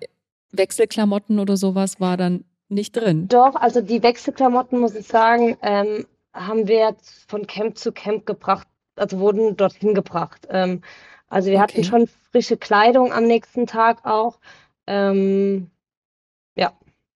Wechselklamotten 0.52 1.40
oder 1.40 1.58
sowas 1.58 2.00
war 2.00 2.18
dann 2.18 2.46
nicht 2.70 2.96
drin. 2.96 3.28
Doch, 3.28 3.56
also 3.56 3.82
die 3.82 4.04
Wechselklamotten, 4.04 4.80
muss 4.80 4.96
ich 4.96 5.08
sagen, 5.08 5.58
ähm, 5.62 6.06
haben 6.34 6.68
wir 6.68 6.96
von 7.28 7.48
Camp 7.48 7.78
zu 7.78 7.92
Camp 7.92 8.26
gebracht, 8.26 8.68
also 8.96 9.20
wurden 9.20 9.56
dorthin 9.58 9.94
gebracht. 9.94 10.48
Ähm, 10.50 10.82
also 11.30 11.50
wir 11.50 11.58
okay. 11.58 11.64
hatten 11.64 11.84
schon 11.84 12.10
frische 12.32 12.58
Kleidung 12.58 13.12
am 13.12 13.26
nächsten 13.26 13.68
Tag 13.68 14.06
auch. 14.06 14.40
Ähm, 14.86 15.70
ja. 16.56 16.74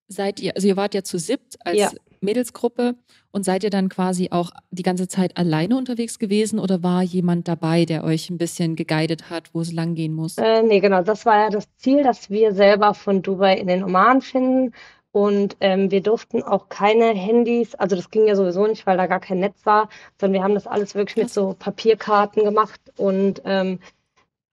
Seid 0.08 0.40
ihr, 0.40 0.56
also 0.56 0.68
ihr 0.68 0.78
wart 0.78 0.94
ja 0.94 1.04
zu 1.04 1.18
siebt 1.18 1.58
als 1.66 1.78
ja. 1.78 1.92
Mädelsgruppe 2.22 2.96
und 3.32 3.44
seid 3.44 3.64
ihr 3.64 3.70
dann 3.70 3.90
quasi 3.90 4.30
auch 4.32 4.52
die 4.72 4.84
ganze 4.84 5.08
Zeit 5.08 5.38
alleine 5.38 5.78
unterwegs 5.78 6.20
gewesen 6.20 6.60
oder 6.60 6.84
war 6.84 7.02
jemand 7.02 7.48
dabei, 7.48 7.86
der 7.86 8.04
euch 8.04 8.30
ein 8.30 8.38
bisschen 8.38 8.76
geguidet 8.76 9.30
hat, 9.30 9.50
wo 9.54 9.62
es 9.62 9.74
lang 9.74 9.96
gehen 9.96 10.14
muss? 10.14 10.38
Äh, 10.38 10.64
nee, 10.64 10.80
genau. 10.80 11.02
Das 11.02 11.26
war 11.26 11.44
ja 11.44 11.50
das 11.50 11.66
Ziel, 11.78 12.04
dass 12.04 12.30
wir 12.30 12.54
selber 12.54 12.94
von 12.94 13.22
Dubai 13.22 13.58
in 13.58 13.68
den 13.68 13.84
Oman 13.84 14.22
finden. 14.22 14.74
Und 15.14 15.58
ähm, 15.60 15.92
wir 15.92 16.02
durften 16.02 16.42
auch 16.42 16.70
keine 16.70 17.08
Handys, 17.08 17.76
also 17.76 17.98
das 17.98 18.12
ging 18.12 18.28
ja 18.28 18.36
sowieso 18.36 18.66
nicht, 18.66 18.88
weil 18.88 18.96
da 18.96 19.08
gar 19.08 19.20
kein 19.20 19.40
Netz 19.40 19.66
war, 19.66 19.90
sondern 20.18 20.40
wir 20.40 20.44
haben 20.44 20.54
das 20.54 20.68
alles 20.68 20.96
wirklich 20.96 21.18
mit 21.18 21.30
so 21.30 21.54
Papierkarten 21.60 22.46
gemacht 22.46 22.80
und 22.96 23.42
ähm, 23.44 23.80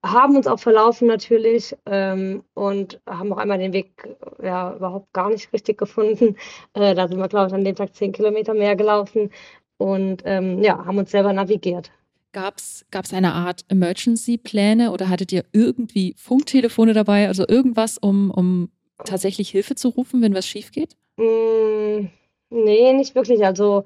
haben 0.05 0.37
uns 0.37 0.47
auch 0.47 0.61
verlaufen 0.61 1.09
natürlich 1.09 1.77
ähm, 1.87 2.45
und 2.55 3.01
haben 3.07 3.33
auch 3.33 3.39
einmal 3.39 3.59
den 3.59 3.73
Weg 3.73 4.09
ja 4.43 4.75
überhaupt 4.75 5.13
gar 5.13 5.31
nicht 5.31 5.53
richtig 5.53 5.79
gefunden. 5.79 6.37
Äh, 6.75 6.95
da 6.95 7.09
sind 7.09 7.19
wir, 7.19 7.29
glaube 7.29 7.49
ich, 7.49 7.55
an 7.55 7.65
dem 7.65 7.75
Tag 7.75 7.95
zehn 7.95 8.13
Kilometer 8.13 8.55
mehr 8.55 8.77
gelaufen 8.77 9.31
und 9.79 10.23
ähm, 10.25 10.63
ja, 10.63 10.85
haben 10.85 10.99
uns 10.99 11.11
selber 11.11 11.33
navigiert. 11.33 11.91
Gab 12.33 12.57
es 12.59 12.85
eine 13.13 13.33
Art 13.33 13.65
Emergency-Pläne 13.69 14.93
oder 14.93 15.09
hattet 15.09 15.33
ihr 15.33 15.45
irgendwie 15.53 16.15
Funktelefone 16.19 16.93
dabei, 16.93 17.27
also 17.27 17.47
irgendwas, 17.49 17.99
um, 17.99 18.31
um 18.31 18.71
tatsächlich 19.05 19.51
Hilfe 19.51 19.75
zu 19.75 19.89
rufen, 19.89 20.21
wenn 20.23 20.35
was 20.35 20.47
schief 20.47 20.71
geht? 20.71 20.95
Mm, 21.17 22.09
nee, 22.51 22.93
nicht 22.93 23.15
wirklich. 23.15 23.45
Also 23.45 23.85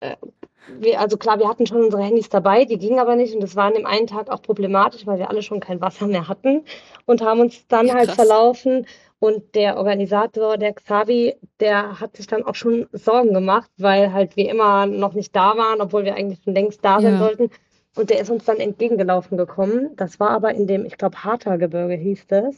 äh, 0.00 0.16
wir, 0.78 1.00
also 1.00 1.16
klar, 1.16 1.38
wir 1.38 1.48
hatten 1.48 1.66
schon 1.66 1.84
unsere 1.84 2.02
Handys 2.02 2.28
dabei, 2.28 2.64
die 2.64 2.78
gingen 2.78 2.98
aber 2.98 3.16
nicht 3.16 3.34
und 3.34 3.42
das 3.42 3.56
war 3.56 3.66
an 3.66 3.74
dem 3.74 3.86
einen 3.86 4.06
Tag 4.06 4.30
auch 4.30 4.42
problematisch, 4.42 5.06
weil 5.06 5.18
wir 5.18 5.30
alle 5.30 5.42
schon 5.42 5.60
kein 5.60 5.80
Wasser 5.80 6.06
mehr 6.06 6.28
hatten 6.28 6.64
und 7.06 7.22
haben 7.22 7.40
uns 7.40 7.66
dann 7.68 7.86
ja, 7.86 7.94
halt 7.94 8.10
verlaufen 8.10 8.86
und 9.24 9.54
der 9.54 9.78
Organisator, 9.78 10.58
der 10.58 10.74
Xavi, 10.74 11.36
der 11.58 11.98
hat 11.98 12.14
sich 12.14 12.26
dann 12.26 12.44
auch 12.44 12.54
schon 12.54 12.86
Sorgen 12.92 13.32
gemacht, 13.32 13.70
weil 13.78 14.12
halt 14.12 14.36
wir 14.36 14.50
immer 14.50 14.84
noch 14.84 15.14
nicht 15.14 15.34
da 15.34 15.56
waren, 15.56 15.80
obwohl 15.80 16.04
wir 16.04 16.14
eigentlich 16.14 16.42
schon 16.44 16.52
längst 16.52 16.84
da 16.84 17.00
sein 17.00 17.14
ja. 17.14 17.18
sollten. 17.18 17.50
Und 17.96 18.10
der 18.10 18.20
ist 18.20 18.28
uns 18.28 18.44
dann 18.44 18.58
entgegengelaufen 18.58 19.38
gekommen. 19.38 19.96
Das 19.96 20.20
war 20.20 20.28
aber 20.28 20.52
in 20.52 20.66
dem, 20.66 20.84
ich 20.84 20.98
glaube, 20.98 21.24
Harter-Gebirge 21.24 21.94
hieß 21.94 22.26
das. 22.26 22.54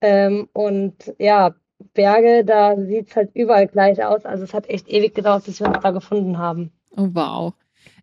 Ähm, 0.00 0.48
und 0.52 1.12
ja, 1.18 1.56
Berge, 1.92 2.44
da 2.44 2.76
sieht 2.76 3.08
es 3.08 3.16
halt 3.16 3.30
überall 3.34 3.66
gleich 3.66 4.04
aus. 4.04 4.24
Also 4.24 4.44
es 4.44 4.54
hat 4.54 4.68
echt 4.68 4.88
ewig 4.88 5.12
gedauert, 5.12 5.44
bis 5.46 5.58
wir 5.58 5.66
uns 5.66 5.80
da 5.80 5.90
gefunden 5.90 6.38
haben. 6.38 6.70
Oh, 6.96 7.10
wow. 7.12 7.54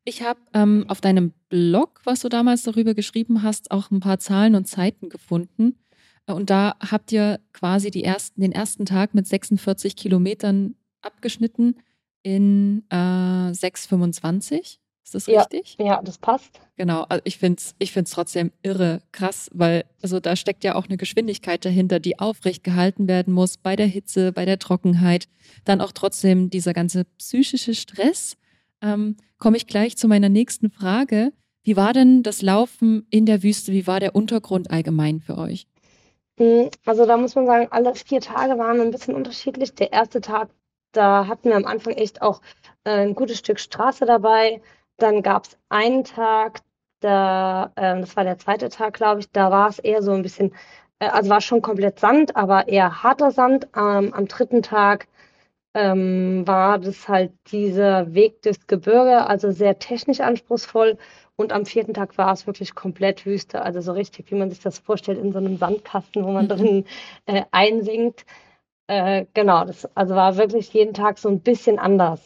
Ich 0.05 0.21
habe 0.21 0.39
ähm, 0.53 0.85
auf 0.87 1.01
deinem 1.01 1.33
Blog, 1.49 2.01
was 2.03 2.21
du 2.21 2.29
damals 2.29 2.63
darüber 2.63 2.93
geschrieben 2.93 3.41
hast, 3.41 3.71
auch 3.71 3.89
ein 3.91 3.99
paar 3.99 4.19
Zahlen 4.19 4.55
und 4.55 4.67
Zeiten 4.67 5.09
gefunden. 5.09 5.75
Äh, 6.27 6.33
und 6.33 6.49
da 6.49 6.75
habt 6.79 7.11
ihr 7.11 7.39
quasi 7.53 7.89
ersten, 8.01 8.41
den 8.41 8.51
ersten 8.51 8.85
Tag 8.85 9.13
mit 9.13 9.27
46 9.27 9.95
Kilometern 9.95 10.75
abgeschnitten 11.01 11.75
in 12.21 12.83
äh, 12.89 12.95
6,25. 12.95 14.79
Ist 15.03 15.15
das 15.15 15.27
richtig? 15.27 15.75
Ja, 15.79 16.01
das 16.01 16.17
passt. 16.17 16.61
Genau, 16.77 17.03
also 17.03 17.21
ich 17.25 17.37
finde 17.37 17.59
es 17.59 17.75
ich 17.77 17.91
find's 17.91 18.11
trotzdem 18.11 18.51
irre 18.63 19.01
krass, 19.11 19.49
weil 19.53 19.83
also 20.01 20.21
da 20.21 20.37
steckt 20.37 20.63
ja 20.63 20.75
auch 20.75 20.85
eine 20.87 20.95
Geschwindigkeit 20.95 21.65
dahinter, 21.65 21.99
die 21.99 22.19
aufrecht 22.19 22.63
gehalten 22.63 23.09
werden 23.09 23.33
muss 23.33 23.57
bei 23.57 23.75
der 23.75 23.85
Hitze, 23.85 24.31
bei 24.31 24.45
der 24.45 24.59
Trockenheit. 24.59 25.27
Dann 25.65 25.81
auch 25.81 25.91
trotzdem 25.91 26.49
dieser 26.49 26.73
ganze 26.73 27.03
psychische 27.17 27.75
Stress 27.75 28.37
ähm, 28.83 29.17
komme 29.39 29.57
ich 29.57 29.65
gleich 29.65 29.97
zu 29.97 30.07
meiner 30.07 30.29
nächsten 30.29 30.69
Frage. 30.69 31.31
Wie 31.63 31.77
war 31.77 31.93
denn 31.93 32.23
das 32.23 32.41
Laufen 32.41 33.07
in 33.09 33.25
der 33.25 33.41
Wüste? 33.41 33.71
Wie 33.71 33.87
war 33.87 33.99
der 33.99 34.15
Untergrund 34.15 34.69
allgemein 34.69 35.21
für 35.21 35.37
euch? 35.37 35.65
Hm, 36.37 36.69
also 36.85 37.05
da 37.05 37.15
muss 37.17 37.35
man 37.35 37.45
sagen, 37.45 37.67
alle 37.71 37.95
vier 37.95 38.19
Tage 38.19 38.57
waren 38.57 38.81
ein 38.81 38.91
bisschen 38.91 39.15
unterschiedlich. 39.15 39.73
Der 39.75 39.93
erste 39.93 40.19
Tag, 40.19 40.49
da 40.91 41.27
hatten 41.27 41.49
wir 41.49 41.55
am 41.55 41.65
Anfang 41.65 41.93
echt 41.93 42.21
auch 42.21 42.41
äh, 42.83 42.91
ein 42.91 43.15
gutes 43.15 43.37
Stück 43.39 43.59
Straße 43.59 44.05
dabei. 44.05 44.61
Dann 44.97 45.21
gab 45.21 45.45
es 45.45 45.57
einen 45.69 46.03
Tag, 46.03 46.61
da, 46.99 47.71
äh, 47.75 47.99
das 47.99 48.15
war 48.17 48.23
der 48.23 48.39
zweite 48.39 48.69
Tag, 48.69 48.95
glaube 48.95 49.21
ich, 49.21 49.29
da 49.31 49.51
war 49.51 49.69
es 49.69 49.79
eher 49.79 50.01
so 50.01 50.11
ein 50.11 50.21
bisschen, 50.21 50.53
äh, 50.99 51.07
also 51.07 51.29
war 51.29 51.41
schon 51.41 51.61
komplett 51.61 51.99
Sand, 51.99 52.35
aber 52.35 52.67
eher 52.67 53.03
harter 53.03 53.31
Sand. 53.31 53.67
Ähm, 53.75 54.13
am 54.13 54.27
dritten 54.27 54.63
Tag 54.63 55.07
ähm, 55.73 56.45
war 56.45 56.79
das 56.79 57.07
halt 57.07 57.31
dieser 57.51 58.13
Weg 58.13 58.41
durchs 58.43 58.67
Gebirge, 58.67 59.25
also 59.27 59.51
sehr 59.51 59.79
technisch 59.79 60.19
anspruchsvoll. 60.19 60.97
Und 61.35 61.51
am 61.51 61.65
vierten 61.65 61.95
Tag 61.95 62.17
war 62.17 62.31
es 62.31 62.45
wirklich 62.45 62.75
komplett 62.75 63.25
Wüste, 63.25 63.63
also 63.63 63.81
so 63.81 63.91
richtig, 63.93 64.29
wie 64.29 64.35
man 64.35 64.51
sich 64.51 64.59
das 64.59 64.77
vorstellt, 64.77 65.17
in 65.17 65.31
so 65.31 65.39
einem 65.39 65.57
Sandkasten, 65.57 66.23
wo 66.23 66.31
man 66.31 66.45
mhm. 66.45 66.49
drin 66.49 66.85
äh, 67.25 67.43
einsinkt. 67.51 68.25
Äh, 68.87 69.25
genau, 69.33 69.65
das 69.65 69.85
also 69.95 70.13
war 70.13 70.37
wirklich 70.37 70.71
jeden 70.73 70.93
Tag 70.93 71.17
so 71.17 71.29
ein 71.29 71.39
bisschen 71.39 71.79
anders. 71.79 72.21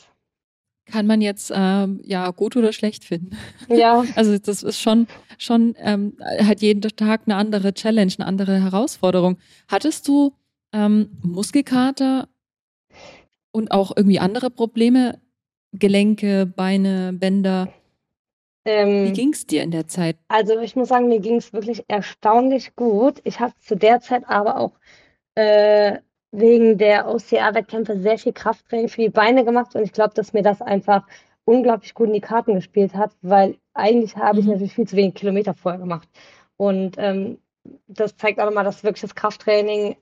Kann 0.85 1.05
man 1.05 1.21
jetzt 1.21 1.51
ähm, 1.53 1.99
ja 2.03 2.29
gut 2.31 2.55
oder 2.55 2.73
schlecht 2.73 3.03
finden. 3.03 3.37
Ja. 3.69 4.03
Also 4.15 4.37
das 4.37 4.63
ist 4.63 4.81
schon 4.81 5.07
schon 5.37 5.75
ähm, 5.79 6.17
hat 6.39 6.61
jeden 6.61 6.81
Tag 6.81 7.21
eine 7.25 7.35
andere 7.35 7.73
Challenge, 7.73 8.11
eine 8.17 8.27
andere 8.27 8.61
Herausforderung. 8.61 9.37
Hattest 9.67 10.07
du 10.07 10.33
ähm, 10.73 11.09
Muskelkater 11.21 12.27
und 13.57 13.71
auch 13.71 13.91
irgendwie 13.95 14.19
andere 14.19 14.49
Probleme, 14.49 15.19
Gelenke, 15.73 16.45
Beine, 16.45 17.11
Bänder? 17.13 17.69
Ähm, 18.65 19.07
Wie 19.07 19.13
ging 19.13 19.33
es 19.33 19.47
dir 19.47 19.63
in 19.63 19.71
der 19.71 19.87
Zeit? 19.87 20.17
Also 20.27 20.59
ich 20.59 20.75
muss 20.75 20.89
sagen, 20.89 21.07
mir 21.07 21.19
ging 21.19 21.37
es 21.37 21.53
wirklich 21.53 21.83
erstaunlich 21.87 22.75
gut. 22.75 23.19
Ich 23.23 23.39
habe 23.39 23.53
zu 23.59 23.75
der 23.75 23.99
Zeit 23.99 24.23
aber 24.27 24.59
auch 24.59 24.73
äh, 25.35 25.97
wegen 26.31 26.77
der 26.77 27.07
OCR-Wettkämpfe 27.07 27.99
sehr 27.99 28.17
viel 28.17 28.33
Krafttraining 28.33 28.89
für 28.89 29.01
die 29.01 29.09
Beine 29.09 29.43
gemacht 29.43 29.75
und 29.75 29.83
ich 29.83 29.93
glaube, 29.93 30.13
dass 30.13 30.33
mir 30.33 30.43
das 30.43 30.61
einfach 30.61 31.07
unglaublich 31.45 31.93
gut 31.93 32.07
in 32.07 32.13
die 32.13 32.21
Karten 32.21 32.55
gespielt 32.55 32.93
hat, 32.93 33.11
weil 33.21 33.57
eigentlich 33.73 34.15
habe 34.17 34.39
ich 34.39 34.45
mhm. 34.45 34.51
natürlich 34.51 34.73
viel 34.73 34.87
zu 34.87 34.97
wenig 34.97 35.15
Kilometer 35.15 35.53
vorher 35.53 35.79
gemacht. 35.79 36.09
Und 36.57 36.95
ähm, 36.97 37.39
das 37.87 38.17
zeigt 38.17 38.39
auch 38.39 38.45
nochmal, 38.45 38.65
dass 38.65 38.83
wirklich 38.83 39.01
das 39.01 39.15
Krafttraining 39.15 39.95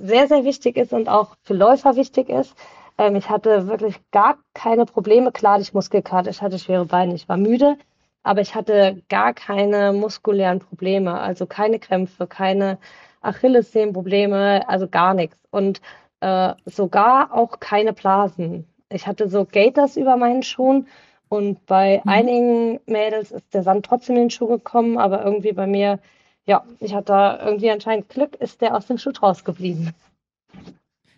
sehr, 0.00 0.28
sehr 0.28 0.44
wichtig 0.44 0.76
ist 0.76 0.92
und 0.92 1.08
auch 1.08 1.36
für 1.42 1.54
Läufer 1.54 1.96
wichtig 1.96 2.28
ist. 2.28 2.54
Ähm, 2.98 3.16
ich 3.16 3.30
hatte 3.30 3.68
wirklich 3.68 3.96
gar 4.10 4.38
keine 4.54 4.86
Probleme. 4.86 5.32
Klar, 5.32 5.60
ich 5.60 5.74
Muskelkater, 5.74 6.30
ich 6.30 6.42
hatte 6.42 6.58
schwere 6.58 6.86
Beine, 6.86 7.14
ich 7.14 7.28
war 7.28 7.36
müde, 7.36 7.76
aber 8.22 8.40
ich 8.40 8.54
hatte 8.54 9.02
gar 9.08 9.32
keine 9.34 9.92
muskulären 9.92 10.60
Probleme, 10.60 11.20
also 11.20 11.46
keine 11.46 11.78
Krämpfe, 11.78 12.26
keine 12.26 12.78
Achillessehnenprobleme, 13.22 14.68
also 14.68 14.88
gar 14.88 15.14
nichts. 15.14 15.36
Und 15.50 15.80
äh, 16.20 16.54
sogar 16.64 17.32
auch 17.34 17.60
keine 17.60 17.92
Blasen. 17.92 18.66
Ich 18.88 19.06
hatte 19.06 19.28
so 19.28 19.44
Gators 19.44 19.96
über 19.96 20.16
meinen 20.16 20.42
Schuhen 20.42 20.86
und 21.28 21.66
bei 21.66 22.00
mhm. 22.04 22.10
einigen 22.10 22.80
Mädels 22.86 23.32
ist 23.32 23.52
der 23.52 23.62
Sand 23.62 23.86
trotzdem 23.86 24.16
in 24.16 24.22
den 24.22 24.30
Schuh 24.30 24.46
gekommen, 24.46 24.98
aber 24.98 25.24
irgendwie 25.24 25.52
bei 25.52 25.66
mir, 25.66 25.98
ja, 26.46 26.64
ich 26.80 26.94
hatte 26.94 27.06
da 27.06 27.44
irgendwie 27.44 27.70
anscheinend 27.70 28.08
Glück, 28.08 28.36
ist 28.36 28.60
der 28.60 28.76
aus 28.76 28.86
dem 28.86 28.98
Schuh 28.98 29.10
rausgeblieben. 29.10 29.92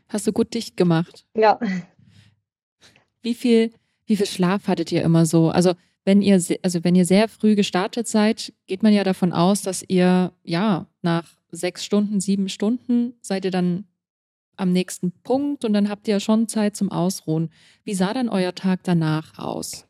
Hast 0.09 0.27
du 0.27 0.33
gut 0.33 0.55
dicht 0.55 0.77
gemacht? 0.77 1.27
Ja. 1.35 1.59
Wie 3.21 3.35
viel, 3.35 3.73
wie 4.07 4.17
viel 4.17 4.27
Schlaf 4.27 4.69
hattet 4.69 4.91
ihr 4.91 5.03
immer 5.03 5.27
so? 5.27 5.51
Also 5.51 5.75
wenn 6.05 6.23
ihr, 6.23 6.43
also 6.63 6.85
wenn 6.85 6.95
ihr 6.95 7.05
sehr 7.05 7.29
früh 7.29 7.55
gestartet 7.55 8.09
seid, 8.09 8.55
geht 8.67 8.83
man 8.83 8.95
ja 8.95 9.05
davon 9.05 9.33
aus, 9.33 9.61
dass 9.61 9.85
ihr 9.87 10.33
ja 10.43 10.87
nach 11.03 11.29
sechs 11.51 11.85
Stunden, 11.85 12.21
sieben 12.21 12.49
Stunden 12.49 13.15
seid 13.21 13.45
ihr 13.45 13.51
dann 13.51 13.85
am 14.57 14.73
nächsten 14.73 15.13
Punkt 15.13 15.65
und 15.65 15.73
dann 15.73 15.89
habt 15.89 16.09
ihr 16.09 16.15
ja 16.15 16.21
schon 16.21 16.49
Zeit 16.49 16.77
zum 16.77 16.91
Ausruhen. 16.91 17.51
Wie 17.85 17.95
sah 17.95 18.15
dann 18.15 18.29
euer 18.29 18.55
Tag 18.55 18.81
danach 18.85 19.39
aus? 19.39 19.88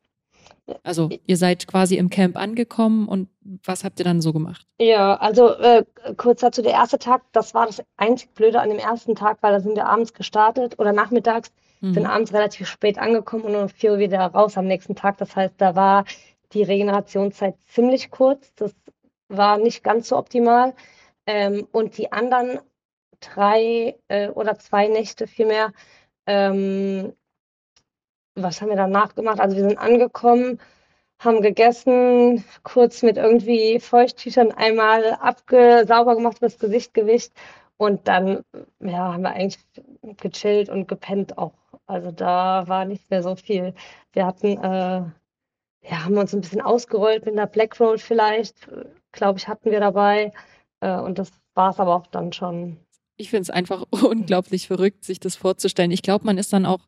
Also 0.83 1.09
ihr 1.27 1.37
seid 1.37 1.67
quasi 1.67 1.97
im 1.97 2.11
Camp 2.11 2.37
angekommen 2.37 3.09
und 3.09 3.29
was 3.65 3.85
habt 3.85 3.99
ihr 3.99 4.05
dann 4.05 4.21
so 4.21 4.33
gemacht? 4.33 4.67
Ja, 4.79 5.17
also 5.17 5.55
äh, 5.55 5.85
kurz 6.17 6.41
dazu, 6.41 6.63
der 6.63 6.73
erste 6.73 6.99
Tag, 6.99 7.23
das 7.33 7.55
war 7.55 7.67
das 7.67 7.83
einzig 7.97 8.35
Blöde 8.35 8.61
an 8.61 8.69
dem 8.69 8.79
ersten 8.79 9.15
Tag, 9.15 9.39
weil 9.41 9.53
da 9.53 9.61
sind 9.61 9.77
wir 9.77 9.87
abends 9.87 10.13
gestartet 10.13 10.79
oder 10.79 10.93
nachmittags, 10.93 11.51
mhm. 11.81 11.95
sind 11.95 12.07
abends 12.07 12.33
relativ 12.33 12.69
spät 12.69 12.99
angekommen 12.99 13.45
und 13.45 13.57
um 13.57 13.69
vier 13.69 13.93
Uhr 13.93 13.99
wieder 13.99 14.21
raus 14.21 14.59
am 14.59 14.67
nächsten 14.67 14.95
Tag. 14.95 15.19
Das 15.19 15.35
heißt, 15.35 15.55
da 15.59 15.75
war 15.75 16.05
die 16.53 16.63
Regenerationszeit 16.63 17.57
ziemlich 17.67 18.11
kurz. 18.11 18.53
Das 18.55 18.75
war 19.29 19.59
nicht 19.59 19.83
ganz 19.83 20.09
so 20.09 20.17
optimal. 20.17 20.75
Ähm, 21.27 21.67
und 21.73 21.99
die 21.99 22.13
anderen 22.13 22.61
drei 23.21 23.97
äh, 24.09 24.29
oder 24.29 24.59
zwei 24.59 24.89
Nächte 24.89 25.27
vielmehr 25.27 25.73
ähm, 26.27 27.13
was 28.43 28.61
haben 28.61 28.69
wir 28.69 28.77
danach 28.77 29.15
gemacht? 29.15 29.41
Also 29.41 29.57
wir 29.57 29.69
sind 29.69 29.79
angekommen, 29.79 30.61
haben 31.19 31.43
gegessen, 31.43 32.45
kurz 32.63 33.03
mit 33.03 33.17
irgendwie 33.17 33.81
Feuchttüchern 33.81 34.53
einmal 34.53 35.15
abge 35.21 35.85
sauber 35.87 36.15
gemacht, 36.15 36.39
das 36.41 36.59
Gesicht 36.59 36.95
gewischt 36.95 37.33
und 37.77 38.09
dann 38.09 38.43
ja, 38.81 39.13
haben 39.13 39.23
wir 39.23 39.31
eigentlich 39.31 39.59
gechillt 40.21 40.69
und 40.69 40.89
gepennt 40.89 41.39
auch. 41.39 41.55
Also 41.87 42.11
da 42.11 42.69
war 42.69 42.85
nicht 42.85 43.11
mehr 43.11 43.23
so 43.23 43.37
viel. 43.37 43.75
Wir 44.13 44.27
hatten, 44.27 44.59
äh, 44.59 45.03
ja, 45.89 46.05
haben 46.05 46.19
uns 46.19 46.35
ein 46.35 46.41
bisschen 46.41 46.61
ausgerollt 46.61 47.25
mit 47.25 47.35
einer 47.35 47.47
Black 47.47 47.79
Roll 47.81 47.99
vielleicht, 47.99 48.69
glaube 49.13 49.39
ich, 49.39 49.49
hatten 49.49 49.71
wir 49.71 49.81
dabei. 49.81 50.33
Äh, 50.81 50.99
und 50.99 51.19
das 51.19 51.31
war 51.55 51.71
es 51.71 51.81
aber 51.81 51.95
auch 51.97 52.07
dann 52.09 52.33
schon. 52.33 52.77
Ich 53.17 53.31
finde 53.31 53.43
es 53.43 53.51
einfach 53.51 53.85
unglaublich 53.91 54.67
verrückt, 54.67 55.05
sich 55.05 55.21
das 55.21 55.37
vorzustellen. 55.37 55.91
Ich 55.91 56.03
glaube, 56.03 56.27
man 56.27 56.39
ist 56.39 56.53
dann 56.53 56.67
auch 56.67 56.81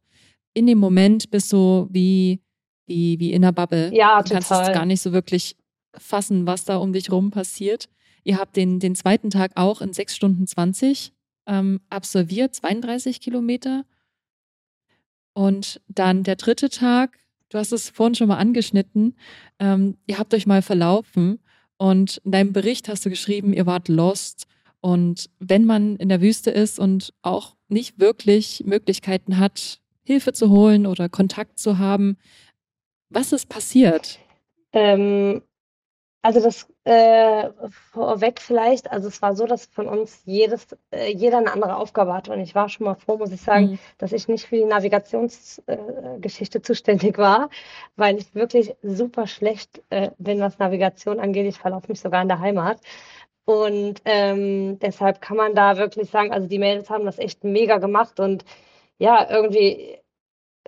in 0.55 0.67
dem 0.67 0.79
Moment 0.79 1.31
bist 1.31 1.53
du 1.53 1.89
wie, 1.91 2.41
wie, 2.87 3.19
wie 3.19 3.33
in 3.33 3.43
der 3.43 3.53
Bubble. 3.53 3.95
Ja, 3.95 4.23
du 4.23 4.33
kannst 4.33 4.51
es 4.51 4.73
gar 4.73 4.87
nicht 4.87 5.01
so 5.01 5.13
wirklich 5.13 5.57
fassen, 5.97 6.47
was 6.47 6.65
da 6.65 6.77
um 6.77 6.93
dich 6.93 7.11
rum 7.11 7.31
passiert. 7.31 7.89
Ihr 8.25 8.39
habt 8.39 8.57
den, 8.57 8.81
den 8.81 8.95
zweiten 8.95 9.31
Tag 9.31 9.53
auch 9.55 9.81
in 9.81 9.93
6 9.93 10.15
Stunden 10.15 10.47
20 10.47 11.13
ähm, 11.47 11.81
absolviert, 11.89 12.55
32 12.55 13.21
Kilometer. 13.21 13.85
Und 15.33 15.81
dann 15.89 16.23
der 16.23 16.37
dritte 16.37 16.69
Tag, 16.69 17.19
du 17.49 17.59
hast 17.59 17.73
es 17.73 17.91
vorhin 17.91 18.15
schon 18.15 18.29
mal 18.29 18.37
angeschnitten, 18.37 19.17
ähm, 19.59 19.97
ihr 20.07 20.19
habt 20.19 20.35
euch 20.35 20.47
mal 20.47 20.63
verlaufen 20.63 21.39
und 21.77 22.19
in 22.25 22.33
deinem 22.33 22.53
Bericht 22.53 22.89
hast 22.89 23.07
du 23.07 23.11
geschrieben, 23.11 23.53
ihr 23.53 23.67
wart 23.67 23.89
lost. 23.89 24.47
Und 24.81 25.31
wenn 25.39 25.65
man 25.65 25.97
in 25.97 26.09
der 26.09 26.21
Wüste 26.21 26.51
ist 26.51 26.79
und 26.79 27.13
auch 27.23 27.57
nicht 27.69 27.99
wirklich 27.99 28.65
Möglichkeiten 28.67 29.39
hat, 29.39 29.81
Hilfe 30.11 30.33
zu 30.33 30.51
holen 30.51 30.87
oder 30.87 31.09
Kontakt 31.09 31.61
zu 31.61 31.79
haben. 31.79 32.17
Was 33.11 33.33
ist 33.33 33.49
passiert? 33.49 34.19
Ähm, 34.73 35.43
also 36.23 36.41
das 36.41 36.67
äh, 36.83 37.51
vorweg 37.93 38.41
vielleicht, 38.41 38.91
also 38.91 39.07
es 39.07 39.23
war 39.23 39.37
so, 39.37 39.47
dass 39.47 39.67
von 39.67 39.87
uns 39.87 40.23
jedes, 40.25 40.77
äh, 40.91 41.13
jeder 41.13 41.39
eine 41.39 41.53
andere 41.53 41.77
Aufgabe 41.77 42.13
hatte 42.13 42.33
und 42.33 42.41
ich 42.41 42.57
war 42.57 42.69
schon 42.69 42.87
mal 42.87 42.97
froh, 42.97 43.19
muss 43.19 43.31
ich 43.31 43.41
sagen, 43.41 43.73
mhm. 43.73 43.79
dass 43.99 44.13
ich 44.13 44.27
nicht 44.27 44.47
für 44.47 44.57
die 44.57 44.65
Navigationsgeschichte 44.65 46.59
äh, 46.59 46.63
zuständig 46.63 47.17
war, 47.17 47.49
weil 47.95 48.19
ich 48.19 48.35
wirklich 48.35 48.75
super 48.83 49.29
schlecht 49.29 49.81
äh, 49.91 50.11
bin, 50.19 50.41
was 50.41 50.59
Navigation 50.59 51.21
angeht. 51.21 51.47
Ich 51.47 51.59
verlaufe 51.59 51.87
mich 51.89 52.01
sogar 52.01 52.21
in 52.21 52.29
der 52.29 52.41
Heimat. 52.41 52.81
Und 53.45 54.03
ähm, 54.05 54.79
deshalb 54.81 55.21
kann 55.21 55.37
man 55.37 55.55
da 55.55 55.77
wirklich 55.77 56.11
sagen, 56.11 56.33
also 56.33 56.49
die 56.49 56.59
Mädels 56.59 56.91
haben 56.91 57.05
das 57.05 57.19
echt 57.19 57.45
mega 57.45 57.79
gemacht 57.79 58.19
und 58.19 58.45
ja, 59.01 59.29
irgendwie, 59.31 59.99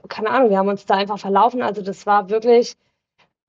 keine 0.08 0.30
Ahnung, 0.30 0.50
wir 0.50 0.58
haben 0.58 0.68
uns 0.68 0.86
da 0.86 0.94
einfach 0.94 1.18
verlaufen. 1.18 1.62
Also 1.62 1.82
das 1.82 2.06
war 2.06 2.30
wirklich, 2.30 2.74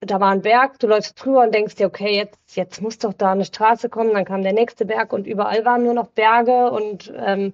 da 0.01 0.19
war 0.19 0.31
ein 0.31 0.41
Berg, 0.41 0.77
du 0.79 0.87
läufst 0.87 1.23
drüber 1.23 1.43
und 1.43 1.55
denkst 1.55 1.75
dir, 1.75 1.87
okay, 1.87 2.15
jetzt, 2.15 2.55
jetzt 2.55 2.81
muss 2.81 2.99
doch 2.99 3.13
da 3.13 3.31
eine 3.31 3.45
Straße 3.45 3.89
kommen. 3.89 4.13
Dann 4.13 4.25
kam 4.25 4.43
der 4.43 4.53
nächste 4.53 4.85
Berg 4.85 5.13
und 5.13 5.25
überall 5.25 5.63
waren 5.63 5.83
nur 5.83 5.93
noch 5.93 6.07
Berge 6.07 6.69
und 6.69 7.11
ähm, 7.15 7.53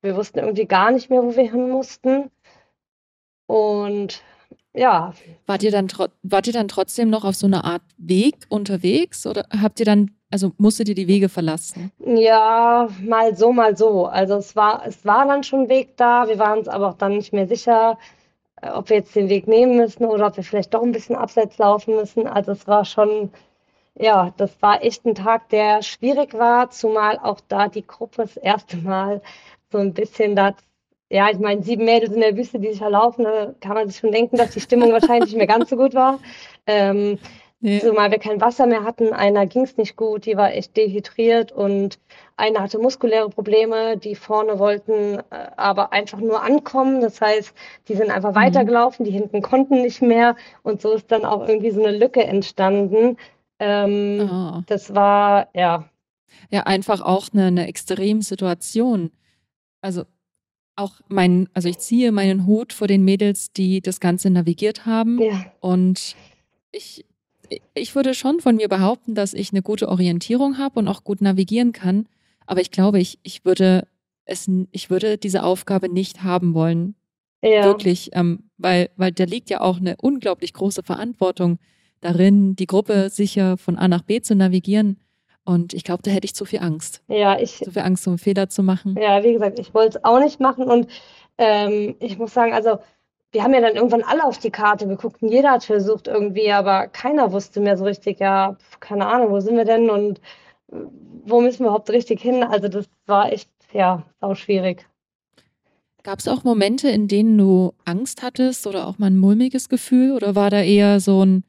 wir 0.00 0.16
wussten 0.16 0.38
irgendwie 0.38 0.66
gar 0.66 0.92
nicht 0.92 1.10
mehr, 1.10 1.22
wo 1.22 1.34
wir 1.34 1.50
hin 1.50 1.68
mussten. 1.68 2.30
Und 3.46 4.22
ja. 4.72 5.12
Wart 5.46 5.64
ihr 5.64 5.72
dann, 5.72 5.88
wart 6.22 6.46
ihr 6.46 6.52
dann 6.52 6.68
trotzdem 6.68 7.10
noch 7.10 7.24
auf 7.24 7.34
so 7.34 7.48
einer 7.48 7.64
Art 7.64 7.82
Weg 7.96 8.46
unterwegs 8.48 9.26
oder 9.26 9.44
habt 9.60 9.80
ihr 9.80 9.86
dann 9.86 10.12
also 10.30 10.52
musstet 10.58 10.88
ihr 10.88 10.94
die 10.94 11.08
Wege 11.08 11.28
verlassen? 11.28 11.90
Ja, 12.04 12.88
mal 13.02 13.36
so, 13.36 13.52
mal 13.52 13.76
so. 13.76 14.06
Also 14.06 14.34
es 14.36 14.54
war, 14.54 14.86
es 14.86 15.04
war 15.04 15.26
dann 15.26 15.42
schon 15.42 15.68
Weg 15.68 15.96
da. 15.96 16.28
Wir 16.28 16.38
waren 16.38 16.60
uns 16.60 16.68
aber 16.68 16.88
auch 16.88 16.94
dann 16.94 17.16
nicht 17.16 17.32
mehr 17.32 17.48
sicher, 17.48 17.98
äh, 18.62 18.70
ob 18.70 18.90
wir 18.90 18.98
jetzt 18.98 19.16
den 19.16 19.28
Weg 19.28 19.48
nehmen 19.48 19.76
müssen 19.76 20.04
oder 20.04 20.28
ob 20.28 20.36
wir 20.36 20.44
vielleicht 20.44 20.72
doch 20.74 20.82
ein 20.82 20.92
bisschen 20.92 21.16
abseits 21.16 21.58
laufen 21.58 21.96
müssen. 21.96 22.26
Also 22.26 22.52
es 22.52 22.68
war 22.68 22.84
schon, 22.84 23.30
ja, 23.98 24.32
das 24.36 24.50
war 24.62 24.84
echt 24.84 25.04
ein 25.04 25.14
Tag, 25.16 25.48
der 25.48 25.82
schwierig 25.82 26.34
war, 26.34 26.70
zumal 26.70 27.18
auch 27.18 27.40
da 27.48 27.68
die 27.68 27.86
Gruppe 27.86 28.22
das 28.22 28.36
erste 28.36 28.76
Mal 28.78 29.22
so 29.72 29.78
ein 29.78 29.94
bisschen 29.94 30.36
da 30.36 30.54
ja, 31.12 31.28
ich 31.28 31.40
meine, 31.40 31.62
sieben 31.62 31.84
Mädels 31.84 32.12
in 32.12 32.20
der 32.20 32.36
Wüste, 32.36 32.60
die 32.60 32.68
sich 32.68 32.78
verlaufen, 32.78 33.24
da 33.24 33.52
kann 33.60 33.74
man 33.74 33.88
sich 33.88 33.98
schon 33.98 34.12
denken, 34.12 34.36
dass 34.36 34.52
die 34.52 34.60
Stimmung 34.60 34.92
wahrscheinlich 34.92 35.30
nicht 35.30 35.38
mehr 35.38 35.48
ganz 35.48 35.68
so 35.68 35.76
gut 35.76 35.92
war. 35.92 36.20
Ähm, 36.68 37.18
nee. 37.60 37.80
Zumal 37.80 38.10
wir 38.10 38.18
kein 38.18 38.40
Wasser 38.40 38.66
mehr 38.66 38.84
hatten, 38.84 39.12
einer 39.12 39.46
ging 39.46 39.62
es 39.62 39.76
nicht 39.76 39.96
gut, 39.96 40.26
die 40.26 40.36
war 40.36 40.52
echt 40.52 40.76
dehydriert 40.76 41.52
und 41.52 41.98
eine 42.36 42.60
hatte 42.60 42.78
muskuläre 42.78 43.28
Probleme, 43.28 43.96
die 43.96 44.14
vorne 44.14 44.58
wollten 44.58 45.18
äh, 45.30 45.50
aber 45.56 45.92
einfach 45.92 46.18
nur 46.18 46.42
ankommen. 46.42 47.00
Das 47.00 47.20
heißt, 47.20 47.54
die 47.88 47.94
sind 47.94 48.10
einfach 48.10 48.30
mhm. 48.30 48.36
weitergelaufen, 48.36 49.04
die 49.04 49.10
hinten 49.10 49.42
konnten 49.42 49.82
nicht 49.82 50.02
mehr 50.02 50.36
und 50.62 50.80
so 50.80 50.92
ist 50.92 51.10
dann 51.12 51.24
auch 51.24 51.46
irgendwie 51.46 51.70
so 51.70 51.84
eine 51.84 51.96
Lücke 51.96 52.24
entstanden. 52.24 53.16
Ähm, 53.58 54.28
oh. 54.30 54.62
Das 54.66 54.94
war, 54.94 55.48
ja. 55.54 55.88
Ja, 56.50 56.62
einfach 56.62 57.00
auch 57.02 57.28
eine, 57.32 57.46
eine 57.46 57.66
Extremsituation. 57.68 59.10
Also 59.82 60.04
auch 60.76 61.00
mein, 61.08 61.48
also 61.52 61.68
ich 61.68 61.78
ziehe 61.78 62.10
meinen 62.10 62.46
Hut 62.46 62.72
vor 62.72 62.88
den 62.88 63.04
Mädels, 63.04 63.52
die 63.52 63.80
das 63.80 64.00
Ganze 64.00 64.30
navigiert 64.30 64.86
haben. 64.86 65.20
Ja. 65.20 65.44
Und 65.60 66.16
ich, 66.72 67.04
ich 67.74 67.94
würde 67.94 68.14
schon 68.14 68.40
von 68.40 68.56
mir 68.56 68.68
behaupten, 68.68 69.14
dass 69.14 69.34
ich 69.34 69.52
eine 69.52 69.62
gute 69.62 69.88
Orientierung 69.88 70.58
habe 70.58 70.78
und 70.78 70.88
auch 70.88 71.04
gut 71.04 71.20
navigieren 71.20 71.72
kann. 71.72 72.06
Aber 72.46 72.60
ich 72.60 72.70
glaube, 72.70 72.98
ich, 73.00 73.18
ich 73.22 73.44
würde 73.44 73.86
es, 74.24 74.48
ich 74.70 74.90
würde 74.90 75.18
diese 75.18 75.42
Aufgabe 75.42 75.88
nicht 75.88 76.22
haben 76.22 76.54
wollen. 76.54 76.94
Ja. 77.42 77.64
Wirklich, 77.64 78.10
ähm, 78.12 78.50
weil, 78.58 78.90
weil 78.96 79.12
da 79.12 79.24
liegt 79.24 79.50
ja 79.50 79.60
auch 79.60 79.78
eine 79.78 79.96
unglaublich 80.00 80.52
große 80.52 80.82
Verantwortung 80.82 81.58
darin, 82.00 82.54
die 82.54 82.66
Gruppe 82.66 83.08
sicher 83.10 83.56
von 83.56 83.76
A 83.76 83.88
nach 83.88 84.02
B 84.02 84.20
zu 84.20 84.34
navigieren. 84.34 84.98
Und 85.44 85.72
ich 85.72 85.84
glaube, 85.84 86.02
da 86.02 86.10
hätte 86.10 86.26
ich 86.26 86.34
zu 86.34 86.44
viel 86.44 86.60
Angst. 86.60 87.02
Ja, 87.08 87.38
ich. 87.38 87.58
Zu 87.58 87.72
viel 87.72 87.82
Angst, 87.82 88.04
so 88.04 88.10
einen 88.10 88.18
Fehler 88.18 88.48
zu 88.48 88.62
machen. 88.62 88.96
Ja, 89.00 89.24
wie 89.24 89.32
gesagt, 89.32 89.58
ich 89.58 89.72
wollte 89.72 89.98
es 89.98 90.04
auch 90.04 90.20
nicht 90.20 90.38
machen. 90.38 90.64
Und 90.64 90.88
ähm, 91.38 91.96
ich 91.98 92.18
muss 92.18 92.34
sagen, 92.34 92.52
also 92.52 92.78
wir 93.32 93.44
haben 93.44 93.54
ja 93.54 93.60
dann 93.60 93.76
irgendwann 93.76 94.02
alle 94.02 94.24
auf 94.24 94.38
die 94.38 94.50
Karte 94.50 94.86
geguckt 94.86 95.22
und 95.22 95.30
jeder 95.30 95.52
hat 95.52 95.64
versucht 95.64 96.08
irgendwie, 96.08 96.50
aber 96.50 96.88
keiner 96.88 97.32
wusste 97.32 97.60
mehr 97.60 97.76
so 97.76 97.84
richtig, 97.84 98.20
ja, 98.20 98.56
keine 98.80 99.06
Ahnung, 99.06 99.30
wo 99.30 99.40
sind 99.40 99.56
wir 99.56 99.64
denn 99.64 99.88
und 99.90 100.18
äh, 100.72 100.76
wo 101.24 101.40
müssen 101.40 101.60
wir 101.60 101.66
überhaupt 101.66 101.90
richtig 101.90 102.20
hin? 102.20 102.42
Also 102.42 102.68
das 102.68 102.86
war 103.06 103.32
echt, 103.32 103.50
ja, 103.72 104.04
auch 104.20 104.34
schwierig. 104.34 104.86
Gab 106.02 106.18
es 106.18 106.28
auch 106.28 106.44
Momente, 106.44 106.88
in 106.88 107.08
denen 107.08 107.36
du 107.36 107.72
Angst 107.84 108.22
hattest 108.22 108.66
oder 108.66 108.86
auch 108.86 108.98
mal 108.98 109.08
ein 109.08 109.18
mulmiges 109.18 109.68
Gefühl 109.68 110.12
oder 110.12 110.34
war 110.34 110.48
da 110.48 110.62
eher 110.62 110.98
so 110.98 111.24
ein 111.24 111.44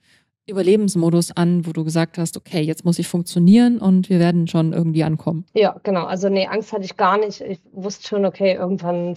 Überlebensmodus 0.46 1.32
an, 1.32 1.66
wo 1.66 1.72
du 1.72 1.84
gesagt 1.84 2.18
hast, 2.18 2.36
okay, 2.36 2.62
jetzt 2.62 2.84
muss 2.84 3.00
ich 3.00 3.08
funktionieren 3.08 3.78
und 3.80 4.10
wir 4.10 4.20
werden 4.20 4.48
schon 4.48 4.74
irgendwie 4.74 5.04
ankommen? 5.04 5.46
Ja, 5.54 5.80
genau. 5.84 6.06
Also 6.06 6.30
nee, 6.30 6.48
Angst 6.48 6.74
hatte 6.74 6.84
ich 6.84 6.98
gar 6.98 7.18
nicht. 7.18 7.42
Ich 7.42 7.60
wusste 7.72 8.08
schon, 8.08 8.26
okay, 8.26 8.56
irgendwann 8.56 9.16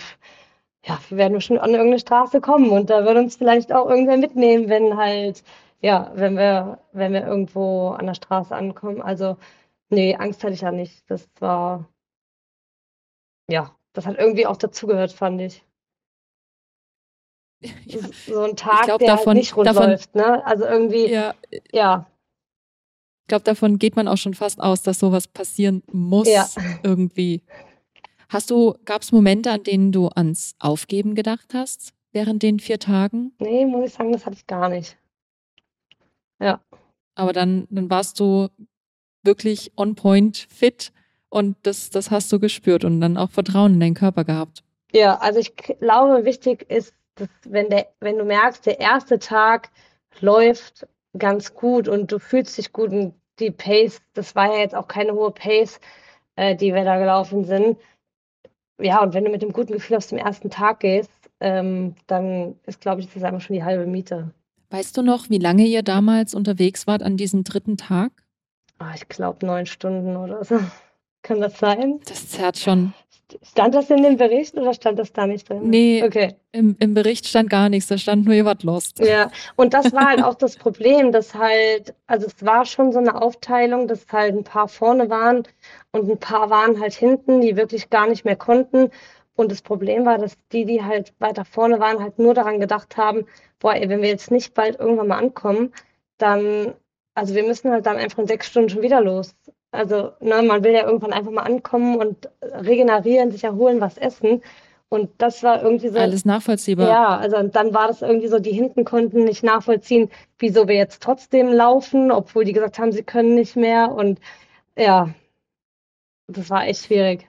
ja, 0.87 1.01
wir 1.09 1.17
werden 1.17 1.41
schon 1.41 1.59
an 1.59 1.71
irgendeine 1.71 1.99
Straße 1.99 2.41
kommen 2.41 2.71
und 2.71 2.91
da 2.91 3.05
wird 3.05 3.17
uns 3.17 3.37
vielleicht 3.37 3.73
auch 3.73 3.89
irgendwer 3.89 4.19
mitnehmen, 4.19 4.69
wenn 4.69 4.97
halt, 4.97 5.43
ja, 5.81 6.13
wenn 6.15 6.37
wir, 6.37 6.79
wenn 6.93 7.13
wir 7.13 7.27
irgendwo 7.27 7.91
an 7.91 8.07
der 8.07 8.15
Straße 8.15 8.55
ankommen. 8.55 9.01
Also, 9.01 9.37
nee, 9.89 10.15
Angst 10.15 10.45
hatte 10.45 10.55
ich 10.55 10.61
ja 10.61 10.73
nicht. 10.73 11.03
Das 11.09 11.29
war, 11.41 11.89
ja, 13.49 13.75
das 13.95 14.07
hat 14.07 14.19
irgendwie 14.19 14.47
auch 14.47 14.57
dazugehört, 14.57 15.13
fand 15.13 15.41
ich. 15.41 15.65
Ja. 17.87 18.01
So 18.27 18.43
ein 18.43 18.57
Tag, 18.57 18.85
glaub, 18.85 18.99
der 18.99 19.09
davon, 19.09 19.29
halt 19.29 19.37
nicht 19.39 19.57
rund 19.57 19.67
davon, 19.67 19.91
läuft, 19.91 20.15
ne? 20.15 20.45
Also 20.45 20.67
irgendwie, 20.67 21.11
ja. 21.11 21.35
ja. 21.73 22.07
Ich 23.23 23.29
glaube, 23.29 23.45
davon 23.45 23.79
geht 23.79 23.97
man 23.97 24.07
auch 24.07 24.19
schon 24.19 24.35
fast 24.35 24.61
aus, 24.61 24.83
dass 24.83 24.99
sowas 24.99 25.29
passieren 25.29 25.83
muss 25.91 26.29
ja. 26.29 26.47
irgendwie. 26.83 27.43
Hast 28.29 28.51
du, 28.51 28.75
gab 28.85 29.03
es 29.03 29.13
Momente, 29.13 29.51
an 29.51 29.63
denen 29.63 29.93
du 29.93 30.09
ans 30.09 30.55
Aufgeben 30.59 31.15
gedacht 31.15 31.55
hast 31.55 31.93
während 32.13 32.43
den 32.43 32.61
vier 32.61 32.79
Tagen? 32.79 33.33
Nee, 33.39 33.67
muss 33.67 33.89
ich 33.89 33.95
sagen, 33.95 34.13
das 34.13 34.27
hatte 34.27 34.37
ich 34.37 34.47
gar 34.47 34.69
nicht. 34.69 34.97
Ja. 36.41 36.61
Aber 37.15 37.33
dann, 37.33 37.67
dann 37.71 37.91
warst 37.91 38.21
du 38.21 38.49
wirklich 39.23 39.73
on 39.77 39.95
point 39.95 40.37
fit 40.51 40.93
und 41.29 41.57
das, 41.63 41.91
das 41.91 42.11
hast 42.11 42.33
du 42.33 42.39
gespürt 42.39 42.85
und 42.85 43.01
dann 43.01 43.17
auch 43.17 43.31
Vertrauen 43.31 43.75
in 43.75 43.81
deinen 43.81 43.95
Körper 43.95 44.25
gehabt. 44.25 44.63
Ja, 44.93 45.17
also 45.19 45.41
ich 45.41 45.57
glaube, 45.57 46.25
wichtig 46.25 46.71
ist, 46.71 46.95
dass 47.17 47.29
wenn, 47.45 47.69
der, 47.71 47.89
wenn 48.01 48.19
du 48.19 48.25
merkst, 48.25 48.67
der 48.67 48.81
erste 48.81 49.19
Tag 49.19 49.71
läuft 50.21 50.87
ganz 51.19 51.55
gut 51.55 51.89
und 51.89 52.13
du 52.13 52.19
fühlst 52.19 52.59
dich 52.59 52.73
gut 52.73 52.91
und 52.91 53.15
die 53.39 53.51
Pace, 53.51 54.01
das 54.15 54.35
war 54.37 54.53
ja 54.53 54.61
jetzt 54.61 54.75
auch 54.75 54.87
keine 54.87 55.15
hohe 55.15 55.33
Pace, 55.33 55.81
äh, 56.37 56.55
die 56.55 56.73
wir 56.73 56.85
da 56.85 56.99
gelaufen 56.99 57.45
sind, 57.45 57.79
ja, 58.81 59.03
und 59.03 59.15
wenn 59.15 59.25
du 59.25 59.31
mit 59.31 59.43
dem 59.43 59.53
guten 59.53 59.73
Gefühl 59.73 59.97
aus 59.97 60.09
dem 60.09 60.19
ersten 60.19 60.51
Tag 60.51 60.81
gehst, 60.81 61.11
ähm, 61.41 61.95
dann 62.07 62.57
ist, 62.67 62.81
glaube 62.81 63.01
ich, 63.01 63.07
das 63.07 63.17
ist 63.17 63.25
einfach 63.25 63.41
schon 63.41 63.55
die 63.55 63.65
halbe 63.65 63.87
Miete. 63.87 64.31
Weißt 64.71 64.97
du 64.97 65.03
noch, 65.03 65.31
wie 65.31 65.39
lange 65.39 65.65
ihr 65.67 65.83
damals 65.83 66.35
unterwegs 66.35 66.87
wart 66.87 67.03
an 67.03 67.17
diesem 67.17 67.45
dritten 67.45 67.77
Tag? 67.77 68.11
Oh, 68.81 68.93
ich 68.95 69.09
glaube 69.09 69.47
neun 69.47 69.67
Stunden 69.67 70.17
oder 70.17 70.45
so. 70.45 70.59
Kann 71.23 71.41
das 71.41 71.59
sein? 71.59 72.01
Das 72.07 72.29
zerrt 72.29 72.59
schon. 72.59 72.93
Stand 73.43 73.75
das 73.75 73.91
in 73.91 74.03
dem 74.03 74.17
Bericht 74.17 74.55
oder 74.57 74.75
stand 74.75 74.99
das 74.99 75.13
da 75.13 75.27
nicht 75.27 75.49
drin? 75.49 75.71
Nee, 75.71 76.03
okay. 76.05 76.37
im, 76.53 76.77
im 76.79 76.95
Bericht 76.95 77.27
stand 77.27 77.51
gar 77.51 77.69
nichts, 77.69 77.89
da 77.89 77.99
stand 77.99 78.27
nur, 78.27 78.35
ihr 78.35 78.45
wart 78.45 78.63
lost. 78.63 78.99
Ja, 78.99 79.31
und 79.57 79.75
das 79.75 79.93
war 79.93 80.07
halt 80.07 80.23
auch 80.25 80.35
das 80.35 80.57
Problem, 80.57 81.11
dass 81.11 81.35
halt, 81.35 81.95
also 82.07 82.27
es 82.27 82.45
war 82.45 82.65
schon 82.65 82.93
so 82.93 82.99
eine 82.99 83.21
Aufteilung, 83.21 83.89
dass 83.89 84.07
halt 84.13 84.35
ein 84.35 84.45
paar 84.45 84.69
vorne 84.69 85.11
waren 85.11 85.45
und 85.93 86.11
ein 86.11 86.19
paar 86.19 86.51
waren 86.51 86.81
halt 86.81 86.93
hinten, 86.93 87.41
die 87.41 87.57
wirklich 87.57 87.91
gar 87.91 88.07
nicht 88.09 88.25
mehr 88.25 88.37
konnten. 88.37 88.91
Und 89.37 89.51
das 89.51 89.63
Problem 89.63 90.05
war, 90.05 90.19
dass 90.19 90.37
die, 90.53 90.65
die 90.65 90.83
halt 90.83 91.13
weiter 91.19 91.45
vorne 91.45 91.81
waren, 91.81 92.01
halt 92.01 92.19
nur 92.19 92.35
daran 92.35 92.61
gedacht 92.61 92.97
haben, 92.97 93.27
boah, 93.59 93.75
ey, 93.75 93.89
wenn 93.89 94.03
wir 94.03 94.09
jetzt 94.09 94.31
nicht 94.31 94.55
bald 94.55 94.79
irgendwann 94.79 95.09
mal 95.09 95.19
ankommen, 95.19 95.73
dann, 96.19 96.75
also 97.15 97.35
wir 97.35 97.43
müssen 97.43 97.71
halt 97.73 97.87
dann 97.87 97.97
einfach 97.97 98.19
in 98.19 98.29
sechs 98.29 98.47
Stunden 98.47 98.69
schon 98.69 98.83
wieder 98.83 99.01
los. 99.01 99.35
Also 99.75 100.13
ne, 100.21 100.43
man 100.43 100.63
will 100.63 100.73
ja 100.73 100.87
irgendwann 100.87 101.13
einfach 101.13 101.33
mal 101.33 101.43
ankommen 101.43 101.97
und 101.97 102.29
regenerieren, 102.43 103.33
sich 103.33 103.45
erholen, 103.45 103.81
was 103.81 103.99
essen. 103.99 104.43
Und 104.89 105.11
das 105.19 105.43
war 105.43 105.63
irgendwie 105.63 105.89
so. 105.89 105.99
Alles 105.99 106.25
nachvollziehbar. 106.25 106.89
Ja, 106.89 107.17
also 107.19 107.43
dann 107.43 107.75
war 107.75 107.89
das 107.89 108.01
irgendwie 108.01 108.29
so, 108.29 108.39
die 108.39 108.53
hinten 108.53 108.85
konnten 108.85 109.25
nicht 109.25 109.43
nachvollziehen, 109.43 110.11
wieso 110.39 110.69
wir 110.69 110.77
jetzt 110.77 111.03
trotzdem 111.03 111.53
laufen, 111.53 112.13
obwohl 112.13 112.45
die 112.45 112.53
gesagt 112.53 112.79
haben, 112.79 112.93
sie 112.93 113.03
können 113.03 113.35
nicht 113.35 113.57
mehr. 113.57 113.91
Und 113.91 114.21
ja, 114.79 115.13
das 116.29 116.49
war 116.51 116.67
echt 116.67 116.87
schwierig. 116.87 117.29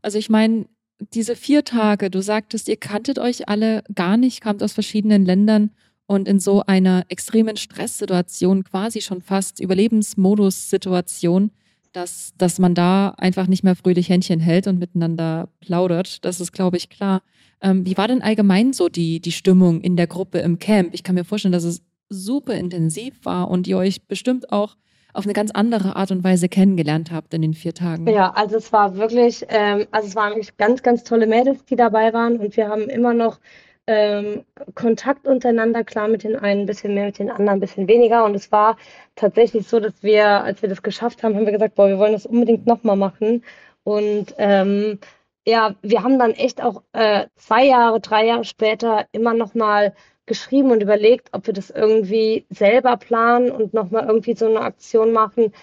Also 0.00 0.18
ich 0.18 0.30
meine, 0.30 0.66
diese 1.12 1.34
vier 1.34 1.64
Tage, 1.64 2.10
du 2.10 2.22
sagtest, 2.22 2.68
ihr 2.68 2.76
kanntet 2.76 3.18
euch 3.18 3.48
alle 3.48 3.82
gar 3.94 4.16
nicht, 4.16 4.40
kamt 4.40 4.62
aus 4.62 4.72
verschiedenen 4.72 5.24
Ländern 5.24 5.70
und 6.08 6.26
in 6.26 6.40
so 6.40 6.64
einer 6.66 7.04
extremen 7.10 7.58
Stresssituation, 7.58 8.64
quasi 8.64 9.02
schon 9.02 9.20
fast 9.20 9.60
Überlebensmodus-Situation, 9.60 11.50
dass, 11.92 12.32
dass 12.38 12.58
man 12.58 12.74
da 12.74 13.10
einfach 13.18 13.46
nicht 13.46 13.62
mehr 13.62 13.76
fröhlich 13.76 14.08
Händchen 14.08 14.40
hält 14.40 14.66
und 14.66 14.78
miteinander 14.78 15.50
plaudert. 15.60 16.24
Das 16.24 16.40
ist, 16.40 16.52
glaube 16.52 16.78
ich, 16.78 16.88
klar. 16.88 17.20
Ähm, 17.60 17.84
wie 17.84 17.98
war 17.98 18.08
denn 18.08 18.22
allgemein 18.22 18.72
so 18.72 18.88
die, 18.88 19.20
die 19.20 19.32
Stimmung 19.32 19.82
in 19.82 19.96
der 19.96 20.06
Gruppe 20.06 20.38
im 20.38 20.58
Camp? 20.58 20.94
Ich 20.94 21.02
kann 21.02 21.14
mir 21.14 21.24
vorstellen, 21.24 21.52
dass 21.52 21.64
es 21.64 21.82
super 22.08 22.54
intensiv 22.54 23.22
war 23.24 23.50
und 23.50 23.66
ihr 23.66 23.76
euch 23.76 24.06
bestimmt 24.06 24.50
auch 24.50 24.76
auf 25.12 25.24
eine 25.24 25.34
ganz 25.34 25.50
andere 25.50 25.96
Art 25.96 26.10
und 26.10 26.24
Weise 26.24 26.48
kennengelernt 26.48 27.10
habt 27.10 27.34
in 27.34 27.42
den 27.42 27.52
vier 27.52 27.74
Tagen. 27.74 28.06
Ja, 28.08 28.30
also 28.30 28.56
es 28.56 28.72
war 28.72 28.96
wirklich, 28.96 29.44
ähm, 29.48 29.86
also 29.90 30.08
es 30.08 30.16
waren 30.16 30.30
wirklich 30.30 30.56
ganz, 30.56 30.82
ganz 30.82 31.04
tolle 31.04 31.26
Mädels, 31.26 31.66
die 31.66 31.76
dabei 31.76 32.14
waren 32.14 32.38
und 32.38 32.56
wir 32.56 32.68
haben 32.68 32.88
immer 32.88 33.12
noch 33.12 33.40
ähm, 33.88 34.44
Kontakt 34.74 35.26
untereinander, 35.26 35.82
klar 35.82 36.08
mit 36.08 36.22
den 36.22 36.36
einen 36.36 36.62
ein 36.62 36.66
bisschen 36.66 36.92
mehr, 36.94 37.06
mit 37.06 37.18
den 37.18 37.30
anderen 37.30 37.56
ein 37.58 37.60
bisschen 37.60 37.88
weniger. 37.88 38.24
Und 38.24 38.34
es 38.34 38.52
war 38.52 38.76
tatsächlich 39.16 39.66
so, 39.66 39.80
dass 39.80 40.02
wir, 40.02 40.26
als 40.26 40.60
wir 40.60 40.68
das 40.68 40.82
geschafft 40.82 41.22
haben, 41.22 41.34
haben 41.34 41.46
wir 41.46 41.52
gesagt, 41.52 41.74
boah, 41.74 41.88
wir 41.88 41.98
wollen 41.98 42.12
das 42.12 42.26
unbedingt 42.26 42.66
nochmal 42.66 42.96
machen. 42.96 43.42
Und 43.84 44.34
ähm, 44.36 44.98
ja, 45.46 45.74
wir 45.80 46.02
haben 46.02 46.18
dann 46.18 46.32
echt 46.32 46.62
auch 46.62 46.82
äh, 46.92 47.26
zwei 47.36 47.64
Jahre, 47.64 48.00
drei 48.00 48.26
Jahre 48.26 48.44
später 48.44 49.06
immer 49.12 49.32
nochmal 49.32 49.94
geschrieben 50.26 50.70
und 50.70 50.82
überlegt, 50.82 51.30
ob 51.32 51.46
wir 51.46 51.54
das 51.54 51.70
irgendwie 51.70 52.44
selber 52.50 52.98
planen 52.98 53.50
und 53.50 53.72
nochmal 53.72 54.06
irgendwie 54.06 54.34
so 54.34 54.46
eine 54.46 54.60
Aktion 54.60 55.12
machen. 55.12 55.54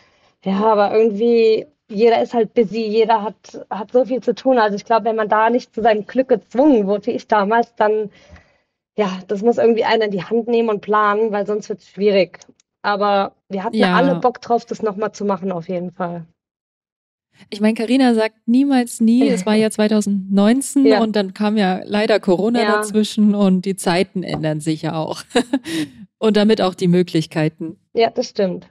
Ja, 0.44 0.64
aber 0.66 0.96
irgendwie 0.96 1.68
jeder 1.90 2.22
ist 2.22 2.34
halt 2.34 2.54
busy, 2.54 2.86
jeder 2.86 3.22
hat, 3.24 3.66
hat 3.70 3.92
so 3.92 4.06
viel 4.06 4.22
zu 4.22 4.34
tun. 4.34 4.58
Also 4.58 4.76
ich 4.76 4.86
glaube, 4.86 5.06
wenn 5.06 5.16
man 5.16 5.30
da 5.30 5.50
nicht 5.50 5.74
zu 5.74 5.82
seinem 5.82 6.06
Glück 6.06 6.30
gezwungen 6.30 6.88
wurde, 6.88 7.08
wie 7.08 7.12
ich 7.12 7.28
damals, 7.28 7.76
dann, 7.76 8.10
ja, 8.98 9.20
das 9.28 9.42
muss 9.42 9.58
irgendwie 9.58 9.86
einer 9.86 10.06
in 10.06 10.12
die 10.12 10.24
Hand 10.24 10.48
nehmen 10.48 10.70
und 10.70 10.82
planen, 10.82 11.32
weil 11.32 11.46
sonst 11.46 11.70
wird 11.70 11.80
es 11.80 11.90
schwierig. 11.90 12.40
Aber 12.82 13.34
wir 13.50 13.64
hatten 13.64 13.76
ja. 13.76 13.96
alle 13.96 14.16
Bock 14.16 14.42
drauf, 14.42 14.66
das 14.66 14.82
nochmal 14.82 15.12
zu 15.12 15.26
machen, 15.26 15.52
auf 15.52 15.68
jeden 15.68 15.92
Fall. 15.92 16.26
Ich 17.50 17.60
meine, 17.60 17.74
Karina 17.74 18.14
sagt 18.14 18.48
niemals 18.48 19.02
nie. 19.02 19.28
Es 19.28 19.46
war 19.46 19.56
ja 19.56 19.70
2019 19.72 20.86
ja. 20.86 21.02
und 21.02 21.16
dann 21.16 21.34
kam 21.34 21.58
ja 21.58 21.82
leider 21.84 22.20
Corona 22.20 22.62
ja. 22.62 22.72
dazwischen 22.78 23.36
und 23.36 23.66
die 23.66 23.76
Zeiten 23.76 24.24
ändern 24.24 24.60
sich 24.60 24.84
ja 24.84 24.96
auch. 24.96 25.24
und 26.18 26.38
damit 26.38 26.62
auch 26.62 26.76
die 26.76 26.88
Möglichkeiten. 26.88 27.78
Ja, 27.94 28.10
das 28.10 28.30
stimmt. 28.30 28.68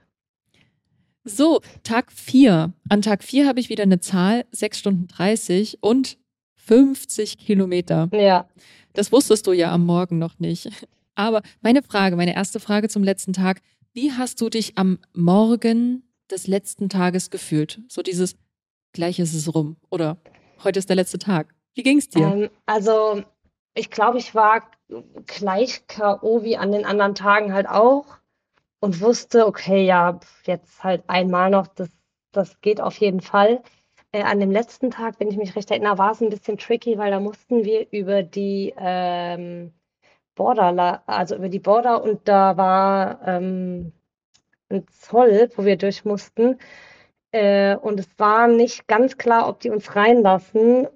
So, 1.25 1.61
Tag 1.85 2.13
4. 2.13 2.73
An 2.91 3.03
Tag 3.03 3.25
4 3.25 3.47
habe 3.47 3.59
ich 3.59 3.71
wieder 3.71 3.83
eine 3.83 3.99
Zahl, 3.99 4.45
6 4.53 4.79
Stunden 4.79 5.09
30 5.09 5.79
und 5.81 6.19
50 6.57 7.39
Kilometer. 7.39 8.11
Ja. 8.13 8.47
Das 8.93 9.11
wusstest 9.11 9.47
du 9.47 9.53
ja 9.53 9.73
am 9.73 9.87
Morgen 9.87 10.19
noch 10.19 10.39
nicht. 10.39 10.71
Aber 11.15 11.43
meine 11.63 11.83
Frage, 11.83 12.17
meine 12.17 12.35
erste 12.35 12.61
Frage 12.61 12.91
zum 12.91 13.03
letzten 13.03 13.33
Tag, 13.33 13.63
wie 13.95 14.13
hast 14.13 14.41
du 14.43 14.51
dich 14.51 14.77
am 14.77 14.99
Morgen 15.15 16.03
des 16.31 16.47
letzten 16.47 16.91
Tages 16.91 17.31
gefühlt? 17.31 17.81
So 17.89 18.03
dieses, 18.03 18.37
gleich 18.93 19.19
ist 19.19 19.33
es 19.33 19.55
rum 19.55 19.77
oder 19.89 20.19
heute 20.63 20.79
ist 20.79 20.91
der 20.91 20.97
letzte 20.97 21.19
Tag. 21.19 21.55
Wie 21.75 21.83
ging 21.83 21.99
es 21.99 22.09
dir? 22.11 22.27
Ähm, 22.27 22.51
also 22.67 23.23
ich 23.75 23.91
glaube, 23.91 24.19
ich 24.19 24.35
war 24.35 24.63
gleich 25.27 25.87
K.O. 25.87 26.43
wie 26.43 26.57
an 26.57 26.71
den 26.71 26.85
anderen 26.85 27.15
Tagen 27.15 27.55
halt 27.55 27.69
auch 27.69 28.19
und 28.85 29.01
wusste, 29.01 29.47
okay, 29.47 29.87
ja, 29.87 30.21
jetzt 30.45 30.85
halt 30.85 31.05
einmal 31.07 31.49
noch, 31.51 31.67
das, 31.69 31.89
das 32.33 32.61
geht 32.61 32.83
auf 32.83 32.99
jeden 32.99 33.23
Fall. 33.23 33.63
Äh, 34.13 34.23
an 34.25 34.41
dem 34.41 34.51
letzten 34.51 34.91
Tag, 34.91 35.15
wenn 35.19 35.29
ich 35.31 35.39
mich 35.39 35.57
recht 35.57 35.71
erinnere, 35.71 35.97
war 35.97 36.13
es 36.13 36.21
ein 36.21 36.29
bisschen 36.29 36.59
tricky, 36.59 36.99
weil 36.99 37.11
da 37.11 37.19
mussten 37.19 37.65
wir 37.65 37.87
über 37.93 38.23
die 38.23 38.75
ähm, 38.77 39.73
Border, 40.35 41.03
also 41.07 41.37
über 41.37 41.49
die 41.49 41.61
Border 41.61 42.05
und 42.05 42.29
da 42.29 42.59
war 42.59 43.27
ähm, 43.27 43.93
ein 44.69 44.87
Zoll, 44.89 45.51
wo 45.57 45.65
wir 45.65 45.79
durch 45.79 46.05
mussten. 46.05 46.59
Äh, 47.33 47.77
und 47.77 47.99
es 48.01 48.09
war 48.19 48.49
nicht 48.49 48.87
ganz 48.87 49.17
klar, 49.17 49.49
ob 49.49 49.61
die 49.61 49.71
uns 49.71 49.97
reinlassen, 49.97 50.89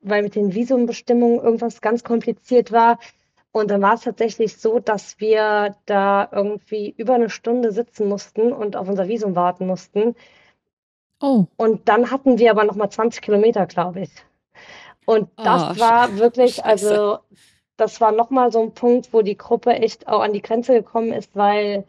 weil 0.00 0.22
mit 0.22 0.36
den 0.36 0.54
Visumbestimmungen 0.54 1.40
irgendwas 1.40 1.82
ganz 1.82 2.02
kompliziert 2.02 2.72
war. 2.72 2.98
Und 3.56 3.70
dann 3.70 3.80
war 3.80 3.94
es 3.94 4.02
tatsächlich 4.02 4.58
so, 4.58 4.80
dass 4.80 5.18
wir 5.18 5.76
da 5.86 6.28
irgendwie 6.30 6.92
über 6.98 7.14
eine 7.14 7.30
Stunde 7.30 7.72
sitzen 7.72 8.06
mussten 8.06 8.52
und 8.52 8.76
auf 8.76 8.86
unser 8.86 9.08
Visum 9.08 9.34
warten 9.34 9.66
mussten. 9.66 10.14
Oh. 11.22 11.46
Und 11.56 11.88
dann 11.88 12.10
hatten 12.10 12.38
wir 12.38 12.50
aber 12.50 12.64
noch 12.64 12.74
mal 12.74 12.90
20 12.90 13.22
Kilometer, 13.22 13.64
glaube 13.64 14.00
ich. 14.00 14.10
Und 15.06 15.30
das 15.38 15.74
oh, 15.74 15.80
war 15.80 16.18
wirklich, 16.18 16.56
Scheiße. 16.56 16.66
also 16.66 17.18
das 17.78 17.98
war 18.02 18.12
noch 18.12 18.28
mal 18.28 18.52
so 18.52 18.60
ein 18.60 18.74
Punkt, 18.74 19.14
wo 19.14 19.22
die 19.22 19.38
Gruppe 19.38 19.72
echt 19.72 20.06
auch 20.06 20.20
an 20.20 20.34
die 20.34 20.42
Grenze 20.42 20.74
gekommen 20.74 21.14
ist, 21.14 21.34
weil 21.34 21.86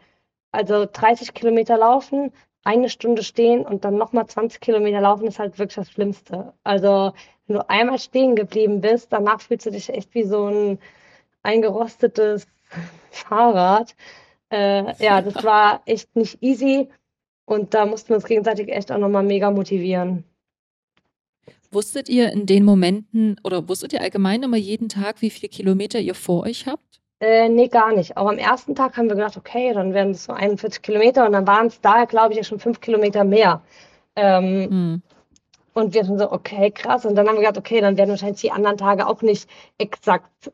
also 0.53 0.85
30 0.89 1.33
Kilometer 1.33 1.77
laufen, 1.77 2.31
eine 2.63 2.87
Stunde 2.87 3.23
stehen 3.23 3.65
und 3.65 3.83
dann 3.83 3.97
noch 3.97 4.13
mal 4.13 4.25
20 4.25 4.61
Kilometer 4.61 5.01
laufen 5.01 5.27
ist 5.27 5.37
halt 5.37 5.59
wirklich 5.59 5.75
das 5.75 5.91
Schlimmste. 5.91 6.53
Also 6.63 7.11
wenn 7.47 7.57
du 7.57 7.69
einmal 7.69 7.99
stehen 7.99 8.37
geblieben 8.37 8.79
bist, 8.79 9.11
danach 9.11 9.41
fühlst 9.41 9.65
du 9.65 9.71
dich 9.71 9.89
echt 9.89 10.15
wie 10.15 10.23
so 10.23 10.47
ein 10.47 10.79
eingerostetes 11.47 12.45
Fahrrad. 13.09 13.95
Äh, 14.51 14.93
ja, 15.03 15.21
das 15.21 15.35
war 15.43 15.81
echt 15.85 16.15
nicht 16.15 16.41
easy. 16.41 16.89
Und 17.45 17.73
da 17.73 17.85
mussten 17.85 18.09
wir 18.09 18.17
uns 18.17 18.25
gegenseitig 18.25 18.69
echt 18.69 18.91
auch 18.91 18.97
nochmal 18.97 19.23
mega 19.23 19.49
motivieren. 19.49 20.25
Wusstet 21.71 22.09
ihr 22.09 22.31
in 22.31 22.45
den 22.45 22.63
Momenten 22.63 23.39
oder 23.43 23.67
wusstet 23.67 23.93
ihr 23.93 24.01
allgemein 24.01 24.43
immer 24.43 24.57
jeden 24.57 24.89
Tag, 24.89 25.21
wie 25.21 25.29
viele 25.29 25.49
Kilometer 25.49 25.99
ihr 25.99 26.15
vor 26.15 26.43
euch 26.43 26.65
habt? 26.65 27.01
Äh, 27.19 27.49
nee, 27.49 27.67
gar 27.67 27.93
nicht. 27.93 28.15
Auch 28.15 28.27
am 28.27 28.37
ersten 28.37 28.75
Tag 28.75 28.95
haben 28.95 29.07
wir 29.07 29.15
gedacht, 29.15 29.37
okay, 29.37 29.73
dann 29.73 29.93
werden 29.93 30.11
es 30.11 30.25
so 30.25 30.33
41 30.33 30.81
Kilometer 30.81 31.25
und 31.25 31.31
dann 31.31 31.47
waren 31.47 31.67
es 31.67 31.81
da, 31.81 32.05
glaube 32.05 32.33
ich, 32.33 32.37
ja 32.37 32.43
schon 32.43 32.59
fünf 32.59 32.79
Kilometer 32.79 33.23
mehr. 33.23 33.61
Ähm, 34.15 34.69
hm. 34.69 35.01
Und 35.73 35.93
wir 35.93 36.05
sind 36.05 36.19
so, 36.19 36.31
okay, 36.31 36.71
krass. 36.71 37.05
Und 37.05 37.15
dann 37.15 37.27
haben 37.27 37.35
wir 37.35 37.41
gedacht, 37.41 37.57
okay, 37.57 37.81
dann 37.81 37.97
werden 37.97 38.09
wahrscheinlich 38.09 38.41
die 38.41 38.51
anderen 38.51 38.77
Tage 38.77 39.07
auch 39.07 39.21
nicht 39.21 39.49
exakt 39.77 40.51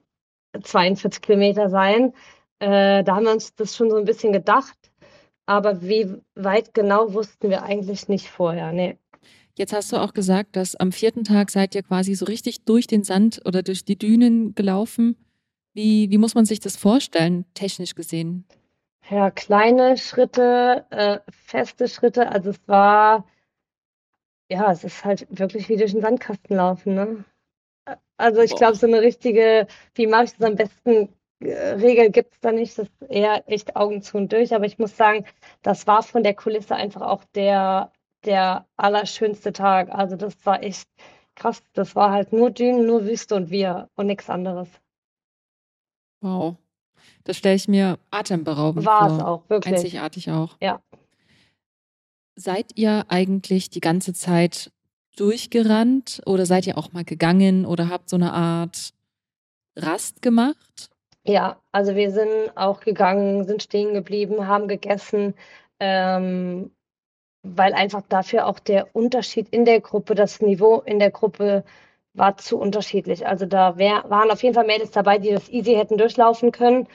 42 0.62 1.22
Kilometer 1.22 1.70
sein. 1.70 2.14
Äh, 2.60 3.04
da 3.04 3.16
haben 3.16 3.26
wir 3.26 3.32
uns 3.32 3.56
das 3.56 3.76
schon 3.76 3.90
so 3.90 3.98
ein 3.98 4.06
bisschen 4.06 4.34
gedacht. 4.34 4.78
Aber 5.46 5.82
wie 5.82 6.16
weit 6.36 6.74
genau 6.74 7.14
wussten 7.14 7.50
wir 7.50 7.64
eigentlich 7.64 8.08
nicht 8.08 8.30
vorher. 8.30 8.72
Nee. 8.72 8.98
Jetzt 9.56 9.74
hast 9.74 9.92
du 9.92 9.98
auch 9.98 10.14
gesagt, 10.14 10.56
dass 10.56 10.76
am 10.76 10.92
vierten 10.92 11.24
Tag 11.24 11.52
seid 11.52 11.76
ihr 11.76 11.84
quasi 11.84 12.16
so 12.16 12.26
richtig 12.26 12.66
durch 12.66 12.88
den 12.88 13.04
Sand 13.04 13.42
oder 13.46 13.62
durch 13.62 13.86
die 13.86 13.98
Dünen 13.98 14.56
gelaufen. 14.56 15.16
Wie, 15.74 16.10
wie 16.10 16.18
muss 16.18 16.34
man 16.34 16.46
sich 16.46 16.60
das 16.60 16.76
vorstellen, 16.76 17.46
technisch 17.54 17.94
gesehen? 17.94 18.46
Ja, 19.10 19.32
kleine 19.32 19.98
Schritte, 19.98 20.86
äh, 20.90 21.20
feste 21.30 21.88
Schritte. 21.88 22.32
Also 22.32 22.52
es 22.52 22.68
war, 22.68 23.26
ja, 24.50 24.72
es 24.72 24.84
ist 24.84 25.04
halt 25.04 25.28
wirklich 25.30 25.70
wie 25.70 25.78
durch 25.78 25.92
den 25.92 26.02
Sandkasten 26.02 26.56
laufen. 26.56 26.96
Ne? 26.96 27.26
Also 28.24 28.42
ich 28.42 28.56
glaube, 28.56 28.76
so 28.76 28.88
eine 28.88 29.02
richtige, 29.02 29.68
wie 29.96 30.08
mache 30.08 30.24
ich 30.24 30.32
das 30.38 30.48
am 30.48 30.56
besten, 30.56 31.10
Regel 31.42 32.10
gibt 32.10 32.34
es 32.34 32.40
da 32.40 32.54
nicht. 32.54 32.78
Das 32.78 32.88
ist 32.88 33.10
eher 33.10 33.44
echt 33.48 33.76
Augen 33.76 34.02
zu 34.02 34.18
und 34.18 34.32
durch. 34.32 34.56
Aber 34.56 34.66
ich 34.66 34.80
muss 34.80 34.96
sagen, 34.96 35.26
das 35.62 35.88
war 35.88 36.04
von 36.04 36.24
der 36.24 36.34
Kulisse 36.34 36.76
einfach 36.76 37.02
auch 37.02 37.24
der, 37.36 37.92
der 38.24 38.66
allerschönste 38.78 39.52
Tag. 39.52 39.90
Also 39.94 40.16
das 40.16 40.34
war 40.46 40.64
echt 40.64 40.88
krass. 41.36 41.62
Das 41.74 41.96
war 41.98 42.12
halt 42.12 42.32
nur 42.32 42.50
Dünen, 42.50 42.86
nur 42.86 43.06
Wüste 43.06 43.36
und 43.36 43.50
wir 43.50 43.90
und 43.96 44.08
nichts 44.08 44.30
anderes. 44.30 44.70
Wow. 46.22 46.56
Das 47.26 47.38
stelle 47.38 47.56
ich 47.56 47.68
mir 47.68 48.00
atemberaubend 48.12 48.86
war 48.86 49.00
vor. 49.00 49.10
War 49.10 49.18
es 49.18 49.24
auch, 49.24 49.50
wirklich. 49.50 49.76
Einzigartig 49.76 50.32
auch. 50.32 50.56
Ja. 50.62 50.82
Seid 52.36 52.72
ihr 52.76 53.06
eigentlich 53.10 53.70
die 53.70 53.82
ganze 53.82 54.14
Zeit 54.14 54.72
durchgerannt 55.16 56.22
oder 56.26 56.46
seid 56.46 56.68
ihr 56.68 56.78
auch 56.78 56.92
mal 56.92 57.04
gegangen 57.04 57.66
oder 57.66 57.90
habt 57.90 58.10
so 58.10 58.16
eine 58.16 58.34
Art 58.34 58.94
Rast 59.76 60.22
gemacht? 60.22 60.90
Ja, 61.26 61.58
also 61.72 61.96
wir 61.96 62.12
sind 62.12 62.52
auch 62.56 62.82
gegangen, 62.82 63.46
sind 63.46 63.64
stehen 63.64 63.94
geblieben, 63.94 64.48
haben 64.48 64.68
gegessen, 64.68 65.34
ähm, 65.80 66.72
weil 67.44 67.74
einfach 67.74 68.02
dafür 68.10 68.48
auch 68.48 68.60
der 68.60 68.96
Unterschied 68.96 69.50
in 69.50 69.66
der 69.66 69.80
Gruppe, 69.82 70.16
das 70.16 70.42
Niveau 70.42 70.82
in 70.82 71.00
der 71.00 71.12
Gruppe 71.12 71.64
war 72.14 72.38
zu 72.38 72.58
unterschiedlich. 72.60 73.26
Also 73.26 73.46
da 73.46 73.78
wär, 73.78 74.04
waren 74.10 74.32
auf 74.32 74.44
jeden 74.44 74.56
Fall 74.56 74.66
Mädels 74.66 74.92
dabei, 74.92 75.18
die 75.18 75.32
das 75.32 75.50
easy 75.50 75.74
hätten 75.76 75.98
durchlaufen 75.98 76.52
können. 76.52 76.88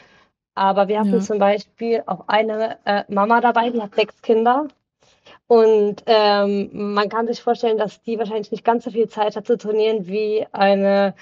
Aber 0.55 0.89
wir 0.89 1.01
hatten 1.01 1.13
ja. 1.13 1.21
zum 1.21 1.39
Beispiel 1.39 2.03
auch 2.07 2.29
eine 2.29 2.79
äh, 2.85 3.05
Mama 3.09 3.41
dabei, 3.41 3.71
die 3.71 3.81
hat 3.81 3.95
sechs 3.95 4.21
Kinder. 4.23 4.69
Und 5.49 6.03
ähm, 6.07 6.71
man 6.73 7.09
kann 7.09 7.27
sich 7.27 7.43
vorstellen, 7.43 7.79
dass 7.79 8.03
die 8.03 8.19
wahrscheinlich 8.19 8.53
nicht 8.53 8.65
ganz 8.65 8.85
so 8.85 8.91
viel 8.91 9.09
Zeit 9.09 9.35
hat 9.35 9.47
zu 9.47 9.57
trainieren 9.57 10.07
wie 10.07 10.47
eine 10.53 11.15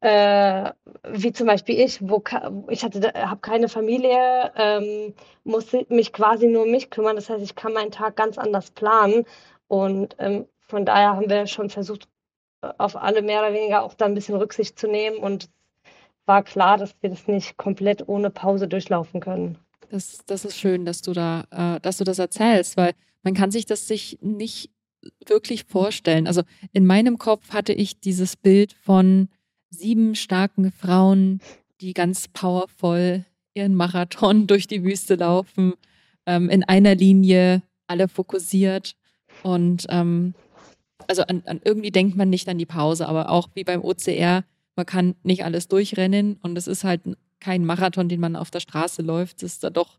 äh, 0.00 0.70
wie 1.10 1.32
zum 1.32 1.46
Beispiel 1.46 1.80
ich, 1.80 1.98
wo 2.00 2.22
ich 2.68 2.84
hatte, 2.84 3.12
habe 3.14 3.40
keine 3.40 3.68
Familie, 3.68 4.52
ähm, 4.54 5.14
muss 5.42 5.72
mich 5.88 6.12
quasi 6.12 6.46
nur 6.46 6.62
um 6.64 6.70
mich 6.70 6.90
kümmern. 6.90 7.16
Das 7.16 7.28
heißt, 7.28 7.42
ich 7.42 7.56
kann 7.56 7.72
meinen 7.72 7.90
Tag 7.90 8.14
ganz 8.14 8.38
anders 8.38 8.70
planen. 8.70 9.24
Und 9.68 10.14
ähm, 10.18 10.46
von 10.60 10.84
daher 10.84 11.16
haben 11.16 11.28
wir 11.28 11.46
schon 11.46 11.70
versucht, 11.70 12.08
auf 12.78 12.96
alle 12.96 13.22
mehr 13.22 13.40
oder 13.40 13.52
weniger 13.52 13.82
auch 13.82 13.94
da 13.94 14.04
ein 14.04 14.14
bisschen 14.14 14.36
Rücksicht 14.36 14.78
zu 14.78 14.86
nehmen. 14.86 15.16
Und 15.16 15.48
war 16.26 16.42
klar, 16.42 16.76
dass 16.76 16.94
wir 17.00 17.10
das 17.10 17.26
nicht 17.26 17.56
komplett 17.56 18.08
ohne 18.08 18.30
Pause 18.30 18.68
durchlaufen 18.68 19.20
können. 19.20 19.58
Das, 19.90 20.18
das 20.26 20.44
ist 20.44 20.56
schön, 20.56 20.84
dass 20.84 21.00
du 21.02 21.12
da, 21.12 21.44
äh, 21.50 21.80
dass 21.80 21.96
du 21.98 22.04
das 22.04 22.18
erzählst, 22.18 22.76
weil 22.76 22.92
man 23.26 23.34
kann 23.34 23.50
sich 23.50 23.66
das 23.66 23.88
sich 23.88 24.18
nicht 24.22 24.70
wirklich 25.26 25.64
vorstellen. 25.64 26.28
Also 26.28 26.42
in 26.72 26.86
meinem 26.86 27.18
Kopf 27.18 27.50
hatte 27.50 27.72
ich 27.72 27.98
dieses 27.98 28.36
Bild 28.36 28.72
von 28.72 29.28
sieben 29.68 30.14
starken 30.14 30.70
Frauen, 30.70 31.40
die 31.80 31.92
ganz 31.92 32.28
powervoll 32.28 33.24
ihren 33.52 33.74
Marathon 33.74 34.46
durch 34.46 34.68
die 34.68 34.84
Wüste 34.84 35.16
laufen, 35.16 35.72
ähm, 36.24 36.48
in 36.48 36.62
einer 36.62 36.94
Linie, 36.94 37.62
alle 37.88 38.06
fokussiert. 38.06 38.94
Und 39.42 39.86
ähm, 39.88 40.34
also 41.08 41.22
an, 41.22 41.42
an, 41.46 41.60
irgendwie 41.64 41.90
denkt 41.90 42.16
man 42.16 42.30
nicht 42.30 42.48
an 42.48 42.58
die 42.58 42.64
Pause, 42.64 43.08
aber 43.08 43.30
auch 43.30 43.48
wie 43.54 43.64
beim 43.64 43.82
OCR, 43.82 44.44
man 44.76 44.86
kann 44.86 45.16
nicht 45.24 45.44
alles 45.44 45.66
durchrennen 45.66 46.38
und 46.42 46.56
es 46.56 46.68
ist 46.68 46.84
halt 46.84 47.00
kein 47.40 47.64
Marathon, 47.64 48.08
den 48.08 48.20
man 48.20 48.36
auf 48.36 48.52
der 48.52 48.60
Straße 48.60 49.02
läuft. 49.02 49.42
Das 49.42 49.54
ist 49.54 49.64
da 49.64 49.70
doch 49.70 49.98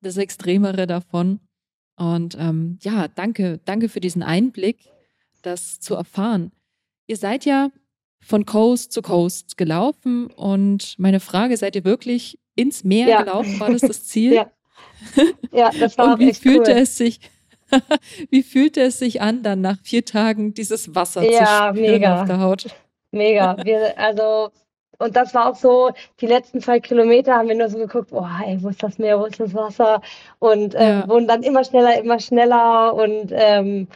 das 0.00 0.16
Extremere 0.16 0.86
davon. 0.86 1.40
Und 1.98 2.36
ähm, 2.38 2.78
ja, 2.82 3.08
danke, 3.08 3.60
danke 3.64 3.88
für 3.88 4.00
diesen 4.00 4.22
Einblick, 4.22 4.78
das 5.42 5.80
zu 5.80 5.94
erfahren. 5.94 6.52
Ihr 7.08 7.16
seid 7.16 7.44
ja 7.44 7.70
von 8.20 8.46
Coast 8.46 8.92
zu 8.92 9.02
Coast 9.02 9.56
gelaufen 9.56 10.28
und 10.28 10.94
meine 10.98 11.18
Frage, 11.18 11.56
seid 11.56 11.74
ihr 11.74 11.84
wirklich 11.84 12.38
ins 12.54 12.84
Meer 12.84 13.08
ja. 13.08 13.22
gelaufen? 13.22 13.58
War 13.58 13.70
das 13.70 13.80
das 13.80 14.04
Ziel? 14.04 14.32
ja. 14.34 14.50
ja, 15.52 15.70
das 15.78 15.98
war 15.98 16.14
und 16.14 16.20
wie 16.20 16.32
fühlte 16.34 16.70
cool. 16.70 16.78
es 16.78 16.96
sich? 16.96 17.20
wie 18.30 18.42
fühlte 18.42 18.80
es 18.82 18.98
sich 18.98 19.20
an, 19.20 19.42
dann 19.42 19.60
nach 19.60 19.78
vier 19.82 20.04
Tagen 20.04 20.54
dieses 20.54 20.94
Wasser 20.94 21.22
ja, 21.22 21.72
zu 21.72 21.78
spüren 21.78 21.92
mega. 21.92 22.20
auf 22.20 22.28
der 22.28 22.40
Haut? 22.40 22.66
Mega. 23.10 23.56
Wir, 23.64 23.98
also 23.98 24.50
und 24.98 25.16
das 25.16 25.34
war 25.34 25.48
auch 25.50 25.56
so, 25.56 25.92
die 26.20 26.26
letzten 26.26 26.60
zwei 26.60 26.80
Kilometer 26.80 27.36
haben 27.36 27.48
wir 27.48 27.54
nur 27.56 27.68
so 27.68 27.78
geguckt, 27.78 28.10
oh, 28.12 28.26
ey, 28.44 28.62
wo 28.62 28.68
ist 28.68 28.82
das 28.82 28.98
Meer, 28.98 29.18
wo 29.20 29.26
ist 29.26 29.40
das 29.40 29.54
Wasser? 29.54 30.00
Und 30.38 30.74
äh, 30.74 31.00
ja. 31.00 31.08
wurden 31.08 31.28
dann 31.28 31.42
immer 31.42 31.64
schneller, 31.64 31.98
immer 31.98 32.18
schneller 32.20 32.94
und 32.94 33.30
ähm, 33.32 33.88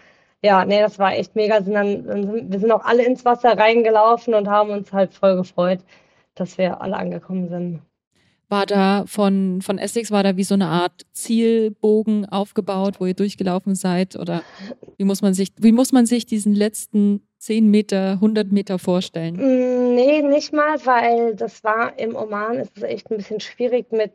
ja, 0.42 0.64
nee, 0.64 0.80
das 0.80 0.98
war 0.98 1.12
echt 1.14 1.36
mega. 1.36 1.62
Sind 1.62 1.74
dann, 1.74 2.50
wir 2.50 2.58
sind 2.60 2.72
auch 2.72 2.84
alle 2.84 3.04
ins 3.04 3.24
Wasser 3.24 3.56
reingelaufen 3.58 4.34
und 4.34 4.48
haben 4.48 4.70
uns 4.70 4.92
halt 4.92 5.14
voll 5.14 5.36
gefreut, 5.36 5.80
dass 6.34 6.58
wir 6.58 6.80
alle 6.82 6.96
angekommen 6.96 7.48
sind. 7.48 7.82
War 8.52 8.66
da 8.66 9.04
von, 9.06 9.62
von 9.62 9.78
Essex, 9.78 10.10
war 10.10 10.22
da 10.22 10.36
wie 10.36 10.44
so 10.44 10.52
eine 10.54 10.66
Art 10.66 11.06
Zielbogen 11.12 12.26
aufgebaut, 12.26 13.00
wo 13.00 13.06
ihr 13.06 13.14
durchgelaufen 13.14 13.74
seid? 13.74 14.14
Oder 14.14 14.42
wie 14.98 15.04
muss 15.04 15.22
man 15.22 15.32
sich, 15.32 15.52
wie 15.56 15.72
muss 15.72 15.90
man 15.90 16.04
sich 16.04 16.26
diesen 16.26 16.54
letzten 16.54 17.26
10 17.38 17.70
Meter, 17.70 18.12
100 18.12 18.52
Meter 18.52 18.78
vorstellen? 18.78 19.36
Mm, 19.36 19.94
nee, 19.94 20.20
nicht 20.20 20.52
mal, 20.52 20.76
weil 20.84 21.34
das 21.34 21.64
war 21.64 21.98
im 21.98 22.14
Oman, 22.14 22.58
ist 22.58 22.76
es 22.76 22.82
echt 22.82 23.10
ein 23.10 23.16
bisschen 23.16 23.40
schwierig 23.40 23.90
mit, 23.90 24.12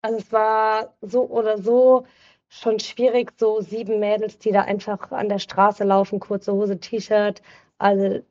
also 0.00 0.18
es 0.18 0.32
war 0.32 0.94
so 1.02 1.28
oder 1.28 1.58
so 1.58 2.06
schon 2.48 2.80
schwierig, 2.80 3.32
so 3.38 3.60
sieben 3.60 4.00
Mädels, 4.00 4.38
die 4.38 4.52
da 4.52 4.62
einfach 4.62 5.12
an 5.12 5.28
der 5.28 5.38
Straße 5.38 5.84
laufen, 5.84 6.18
kurze 6.18 6.54
Hose, 6.54 6.80
T-Shirt. 6.80 7.42
Also 7.76 8.22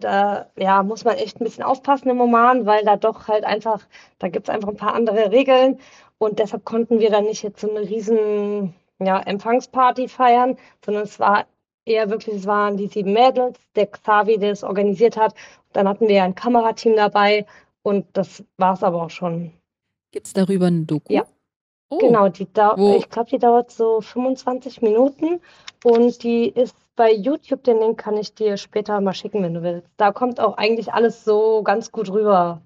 da 0.00 0.46
ja, 0.56 0.82
muss 0.82 1.04
man 1.04 1.16
echt 1.16 1.40
ein 1.40 1.44
bisschen 1.44 1.64
aufpassen 1.64 2.10
im 2.10 2.20
Oman, 2.20 2.66
weil 2.66 2.84
da 2.84 2.96
doch 2.96 3.28
halt 3.28 3.44
einfach, 3.44 3.80
da 4.18 4.28
gibt 4.28 4.48
es 4.48 4.54
einfach 4.54 4.68
ein 4.68 4.76
paar 4.76 4.94
andere 4.94 5.32
Regeln 5.32 5.78
und 6.18 6.38
deshalb 6.38 6.64
konnten 6.64 7.00
wir 7.00 7.10
dann 7.10 7.24
nicht 7.24 7.42
jetzt 7.42 7.60
so 7.60 7.68
eine 7.68 7.80
riesen 7.80 8.74
ja, 9.00 9.20
Empfangsparty 9.20 10.08
feiern, 10.08 10.56
sondern 10.84 11.04
es 11.04 11.18
war 11.18 11.46
eher 11.84 12.08
wirklich, 12.08 12.36
es 12.36 12.46
waren 12.46 12.76
die 12.76 12.86
sieben 12.86 13.12
Mädels, 13.12 13.58
der 13.74 13.86
Xavi, 13.86 14.38
der 14.38 14.52
es 14.52 14.64
organisiert 14.64 15.16
hat. 15.16 15.34
Dann 15.72 15.88
hatten 15.88 16.08
wir 16.08 16.22
ein 16.22 16.34
Kamerateam 16.34 16.96
dabei 16.96 17.46
und 17.82 18.06
das 18.12 18.44
war 18.56 18.74
es 18.74 18.82
aber 18.82 19.02
auch 19.02 19.10
schon. 19.10 19.52
Gibt 20.12 20.28
es 20.28 20.32
darüber 20.32 20.66
ein 20.66 20.86
Doku? 20.86 21.12
Ja. 21.12 21.24
Oh. 21.90 21.98
Genau, 21.98 22.28
die 22.28 22.44
ich 22.44 22.52
glaube, 22.52 23.30
die 23.30 23.38
dauert 23.38 23.70
so 23.70 24.00
25 24.00 24.80
Minuten 24.82 25.40
und 25.84 26.22
die 26.22 26.48
ist 26.48 26.74
bei 26.96 27.12
YouTube, 27.12 27.62
den 27.62 27.78
Link 27.78 27.98
kann 27.98 28.16
ich 28.16 28.34
dir 28.34 28.56
später 28.56 29.00
mal 29.02 29.12
schicken, 29.12 29.42
wenn 29.42 29.52
du 29.52 29.62
willst. 29.62 29.86
Da 29.98 30.12
kommt 30.12 30.40
auch 30.40 30.56
eigentlich 30.56 30.94
alles 30.94 31.24
so 31.24 31.62
ganz 31.62 31.92
gut 31.92 32.10
rüber. 32.10 32.62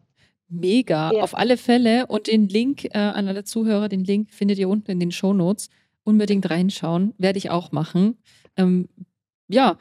Mega, 0.48 1.12
ja. 1.12 1.22
auf 1.22 1.36
alle 1.36 1.56
Fälle. 1.56 2.06
Und 2.06 2.28
den 2.28 2.48
Link 2.48 2.84
äh, 2.84 2.98
an 2.98 3.26
alle 3.26 3.42
Zuhörer, 3.42 3.88
den 3.88 4.04
Link 4.04 4.32
findet 4.32 4.58
ihr 4.58 4.68
unten 4.68 4.92
in 4.92 5.00
den 5.00 5.10
Show 5.10 5.32
Notes. 5.32 5.68
Unbedingt 6.04 6.48
reinschauen, 6.48 7.12
werde 7.18 7.38
ich 7.38 7.50
auch 7.50 7.72
machen. 7.72 8.18
Ähm, 8.56 8.88
ja, 9.48 9.76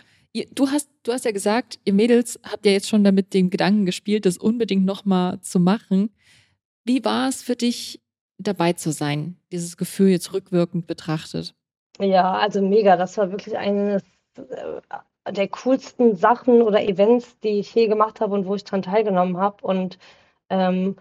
du 0.55 0.71
hast, 0.71 0.89
du 1.03 1.13
hast 1.13 1.25
ja 1.25 1.31
gesagt, 1.31 1.77
ihr 1.85 1.93
Mädels 1.93 2.39
habt 2.43 2.65
ja 2.65 2.71
jetzt 2.71 2.89
schon 2.89 3.03
damit 3.03 3.35
den 3.35 3.51
Gedanken 3.51 3.85
gespielt, 3.85 4.25
das 4.25 4.39
unbedingt 4.39 4.83
nochmal 4.83 5.39
zu 5.41 5.59
machen. 5.59 6.09
Wie 6.85 7.05
war 7.05 7.29
es 7.29 7.43
für 7.43 7.55
dich, 7.55 8.01
dabei 8.39 8.73
zu 8.73 8.91
sein? 8.91 9.37
Dieses 9.51 9.77
Gefühl 9.77 10.09
jetzt 10.09 10.33
rückwirkend 10.33 10.87
betrachtet. 10.87 11.53
Ja, 11.99 12.33
also 12.33 12.61
mega. 12.61 12.95
Das 12.97 13.17
war 13.17 13.31
wirklich 13.31 13.57
eines 13.57 14.03
äh, 14.37 15.31
der 15.31 15.47
coolsten 15.49 16.15
Sachen 16.15 16.61
oder 16.61 16.81
Events, 16.81 17.37
die 17.39 17.59
ich 17.59 17.73
je 17.73 17.87
gemacht 17.87 18.21
habe 18.21 18.33
und 18.33 18.45
wo 18.45 18.55
ich 18.55 18.63
daran 18.63 18.81
teilgenommen 18.81 19.37
habe. 19.37 19.65
Und 19.65 19.97
ähm, 20.49 20.95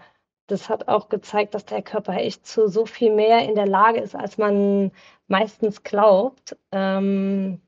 das 0.46 0.68
hat 0.68 0.88
auch 0.88 1.08
gezeigt, 1.08 1.54
dass 1.54 1.64
der 1.64 1.82
Körper 1.82 2.14
echt 2.14 2.46
zu 2.46 2.68
so 2.68 2.86
viel 2.86 3.14
mehr 3.14 3.48
in 3.48 3.54
der 3.54 3.66
Lage 3.66 4.00
ist, 4.00 4.14
als 4.14 4.38
man 4.38 4.92
meistens 5.28 5.82
glaubt. 5.82 6.56
Ähm, 6.72 7.60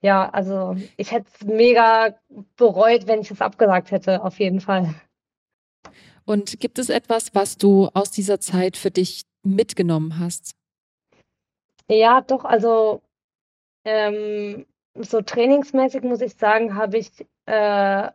ja, 0.00 0.28
also 0.30 0.76
ich 0.96 1.12
hätte 1.12 1.28
es 1.32 1.46
mega 1.46 2.14
bereut, 2.56 3.06
wenn 3.06 3.20
ich 3.20 3.30
es 3.30 3.40
abgesagt 3.40 3.90
hätte, 3.90 4.24
auf 4.24 4.38
jeden 4.38 4.60
Fall. 4.60 4.94
Und 6.24 6.60
gibt 6.60 6.78
es 6.78 6.88
etwas, 6.88 7.34
was 7.34 7.56
du 7.56 7.88
aus 7.94 8.10
dieser 8.10 8.40
Zeit 8.40 8.76
für 8.76 8.90
dich 8.90 9.22
mitgenommen 9.42 10.18
hast? 10.18 10.52
Ja, 11.92 12.20
doch, 12.22 12.44
also 12.44 13.02
ähm, 13.84 14.66
so 14.96 15.22
trainingsmäßig 15.22 16.02
muss 16.04 16.20
ich 16.22 16.34
sagen, 16.36 16.76
habe 16.76 16.98
ich 16.98 17.10
äh, 17.46 18.10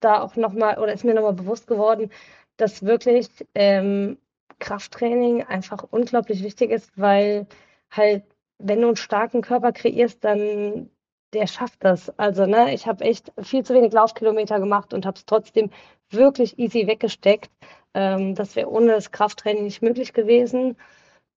da 0.00 0.22
auch 0.22 0.36
nochmal, 0.36 0.78
oder 0.78 0.92
ist 0.94 1.04
mir 1.04 1.14
nochmal 1.14 1.34
bewusst 1.34 1.66
geworden, 1.66 2.10
dass 2.58 2.84
wirklich 2.84 3.28
ähm, 3.54 4.18
Krafttraining 4.60 5.44
einfach 5.44 5.84
unglaublich 5.90 6.42
wichtig 6.44 6.70
ist, 6.72 6.92
weil 6.98 7.46
halt, 7.90 8.24
wenn 8.58 8.80
du 8.82 8.88
einen 8.88 8.96
starken 8.96 9.42
Körper 9.42 9.72
kreierst, 9.72 10.24
dann 10.24 10.90
der 11.34 11.46
schafft 11.48 11.84
das. 11.84 12.10
Also, 12.18 12.46
ne, 12.46 12.74
ich 12.74 12.86
habe 12.86 13.04
echt 13.04 13.32
viel 13.42 13.64
zu 13.64 13.74
wenig 13.74 13.92
Laufkilometer 13.92 14.60
gemacht 14.60 14.94
und 14.94 15.06
habe 15.06 15.16
es 15.18 15.26
trotzdem 15.26 15.70
wirklich 16.10 16.58
easy 16.58 16.86
weggesteckt. 16.88 17.50
Ähm, 17.94 18.34
das 18.36 18.56
wäre 18.56 18.70
ohne 18.70 18.88
das 18.92 19.12
Krafttraining 19.12 19.64
nicht 19.64 19.82
möglich 19.82 20.12
gewesen. 20.14 20.76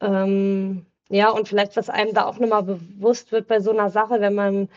Ähm, 0.02 0.86
ja, 1.10 1.30
und 1.32 1.48
vielleicht, 1.48 1.76
was 1.76 1.90
einem 1.90 2.14
da 2.14 2.26
auch 2.26 2.40
nochmal 2.40 2.64
bewusst 2.64 3.32
wird 3.32 3.48
bei 3.48 3.60
so 3.60 3.72
einer 3.72 3.90
Sache, 3.90 4.22
wenn 4.22 4.36
man 4.36 4.70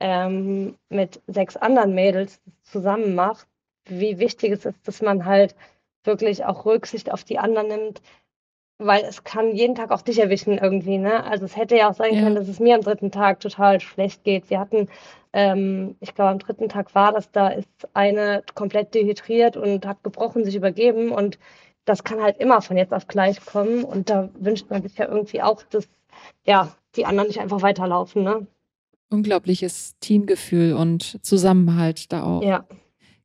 ähm, 0.00 0.76
mit 0.88 1.22
sechs 1.28 1.56
anderen 1.56 1.94
Mädels 1.94 2.40
zusammen 2.64 3.14
macht, 3.14 3.46
wie 3.86 4.18
wichtig 4.18 4.52
es 4.52 4.64
ist, 4.64 4.86
dass 4.86 5.00
man 5.00 5.24
halt 5.24 5.54
wirklich 6.04 6.44
auch 6.44 6.66
Rücksicht 6.66 7.10
auf 7.12 7.24
die 7.24 7.38
anderen 7.38 7.68
nimmt, 7.68 8.02
weil 8.78 9.04
es 9.04 9.24
kann 9.24 9.54
jeden 9.54 9.74
Tag 9.74 9.90
auch 9.90 10.02
dich 10.02 10.18
erwischen 10.18 10.58
irgendwie, 10.58 10.98
ne? 10.98 11.24
Also 11.24 11.44
es 11.44 11.56
hätte 11.56 11.76
ja 11.76 11.90
auch 11.90 11.94
sein 11.94 12.14
ja. 12.14 12.22
können, 12.22 12.34
dass 12.34 12.48
es 12.48 12.60
mir 12.60 12.74
am 12.74 12.82
dritten 12.82 13.10
Tag 13.10 13.40
total 13.40 13.80
schlecht 13.80 14.24
geht. 14.24 14.50
Wir 14.50 14.60
hatten, 14.60 14.88
ähm, 15.32 15.96
ich 16.00 16.14
glaube 16.14 16.30
am 16.30 16.38
dritten 16.38 16.68
Tag 16.68 16.94
war 16.94 17.12
das, 17.12 17.30
da 17.30 17.48
ist 17.48 17.68
eine 17.94 18.42
komplett 18.54 18.94
dehydriert 18.94 19.56
und 19.56 19.86
hat 19.86 20.02
gebrochen, 20.02 20.44
sich 20.44 20.56
übergeben 20.56 21.10
und 21.10 21.38
das 21.86 22.04
kann 22.04 22.20
halt 22.20 22.38
immer 22.38 22.60
von 22.60 22.76
jetzt 22.76 22.92
auf 22.92 23.06
gleich 23.06 23.44
kommen 23.44 23.84
und 23.84 24.10
da 24.10 24.28
wünscht 24.38 24.68
man 24.68 24.82
sich 24.82 24.98
ja 24.98 25.08
irgendwie 25.08 25.40
auch, 25.40 25.62
dass 25.62 25.88
ja 26.44 26.76
die 26.96 27.06
anderen 27.06 27.28
nicht 27.28 27.40
einfach 27.40 27.62
weiterlaufen, 27.62 28.22
ne? 28.22 28.46
Unglaubliches 29.08 29.94
Teamgefühl 30.00 30.74
und 30.74 31.24
Zusammenhalt 31.24 32.12
da 32.12 32.24
auch. 32.24 32.42
Ja. 32.42 32.66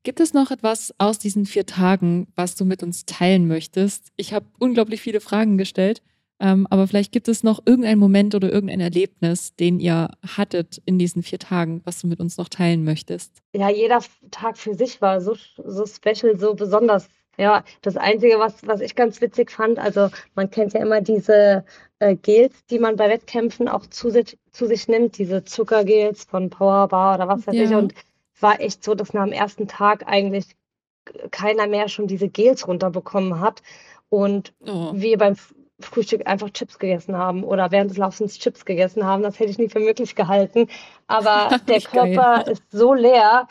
Gibt 0.04 0.20
es 0.20 0.34
noch 0.34 0.52
etwas 0.52 0.94
aus 1.00 1.20
diesen 1.20 1.46
vier 1.46 1.66
Tagen, 1.66 2.28
was 2.36 2.56
du 2.56 2.66
mit 2.66 2.84
uns 2.84 3.06
teilen 3.06 3.48
möchtest? 3.48 4.10
Ich 4.16 4.34
habe 4.34 4.46
unglaublich 4.60 5.02
viele 5.02 5.22
Fragen 5.22 5.58
gestellt, 5.58 6.04
ähm, 6.40 6.68
aber 6.70 6.88
vielleicht 6.88 7.12
gibt 7.12 7.28
es 7.28 7.44
noch 7.44 7.60
irgendeinen 7.66 8.00
Moment 8.00 8.36
oder 8.36 8.52
irgendein 8.52 8.80
Erlebnis, 8.80 9.56
den 9.56 9.80
ihr 9.80 10.10
hattet 10.36 10.82
in 10.86 11.00
diesen 11.00 11.24
vier 11.24 11.40
Tagen, 11.40 11.82
was 11.84 12.02
du 12.02 12.08
mit 12.08 12.20
uns 12.20 12.38
noch 12.38 12.50
teilen 12.50 12.84
möchtest. 12.84 13.42
Ja, 13.56 13.70
jeder 13.70 14.00
Tag 14.30 14.58
für 14.58 14.76
sich 14.76 15.02
war 15.02 15.22
so, 15.22 15.36
so 15.64 15.86
special, 15.86 16.38
so 16.38 16.54
besonders. 16.54 17.08
Ja, 17.38 17.64
das 17.82 17.98
Einzige, 17.98 18.40
was, 18.40 18.68
was 18.68 18.82
ich 18.82 18.96
ganz 18.96 19.22
witzig 19.22 19.52
fand, 19.52 19.80
also 19.80 20.10
man 20.36 20.52
kennt 20.52 20.74
ja 20.74 20.82
immer 20.82 21.02
diese 21.02 21.66
äh, 22.00 22.16
Gels, 22.16 22.66
die 22.66 22.78
man 22.78 22.98
bei 22.98 23.10
Wettkämpfen 23.10 23.68
auch 23.68 23.86
zu 23.86 24.10
sich, 24.10 24.38
zu 24.52 24.68
sich 24.68 24.88
nimmt, 24.88 25.18
diese 25.18 25.44
Zuckergels 25.44 26.26
von 26.26 26.50
Powerbar 26.50 27.16
oder 27.16 27.28
was 27.28 27.48
weiß 27.48 27.56
ja. 27.56 27.64
ich. 27.64 27.72
Und 27.72 27.94
war 28.40 28.60
echt 28.60 28.84
so, 28.84 28.96
dass 28.96 29.14
nach 29.14 29.24
dem 29.24 29.34
ersten 29.34 29.68
Tag 29.68 30.08
eigentlich 30.08 30.46
keiner 31.32 31.68
mehr 31.68 31.88
schon 31.88 32.08
diese 32.08 32.28
Gels 32.28 32.68
runterbekommen 32.68 33.40
hat 33.40 33.62
und 34.10 34.54
oh. 34.68 34.92
wir 34.94 35.18
beim 35.18 35.36
Frühstück 35.80 36.28
einfach 36.28 36.50
Chips 36.52 36.78
gegessen 36.78 37.18
haben 37.18 37.44
oder 37.44 37.72
während 37.72 37.90
des 37.90 37.98
Laufens 37.98 38.38
Chips 38.38 38.66
gegessen 38.66 39.06
haben. 39.06 39.24
Das 39.24 39.40
hätte 39.40 39.50
ich 39.50 39.58
nie 39.58 39.70
für 39.70 39.80
möglich 39.80 40.16
gehalten. 40.16 40.68
Aber 41.08 41.58
der 41.68 41.82
Körper 41.82 42.44
geil. 42.44 42.54
ist 42.54 42.64
so 42.72 42.94
leer. 42.94 43.48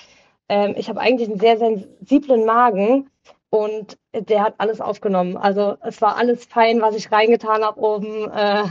Ähm, 0.48 0.74
ich 0.76 0.88
habe 0.88 1.00
eigentlich 1.00 1.28
einen 1.28 1.40
sehr 1.40 1.58
sensiblen 1.58 2.44
Magen 2.44 3.10
und 3.50 3.98
der 4.14 4.42
hat 4.42 4.54
alles 4.58 4.80
aufgenommen. 4.80 5.36
Also 5.36 5.76
es 5.82 6.00
war 6.00 6.16
alles 6.16 6.44
fein, 6.44 6.80
was 6.80 6.94
ich 6.94 7.10
reingetan 7.12 7.62
habe 7.62 7.80
oben. 7.80 8.30
Äh, 8.30 8.64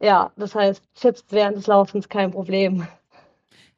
ja, 0.00 0.32
das 0.36 0.54
heißt 0.54 0.82
Chips 0.94 1.24
während 1.30 1.56
des 1.56 1.66
Laufens 1.66 2.08
kein 2.08 2.30
Problem. 2.30 2.86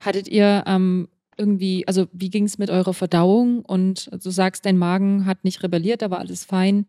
Hattet 0.00 0.28
ihr 0.28 0.62
ähm, 0.66 1.08
irgendwie, 1.38 1.86
also 1.88 2.06
wie 2.12 2.30
ging 2.30 2.44
es 2.44 2.58
mit 2.58 2.70
eurer 2.70 2.94
Verdauung? 2.94 3.64
Und 3.64 4.10
du 4.12 4.30
sagst, 4.30 4.66
dein 4.66 4.76
Magen 4.76 5.26
hat 5.26 5.42
nicht 5.42 5.62
rebelliert, 5.62 6.02
da 6.02 6.10
war 6.10 6.18
alles 6.18 6.44
fein. 6.44 6.86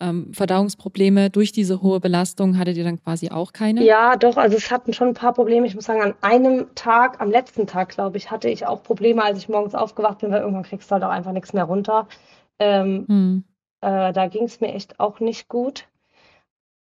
Ähm, 0.00 0.32
Verdauungsprobleme 0.34 1.30
durch 1.30 1.52
diese 1.52 1.80
hohe 1.80 2.00
Belastung 2.00 2.58
hattet 2.58 2.76
ihr 2.76 2.84
dann 2.84 3.00
quasi 3.00 3.30
auch 3.30 3.52
keine? 3.52 3.84
Ja, 3.84 4.16
doch, 4.16 4.36
also 4.36 4.56
es 4.56 4.70
hatten 4.70 4.92
schon 4.92 5.08
ein 5.08 5.14
paar 5.14 5.32
Probleme. 5.32 5.66
Ich 5.66 5.76
muss 5.76 5.84
sagen, 5.84 6.02
an 6.02 6.14
einem 6.22 6.74
Tag, 6.74 7.20
am 7.20 7.30
letzten 7.30 7.66
Tag, 7.66 7.90
glaube 7.90 8.16
ich, 8.16 8.30
hatte 8.30 8.48
ich 8.48 8.66
auch 8.66 8.82
Probleme, 8.82 9.22
als 9.22 9.38
ich 9.38 9.48
morgens 9.48 9.74
aufgewacht 9.74 10.18
bin, 10.18 10.32
weil 10.32 10.40
irgendwann 10.40 10.64
kriegst 10.64 10.90
du 10.90 10.94
halt 10.94 11.04
auch 11.04 11.10
einfach 11.10 11.32
nichts 11.32 11.52
mehr 11.52 11.64
runter. 11.64 12.08
Ähm, 12.58 13.06
hm. 13.08 13.44
äh, 13.80 14.12
da 14.12 14.28
ging 14.28 14.44
es 14.44 14.60
mir 14.60 14.74
echt 14.74 15.00
auch 15.00 15.20
nicht 15.20 15.48
gut. 15.48 15.88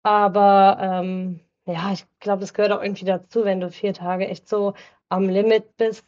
Aber 0.02 0.78
ähm, 0.80 1.40
ja, 1.66 1.92
ich 1.92 2.04
glaube, 2.18 2.40
das 2.40 2.54
gehört 2.54 2.72
auch 2.72 2.82
irgendwie 2.82 3.04
dazu, 3.04 3.44
wenn 3.44 3.60
du 3.60 3.70
vier 3.70 3.94
Tage 3.94 4.28
echt 4.28 4.48
so 4.48 4.74
am 5.08 5.28
Limit 5.28 5.76
bist, 5.76 6.04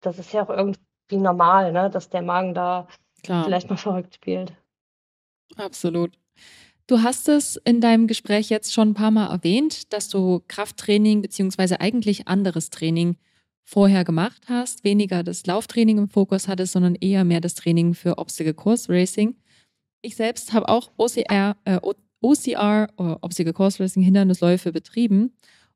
das 0.00 0.18
ist 0.18 0.32
ja 0.32 0.42
auch 0.42 0.50
irgendwie 0.50 0.78
normal, 1.10 1.72
ne? 1.72 1.90
dass 1.90 2.10
der 2.10 2.22
Magen 2.22 2.54
da 2.54 2.86
Klar. 3.22 3.44
vielleicht 3.44 3.70
mal 3.70 3.76
verrückt 3.76 4.14
spielt. 4.14 4.52
Absolut. 5.56 6.18
Du 6.86 7.02
hast 7.02 7.28
es 7.28 7.56
in 7.64 7.80
deinem 7.80 8.06
Gespräch 8.06 8.48
jetzt 8.48 8.72
schon 8.72 8.90
ein 8.90 8.94
paar 8.94 9.10
Mal 9.10 9.30
erwähnt, 9.30 9.92
dass 9.92 10.08
du 10.08 10.42
Krafttraining 10.48 11.20
beziehungsweise 11.20 11.80
eigentlich 11.80 12.28
anderes 12.28 12.70
Training 12.70 13.16
vorher 13.68 14.02
gemacht 14.02 14.44
hast, 14.48 14.82
weniger 14.82 15.22
das 15.22 15.44
Lauftraining 15.44 15.98
im 15.98 16.08
Fokus 16.08 16.48
hattest, 16.48 16.72
sondern 16.72 16.94
eher 16.94 17.24
mehr 17.24 17.42
das 17.42 17.54
Training 17.54 17.92
für 17.92 18.16
Obstacle 18.16 18.54
Course 18.54 18.90
Racing. 18.90 19.36
Ich 20.00 20.16
selbst 20.16 20.54
habe 20.54 20.70
auch 20.70 20.90
OCR, 20.96 21.54
äh, 21.66 21.78
OCR, 22.22 22.88
Obstacle 22.96 23.52
Course 23.52 23.82
Racing 23.82 24.02
Hindernisläufe 24.02 24.72
betrieben 24.72 25.32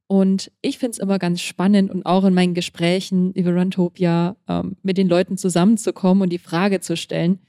und 0.06 0.50
ich 0.62 0.78
finde 0.78 0.92
es 0.92 0.98
immer 0.98 1.18
ganz 1.18 1.42
spannend 1.42 1.90
und 1.90 2.06
auch 2.06 2.24
in 2.24 2.32
meinen 2.32 2.54
Gesprächen 2.54 3.32
über 3.32 3.54
Runtopia 3.54 4.36
ähm, 4.48 4.76
mit 4.82 4.96
den 4.96 5.08
Leuten 5.08 5.36
zusammenzukommen 5.36 6.22
und 6.22 6.30
die 6.30 6.38
Frage 6.38 6.80
zu 6.80 6.96
stellen, 6.96 7.40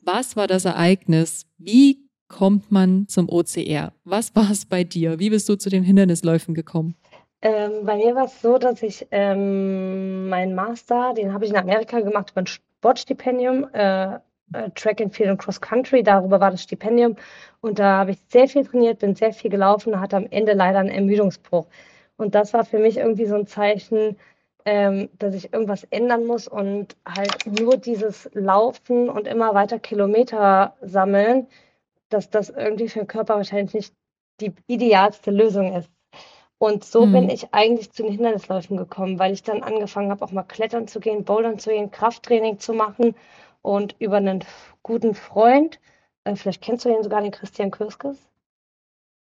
was 0.00 0.34
war 0.34 0.48
das 0.48 0.64
Ereignis? 0.64 1.46
Wie 1.58 2.08
kommt 2.26 2.72
man 2.72 3.06
zum 3.06 3.28
OCR? 3.28 3.92
Was 4.02 4.34
war 4.34 4.50
es 4.50 4.66
bei 4.66 4.82
dir? 4.82 5.20
Wie 5.20 5.30
bist 5.30 5.48
du 5.48 5.54
zu 5.54 5.70
den 5.70 5.84
Hindernisläufen 5.84 6.54
gekommen? 6.54 6.96
Ähm, 7.42 7.84
bei 7.84 7.96
mir 7.96 8.14
war 8.14 8.26
es 8.26 8.40
so, 8.40 8.58
dass 8.58 8.82
ich 8.82 9.06
ähm, 9.10 10.28
meinen 10.28 10.54
Master, 10.54 11.12
den 11.14 11.32
habe 11.34 11.44
ich 11.44 11.50
in 11.50 11.56
Amerika 11.56 12.00
gemacht 12.00 12.30
über 12.30 12.42
ein 12.42 12.46
Sportstipendium, 12.46 13.68
äh, 13.74 14.14
äh, 14.52 14.70
Track 14.74 15.00
and 15.00 15.14
Field 15.14 15.30
und 15.30 15.38
Cross 15.38 15.60
Country, 15.60 16.02
darüber 16.04 16.40
war 16.40 16.52
das 16.52 16.62
Stipendium. 16.62 17.16
Und 17.60 17.78
da 17.78 17.98
habe 17.98 18.12
ich 18.12 18.18
sehr 18.28 18.48
viel 18.48 18.64
trainiert, 18.64 19.00
bin 19.00 19.14
sehr 19.16 19.32
viel 19.32 19.50
gelaufen, 19.50 20.00
hatte 20.00 20.16
am 20.16 20.26
Ende 20.30 20.52
leider 20.52 20.78
einen 20.78 20.90
Ermüdungsbruch. 20.90 21.66
Und 22.16 22.34
das 22.34 22.52
war 22.52 22.64
für 22.64 22.78
mich 22.78 22.98
irgendwie 22.98 23.26
so 23.26 23.34
ein 23.34 23.46
Zeichen, 23.46 24.16
ähm, 24.64 25.08
dass 25.18 25.34
ich 25.34 25.52
irgendwas 25.52 25.84
ändern 25.90 26.26
muss 26.26 26.46
und 26.48 26.96
halt 27.06 27.46
nur 27.46 27.76
dieses 27.76 28.30
Laufen 28.34 29.08
und 29.08 29.26
immer 29.26 29.54
weiter 29.54 29.78
Kilometer 29.80 30.76
sammeln, 30.82 31.48
dass 32.10 32.30
das 32.30 32.50
irgendwie 32.50 32.88
für 32.88 33.00
den 33.00 33.08
Körper 33.08 33.36
wahrscheinlich 33.36 33.74
nicht 33.74 33.94
die 34.40 34.52
idealste 34.68 35.30
Lösung 35.32 35.74
ist. 35.74 35.90
Und 36.62 36.84
so 36.84 37.06
mhm. 37.06 37.12
bin 37.12 37.30
ich 37.30 37.52
eigentlich 37.52 37.90
zu 37.90 38.04
den 38.04 38.12
Hindernisläufen 38.12 38.76
gekommen, 38.76 39.18
weil 39.18 39.32
ich 39.32 39.42
dann 39.42 39.64
angefangen 39.64 40.12
habe, 40.12 40.24
auch 40.24 40.30
mal 40.30 40.44
klettern 40.44 40.86
zu 40.86 41.00
gehen, 41.00 41.24
bouldern 41.24 41.58
zu 41.58 41.70
gehen, 41.70 41.90
Krafttraining 41.90 42.60
zu 42.60 42.72
machen 42.72 43.16
und 43.62 43.96
über 43.98 44.18
einen 44.18 44.44
guten 44.84 45.16
Freund, 45.16 45.80
äh, 46.22 46.36
vielleicht 46.36 46.62
kennst 46.62 46.84
du 46.84 46.88
ihn 46.88 47.02
sogar, 47.02 47.20
den 47.20 47.32
Christian 47.32 47.72
Kürskes. 47.72 48.16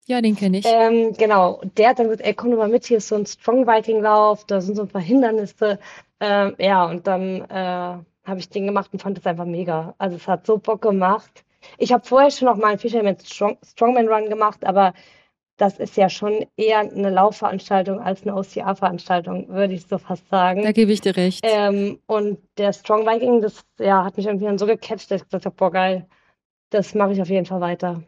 Ja, 0.06 0.20
den 0.20 0.36
kenne 0.36 0.58
ich. 0.58 0.66
Ähm, 0.68 1.14
genau, 1.14 1.60
der 1.76 1.88
hat 1.88 1.98
dann 1.98 2.06
gesagt, 2.06 2.24
ey, 2.24 2.32
komm 2.32 2.52
doch 2.52 2.58
mal 2.58 2.68
mit, 2.68 2.86
hier 2.86 2.98
ist 2.98 3.08
so 3.08 3.16
ein 3.16 3.26
Strongbiking-Lauf, 3.26 4.44
da 4.44 4.60
sind 4.60 4.76
so 4.76 4.82
ein 4.82 4.88
paar 4.88 5.02
Hindernisse. 5.02 5.80
Ähm, 6.20 6.54
ja, 6.60 6.84
und 6.84 7.08
dann 7.08 7.40
äh, 7.50 7.98
habe 8.24 8.38
ich 8.38 8.50
den 8.50 8.66
gemacht 8.66 8.90
und 8.92 9.02
fand 9.02 9.18
es 9.18 9.26
einfach 9.26 9.46
mega. 9.46 9.96
Also 9.98 10.14
es 10.14 10.28
hat 10.28 10.46
so 10.46 10.58
Bock 10.58 10.82
gemacht. 10.82 11.44
Ich 11.76 11.92
habe 11.92 12.06
vorher 12.06 12.30
schon 12.30 12.46
noch 12.46 12.56
mal 12.56 12.68
einen 12.68 12.78
Fisherman 12.78 13.18
Strong 13.18 13.58
Strongman 13.64 14.06
Run 14.06 14.28
gemacht, 14.30 14.64
aber 14.64 14.94
das 15.56 15.78
ist 15.78 15.96
ja 15.96 16.10
schon 16.10 16.44
eher 16.56 16.80
eine 16.80 17.10
Laufveranstaltung 17.10 18.00
als 18.00 18.22
eine 18.22 18.34
OCA-Veranstaltung, 18.34 19.48
würde 19.48 19.74
ich 19.74 19.86
so 19.86 19.98
fast 19.98 20.28
sagen. 20.28 20.62
Da 20.62 20.72
gebe 20.72 20.92
ich 20.92 21.00
dir 21.00 21.16
recht. 21.16 21.40
Ähm, 21.44 21.98
und 22.06 22.38
der 22.58 22.72
Strong 22.72 23.06
Viking, 23.06 23.40
das 23.40 23.64
ja, 23.78 24.04
hat 24.04 24.16
mich 24.16 24.26
irgendwie 24.26 24.44
dann 24.44 24.58
so 24.58 24.66
gecatcht, 24.66 25.10
dass 25.10 25.22
ich 25.22 25.24
gesagt 25.24 25.46
habe, 25.46 25.56
boah, 25.56 25.70
geil, 25.70 26.06
das 26.70 26.94
mache 26.94 27.12
ich 27.12 27.22
auf 27.22 27.28
jeden 27.28 27.46
Fall 27.46 27.60
weiter. 27.60 28.02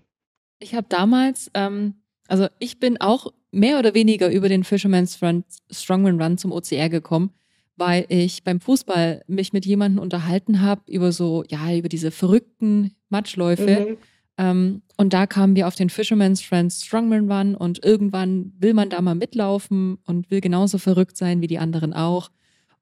Ich 0.59 0.75
habe 0.75 0.87
damals, 0.91 1.51
ähm, 1.55 1.95
also 2.27 2.49
ich 2.59 2.79
bin 2.81 3.01
auch 3.01 3.33
mehr 3.51 3.79
oder 3.79 3.95
weniger 3.95 4.31
über 4.31 4.49
den 4.51 4.65
Fisherman's 4.65 5.23
Run, 5.23 5.45
Strongman 5.71 6.21
Run 6.21 6.37
zum 6.37 6.53
OCR 6.53 6.91
gekommen, 6.91 7.33
weil 7.77 8.05
ich 8.09 8.45
beim 8.45 8.61
Fußball 8.61 9.23
mich 9.27 9.55
mit 9.55 9.65
jemandem 9.65 10.03
unterhalten 10.03 10.61
habe 10.61 10.83
über 10.87 11.13
so, 11.13 11.45
ja, 11.49 11.75
über 11.75 11.89
diese 11.89 12.11
verrückten 12.11 12.95
Matschläufe. 13.09 13.89
Mhm 13.91 13.99
ähm, 14.39 14.83
und 14.97 15.13
da 15.13 15.27
kamen 15.27 15.57
wir 15.57 15.67
auf 15.67 15.75
den 15.75 15.91
Fisherman's 15.91 16.41
Friends 16.41 16.85
Strongman 16.85 17.31
Run 17.31 17.55
und 17.55 17.85
irgendwann 17.85 18.53
will 18.59 18.73
man 18.73 18.89
da 18.89 19.01
mal 19.03 19.17
mitlaufen 19.17 19.99
und 20.07 20.31
will 20.31 20.41
genauso 20.41 20.79
verrückt 20.79 21.17
sein 21.17 21.41
wie 21.41 21.49
die 21.49 21.59
anderen 21.59 21.93
auch. 21.93 22.31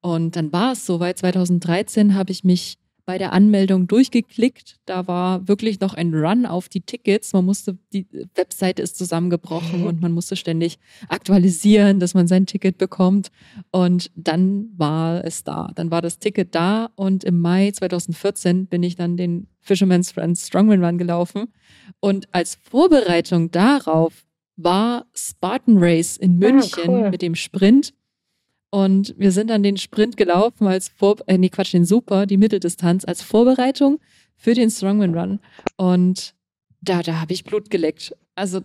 Und 0.03 0.37
dann 0.37 0.53
war 0.53 0.73
es 0.73 0.87
soweit. 0.87 1.19
2013 1.19 2.15
habe 2.15 2.31
ich 2.31 2.45
mich 2.45 2.79
bei 3.07 3.19
der 3.19 3.33
Anmeldung 3.33 3.87
durchgeklickt. 3.87 4.79
Da 4.85 5.07
war 5.07 5.47
wirklich 5.47 5.79
noch 5.79 5.95
ein 5.95 6.13
Run 6.13 6.45
auf 6.45 6.69
die 6.69 6.81
Tickets. 6.81 7.33
Man 7.33 7.45
musste, 7.45 7.79
die 7.93 8.07
Webseite 8.35 8.83
ist 8.83 8.99
zusammengebrochen 8.99 9.87
und 9.87 10.03
man 10.03 10.13
musste 10.13 10.35
ständig 10.35 10.79
aktualisieren, 11.09 12.01
dass 12.01 12.15
man 12.15 12.27
sein 12.27 12.47
Ticket 12.47 12.79
bekommt. 12.79 13.31
Und 13.71 14.11
dann 14.17 14.71
war 14.77 15.25
es 15.25 15.45
da. 15.45 15.71
Dann 15.77 15.93
war 15.93 16.03
das 16.03 16.19
Ticket 16.19 16.55
da 16.55 16.91
und 16.97 17.23
im 17.23 17.41
Mai 17.41 17.71
2014 17.71 18.67
bin 18.67 18.83
ich 18.83 18.97
dann 18.97 19.17
den 19.17 19.47
Fisherman's 19.61 20.11
Friends 20.11 20.49
Strongman 20.49 20.85
Run 20.85 20.99
gelaufen. 20.99 21.47
Und 22.01 22.29
als 22.33 22.59
Vorbereitung 22.69 23.53
darauf 23.53 24.27
war 24.57 25.07
Spartan 25.15 25.77
Race 25.79 26.17
in 26.17 26.43
ah, 26.43 26.51
München 26.51 26.83
ah, 26.85 27.03
cool. 27.03 27.11
mit 27.11 27.23
dem 27.23 27.37
Sprint. 27.37 27.95
Und 28.71 29.15
wir 29.17 29.33
sind 29.33 29.49
dann 29.51 29.63
den 29.63 29.77
Sprint 29.77 30.17
gelaufen 30.17 30.67
als 30.67 30.89
Vor 30.89 31.17
äh, 31.27 31.39
nee, 31.39 31.49
Quatsch, 31.49 31.73
den 31.73 31.85
Super, 31.85 32.27
die 32.27 32.37
Mitteldistanz 32.37 33.05
als 33.05 33.23
Vorbereitung 33.23 34.01
für 34.37 34.55
den 34.55 34.71
Strongman 34.71 35.17
Run. 35.17 35.41
Und 35.77 36.35
da, 36.81 37.03
da 37.03 37.21
habe 37.21 37.33
ich 37.33 37.45
Blut 37.45 37.71
geleckt. 37.71 38.15
Also 38.35 38.61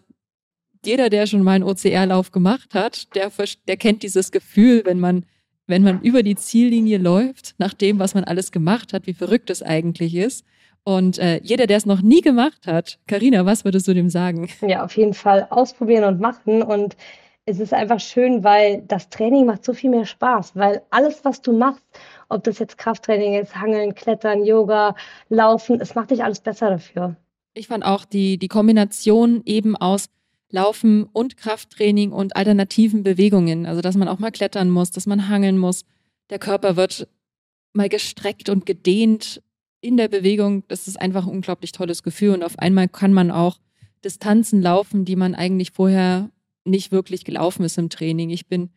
jeder, 0.86 1.10
der 1.10 1.28
schon 1.28 1.43
mal 1.43 1.54
einen 1.54 1.64
OCR-Lauf 1.64 2.32
gemacht 2.32 2.74
hat, 2.74 3.16
der, 3.16 3.32
der 3.68 3.78
kennt 3.78 4.04
dieses 4.04 4.32
Gefühl, 4.32 4.82
wenn 4.86 4.99
man, 4.99 5.26
wenn 5.68 5.84
man 5.84 6.02
über 6.02 6.24
die 6.24 6.36
Ziellinie 6.36 6.97
läuft, 6.97 7.56
nach 7.60 7.74
dem, 7.74 7.99
was 7.99 8.14
man 8.14 8.24
alles 8.24 8.52
gemacht 8.52 8.93
hat, 8.93 9.08
wie 9.08 9.14
verrückt 9.14 9.49
es 9.49 9.62
eigentlich 9.62 10.16
ist. 10.16 10.45
Und 10.84 11.20
äh, 11.20 11.39
jeder, 11.43 11.68
der 11.68 11.78
es 11.78 11.86
noch 11.86 12.02
nie 12.02 12.22
gemacht 12.22 12.66
hat, 12.66 12.99
Karina, 13.08 13.45
was 13.45 13.64
würdest 13.64 13.88
du 13.88 13.93
dem 13.93 14.10
sagen? 14.10 14.49
Ja, 14.62 14.84
auf 14.84 14.97
jeden 14.97 15.14
Fall 15.14 15.47
ausprobieren 15.52 16.06
und 16.06 16.20
machen. 16.20 16.64
Und 16.64 16.95
es 17.46 17.60
ist 17.60 17.74
einfach 17.74 18.00
schön, 18.00 18.44
weil 18.44 18.84
das 18.88 19.10
Training 19.10 19.46
macht 19.46 19.66
so 19.66 19.74
viel 19.74 19.89
mehr 19.89 20.06
Spaß, 20.06 20.56
weil 20.56 20.84
alles, 20.89 21.26
was 21.26 21.42
du 21.42 21.58
machst, 21.58 21.84
ob 22.30 22.44
das 22.44 22.60
jetzt 22.60 22.78
Krafttraining 22.78 23.42
ist, 23.42 23.56
Hangeln, 23.56 23.96
Klettern, 23.96 24.46
Yoga, 24.46 24.96
Laufen, 25.30 25.82
es 25.82 25.96
macht 25.96 26.12
dich 26.12 26.24
alles 26.24 26.39
besser 26.39 26.70
dafür. 26.70 27.16
Ich 27.54 27.68
fand 27.68 27.84
auch 27.84 28.06
die, 28.06 28.38
die 28.38 28.48
Kombination 28.48 29.42
eben 29.46 29.76
aus 29.76 30.10
Laufen 30.50 31.06
und 31.12 31.38
Krafttraining 31.38 32.12
und 32.12 32.36
alternativen 32.36 33.04
Bewegungen, 33.04 33.66
also 33.66 33.82
dass 33.82 33.96
man 33.96 34.08
auch 34.08 34.20
mal 34.20 34.32
klettern 34.32 34.70
muss, 34.70 34.92
dass 34.92 35.08
man 35.08 35.28
hangeln 35.28 35.58
muss. 35.58 35.86
Der 36.30 36.39
Körper 36.39 36.76
wird 36.76 37.08
mal 37.74 37.89
gestreckt 37.89 38.50
und 38.50 38.66
gedehnt 38.66 39.42
in 39.82 39.98
der 39.98 40.10
Bewegung. 40.10 40.64
Das 40.68 40.88
ist 40.88 41.00
einfach 41.00 41.26
ein 41.26 41.32
unglaublich 41.34 41.72
tolles 41.72 42.04
Gefühl 42.04 42.34
und 42.34 42.44
auf 42.44 42.60
einmal 42.60 42.88
kann 42.88 43.14
man 43.14 43.32
auch 43.32 43.58
Distanzen 44.04 44.62
laufen, 44.62 45.06
die 45.06 45.16
man 45.16 45.36
eigentlich 45.36 45.72
vorher 45.72 46.30
nicht 46.66 46.91
wirklich 46.91 47.26
gelaufen 47.26 47.64
ist 47.64 47.78
im 47.78 47.89
Training. 47.89 48.30
Ich 48.30 48.47
bin, 48.47 48.70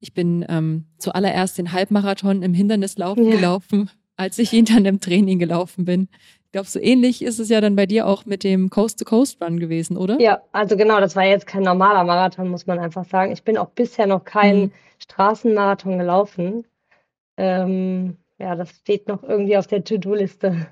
ich 0.00 0.14
bin 0.14 0.44
ähm, 0.48 0.86
zuallererst 0.98 1.58
den 1.58 1.72
Halbmarathon 1.72 2.42
im 2.42 2.54
Hindernislaufen 2.54 3.26
ja. 3.26 3.36
gelaufen, 3.36 3.90
als 4.16 4.38
ich 4.38 4.52
ihn 4.52 4.64
dann 4.64 4.84
im 4.84 5.00
Training 5.00 5.38
gelaufen 5.38 5.84
bin. 5.84 6.08
Ich 6.44 6.52
glaube, 6.52 6.68
so 6.68 6.78
ähnlich 6.78 7.22
ist 7.22 7.40
es 7.40 7.48
ja 7.48 7.60
dann 7.60 7.74
bei 7.74 7.86
dir 7.86 8.06
auch 8.06 8.26
mit 8.26 8.44
dem 8.44 8.70
Coast-to-Coast-Run 8.70 9.58
gewesen, 9.58 9.96
oder? 9.96 10.20
Ja, 10.20 10.40
also 10.52 10.76
genau, 10.76 11.00
das 11.00 11.16
war 11.16 11.24
jetzt 11.24 11.48
kein 11.48 11.62
normaler 11.62 12.04
Marathon, 12.04 12.48
muss 12.48 12.66
man 12.66 12.78
einfach 12.78 13.04
sagen. 13.04 13.32
Ich 13.32 13.42
bin 13.42 13.58
auch 13.58 13.70
bisher 13.70 14.06
noch 14.06 14.24
keinen 14.24 14.66
mhm. 14.66 14.72
Straßenmarathon 14.98 15.98
gelaufen. 15.98 16.64
Ähm, 17.36 18.16
ja, 18.38 18.54
das 18.54 18.70
steht 18.70 19.08
noch 19.08 19.24
irgendwie 19.24 19.56
auf 19.56 19.66
der 19.66 19.82
To-Do-Liste. 19.82 20.68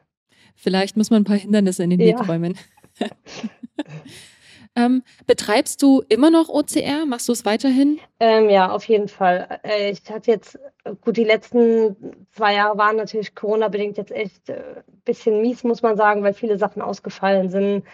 Vielleicht 0.54 0.96
muss 0.96 1.10
man 1.10 1.22
ein 1.22 1.24
paar 1.24 1.36
Hindernisse 1.36 1.82
in 1.82 1.90
den 1.90 1.98
Weg 1.98 2.18
ja. 2.18 2.24
räumen. 2.24 2.56
Ähm, 4.74 5.02
betreibst 5.26 5.82
du 5.82 6.02
immer 6.08 6.30
noch 6.30 6.48
OCR? 6.48 7.04
Machst 7.06 7.28
du 7.28 7.32
es 7.32 7.44
weiterhin? 7.44 8.00
Ähm, 8.20 8.48
ja, 8.48 8.70
auf 8.70 8.84
jeden 8.84 9.08
Fall. 9.08 9.60
Äh, 9.62 9.90
ich 9.90 10.02
hatte 10.10 10.30
jetzt, 10.30 10.58
gut, 11.02 11.16
die 11.16 11.24
letzten 11.24 11.96
zwei 12.30 12.54
Jahre 12.54 12.78
waren 12.78 12.96
natürlich 12.96 13.34
Corona-bedingt 13.34 13.98
jetzt 13.98 14.12
echt 14.12 14.48
ein 14.50 14.56
äh, 14.56 14.82
bisschen 15.04 15.42
mies, 15.42 15.62
muss 15.64 15.82
man 15.82 15.96
sagen, 15.96 16.22
weil 16.22 16.32
viele 16.32 16.56
Sachen 16.56 16.80
ausgefallen 16.80 17.50
sind. 17.50 17.84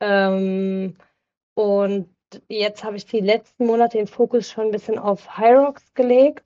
Ähm, 0.00 0.96
und 1.54 2.08
jetzt 2.48 2.82
habe 2.84 2.96
ich 2.96 3.04
die 3.06 3.20
letzten 3.20 3.66
Monate 3.66 3.98
den 3.98 4.06
Fokus 4.06 4.50
schon 4.50 4.66
ein 4.66 4.70
bisschen 4.70 4.98
auf 4.98 5.38
Hyrox 5.38 5.92
gelegt. 5.94 6.44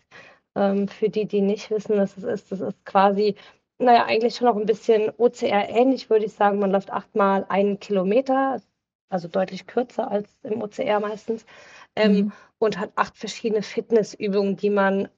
Ähm, 0.56 0.88
für 0.88 1.08
die, 1.10 1.26
die 1.26 1.42
nicht 1.42 1.70
wissen, 1.70 1.96
was 1.96 2.16
es 2.16 2.24
ist, 2.24 2.50
das 2.50 2.60
ist 2.60 2.84
quasi 2.84 3.36
naja, 3.78 4.04
eigentlich 4.06 4.36
schon 4.36 4.46
noch 4.48 4.56
ein 4.56 4.66
bisschen 4.66 5.12
OCR 5.18 5.68
ähnlich, 5.68 6.08
würde 6.08 6.24
ich 6.24 6.32
sagen. 6.32 6.58
Man 6.58 6.70
läuft 6.70 6.90
achtmal 6.90 7.44
einen 7.48 7.78
Kilometer 7.78 8.60
also 9.08 9.28
deutlich 9.28 9.66
kürzer 9.66 10.10
als 10.10 10.36
im 10.42 10.62
OCR 10.62 11.00
meistens, 11.00 11.46
ähm, 11.94 12.12
mhm. 12.12 12.32
und 12.58 12.78
hat 12.78 12.92
acht 12.96 13.16
verschiedene 13.16 13.62
Fitnessübungen, 13.62 14.56
die 14.56 14.70
man 14.70 15.08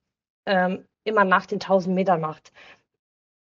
ähm, 0.47 0.85
immer 1.05 1.25
nach 1.25 1.47
den 1.47 1.61
1000 1.61 1.95
Metern 1.95 2.21
macht. 2.21 2.53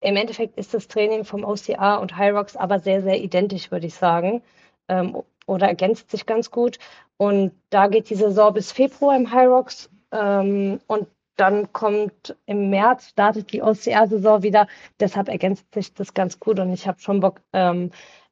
Im 0.01 0.17
Endeffekt 0.17 0.59
ist 0.59 0.75
das 0.75 0.89
Training 0.89 1.25
vom 1.25 1.45
OCR 1.45 2.01
und 2.01 2.19
Hyrox 2.19 2.57
aber 2.57 2.79
sehr, 2.81 3.03
sehr 3.03 3.21
identisch, 3.21 3.71
würde 3.71 3.87
ich 3.87 3.95
sagen, 3.95 4.43
ähm, 4.89 5.23
oder 5.47 5.69
ergänzt 5.69 6.11
sich 6.11 6.27
ganz 6.27 6.51
gut. 6.51 6.79
Und 7.17 7.53
da 7.71 7.87
geht 7.87 8.11
die 8.11 8.15
Saison 8.15 8.53
bis 8.53 8.73
Februar 8.73 9.17
im 9.17 9.33
Hyrox 9.33 9.91
ähm, 10.13 10.81
und 10.87 11.09
dann 11.37 11.73
kommt 11.73 12.37
im 12.47 12.71
März, 12.71 13.09
startet 13.09 13.53
die 13.53 13.63
OCR-Saison 13.63 14.43
wieder. 14.43 14.67
Deshalb 15.01 15.29
ergänzt 15.29 15.67
sich 15.75 15.93
das 15.95 16.15
ganz 16.15 16.41
gut 16.41 16.59
und 16.59 16.73
ich 16.73 16.89
habe 16.89 16.99
schon 16.99 17.21
Bock, 17.21 17.41
ähm, 17.53 17.91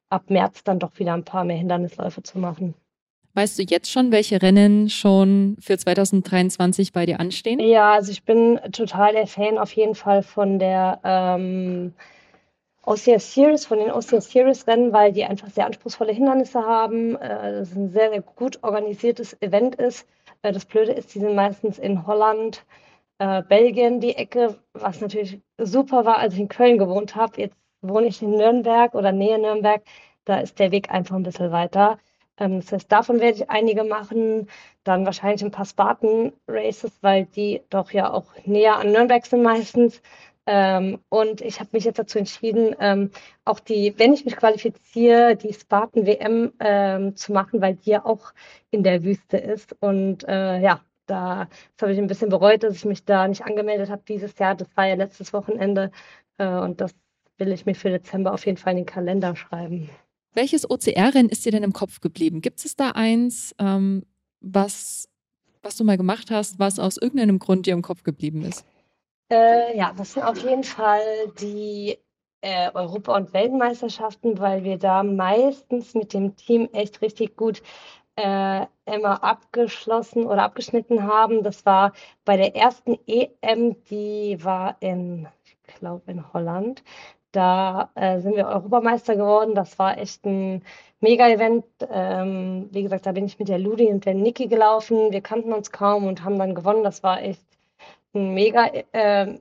ab 0.09 0.29
März 0.29 0.63
dann 0.63 0.79
doch 0.79 0.97
wieder 0.99 1.13
ein 1.13 1.25
paar 1.25 1.43
mehr 1.43 1.57
Hindernisläufe 1.57 2.23
zu 2.23 2.39
machen. 2.39 2.75
Weißt 3.35 3.59
du 3.59 3.63
jetzt 3.63 3.91
schon, 3.91 4.13
welche 4.13 4.41
Rennen 4.41 4.89
schon 4.89 5.57
für 5.59 5.77
2023 5.77 6.93
bei 6.93 7.05
dir 7.05 7.19
anstehen? 7.19 7.59
Ja, 7.59 7.93
also 7.93 8.11
ich 8.11 8.23
bin 8.23 8.59
total 8.71 9.11
der 9.11 9.27
Fan 9.27 9.57
auf 9.57 9.73
jeden 9.73 9.93
Fall 9.93 10.23
von 10.23 10.57
der 10.57 11.01
ähm, 11.03 11.93
OCS 12.85 13.33
Series, 13.33 13.65
von 13.65 13.79
den 13.79 13.91
OCS 13.91 14.31
Series 14.31 14.67
Rennen, 14.67 14.93
weil 14.93 15.11
die 15.11 15.25
einfach 15.25 15.49
sehr 15.49 15.65
anspruchsvolle 15.65 16.13
Hindernisse 16.13 16.61
haben. 16.61 17.17
Äh, 17.17 17.59
das 17.59 17.75
ein 17.75 17.89
sehr, 17.89 18.09
sehr 18.09 18.21
gut 18.21 18.63
organisiertes 18.63 19.35
Event 19.41 19.75
ist. 19.75 20.07
Äh, 20.41 20.53
das 20.53 20.63
Blöde 20.63 20.93
ist, 20.93 21.13
die 21.13 21.19
sind 21.19 21.35
meistens 21.35 21.77
in 21.77 22.07
Holland, 22.07 22.63
äh, 23.17 23.41
Belgien 23.43 23.99
die 23.99 24.15
Ecke, 24.15 24.57
was 24.73 25.01
natürlich 25.01 25.41
super 25.57 26.05
war, 26.05 26.19
als 26.19 26.35
ich 26.35 26.39
in 26.39 26.47
Köln 26.47 26.77
gewohnt 26.77 27.17
habe. 27.17 27.41
Jetzt 27.41 27.57
wohne 27.89 28.07
ich 28.07 28.21
in 28.21 28.31
Nürnberg 28.31 28.93
oder 28.95 29.11
Nähe 29.11 29.39
Nürnberg. 29.39 29.81
Da 30.25 30.39
ist 30.39 30.59
der 30.59 30.71
Weg 30.71 30.91
einfach 30.91 31.15
ein 31.15 31.23
bisschen 31.23 31.51
weiter. 31.51 31.99
Ähm, 32.37 32.59
das 32.61 32.71
heißt, 32.71 32.91
davon 32.91 33.19
werde 33.19 33.37
ich 33.37 33.49
einige 33.49 33.83
machen. 33.83 34.49
Dann 34.83 35.05
wahrscheinlich 35.05 35.43
ein 35.43 35.51
paar 35.51 35.65
Spartan-Races, 35.65 36.99
weil 37.01 37.25
die 37.25 37.61
doch 37.69 37.91
ja 37.91 38.11
auch 38.11 38.25
näher 38.45 38.77
an 38.77 38.91
Nürnberg 38.91 39.25
sind 39.25 39.43
meistens. 39.43 40.01
Ähm, 40.47 40.99
und 41.09 41.41
ich 41.41 41.59
habe 41.59 41.69
mich 41.73 41.85
jetzt 41.85 41.97
dazu 41.97 42.19
entschieden, 42.19 42.75
ähm, 42.79 43.11
auch 43.45 43.59
die, 43.59 43.95
wenn 43.97 44.13
ich 44.13 44.25
mich 44.25 44.35
qualifiziere, 44.35 45.35
die 45.35 45.53
Spartan 45.53 46.05
WM 46.05 46.53
ähm, 46.59 47.15
zu 47.15 47.31
machen, 47.33 47.61
weil 47.61 47.75
die 47.75 47.91
ja 47.91 48.05
auch 48.05 48.31
in 48.69 48.83
der 48.83 49.03
Wüste 49.03 49.37
ist. 49.37 49.75
Und 49.79 50.23
äh, 50.27 50.59
ja, 50.59 50.81
da 51.07 51.47
habe 51.81 51.93
ich 51.93 51.97
ein 51.97 52.07
bisschen 52.07 52.29
bereut, 52.29 52.63
dass 52.63 52.75
ich 52.75 52.85
mich 52.85 53.05
da 53.05 53.27
nicht 53.27 53.43
angemeldet 53.45 53.89
habe 53.89 54.03
dieses 54.07 54.37
Jahr. 54.37 54.55
Das 54.55 54.67
war 54.75 54.87
ja 54.87 54.95
letztes 54.95 55.33
Wochenende 55.33 55.91
äh, 56.37 56.47
und 56.47 56.81
das 56.81 56.93
will 57.37 57.51
ich 57.51 57.65
mir 57.65 57.75
für 57.75 57.89
Dezember 57.89 58.33
auf 58.33 58.45
jeden 58.45 58.57
Fall 58.57 58.71
in 58.71 58.77
den 58.77 58.85
Kalender 58.85 59.35
schreiben. 59.35 59.89
Welches 60.33 60.69
OCR-Rennen 60.69 61.29
ist 61.29 61.45
dir 61.45 61.51
denn 61.51 61.63
im 61.63 61.73
Kopf 61.73 62.01
geblieben? 62.01 62.41
Gibt 62.41 62.63
es 62.65 62.75
da 62.75 62.91
eins, 62.91 63.55
ähm, 63.57 64.05
was, 64.41 65.09
was 65.61 65.77
du 65.77 65.83
mal 65.83 65.97
gemacht 65.97 66.29
hast, 66.29 66.59
was 66.59 66.77
aus 66.77 66.97
irgendeinem 66.97 67.39
Grund 67.39 67.65
dir 67.65 67.73
im 67.73 67.81
Kopf 67.81 68.03
geblieben 68.03 68.43
ist? 68.43 68.65
Äh, 69.31 69.77
ja, 69.77 69.93
das 69.97 70.13
sind 70.13 70.23
auf 70.23 70.37
jeden 70.43 70.63
Fall 70.63 71.01
die 71.39 71.97
äh, 72.41 72.69
Europa- 72.73 73.15
und 73.15 73.33
Weltmeisterschaften, 73.33 74.37
weil 74.37 74.63
wir 74.63 74.77
da 74.77 75.03
meistens 75.03 75.95
mit 75.95 76.13
dem 76.13 76.35
Team 76.35 76.69
echt 76.73 77.01
richtig 77.01 77.35
gut 77.35 77.63
äh, 78.17 78.65
immer 78.85 79.23
abgeschlossen 79.23 80.25
oder 80.25 80.43
abgeschnitten 80.43 81.03
haben. 81.03 81.43
Das 81.43 81.65
war 81.65 81.93
bei 82.23 82.37
der 82.37 82.55
ersten 82.55 82.97
EM, 83.07 83.83
die 83.89 84.37
war 84.43 84.77
in, 84.79 85.27
ich 85.43 85.75
glaube, 85.75 86.11
in 86.11 86.33
Holland. 86.33 86.83
Da 87.35 87.89
äh, 87.95 88.21
sind 88.21 88.37
wir 88.37 88.47
Europameister 88.47 89.15
geworden. 89.15 89.55
Das 89.55 89.77
war 89.77 89.97
echt 89.97 90.25
ein 90.25 90.63
Mega-Event. 91.01 91.65
Ähm, 91.89 92.69
wie 92.71 92.83
gesagt, 92.83 93.05
da 93.05 93.11
bin 93.11 93.25
ich 93.25 93.37
mit 93.39 93.49
der 93.49 93.59
Ludi 93.59 93.87
und 93.87 94.05
der 94.05 94.13
Niki 94.13 94.47
gelaufen. 94.47 95.11
Wir 95.11 95.19
kannten 95.19 95.51
uns 95.51 95.71
kaum 95.71 96.05
und 96.07 96.23
haben 96.23 96.39
dann 96.39 96.55
gewonnen. 96.55 96.83
Das 96.83 97.03
war 97.03 97.21
echt 97.21 97.45
ein 98.13 98.33
mega, 98.33 98.67
äh, 98.93 99.37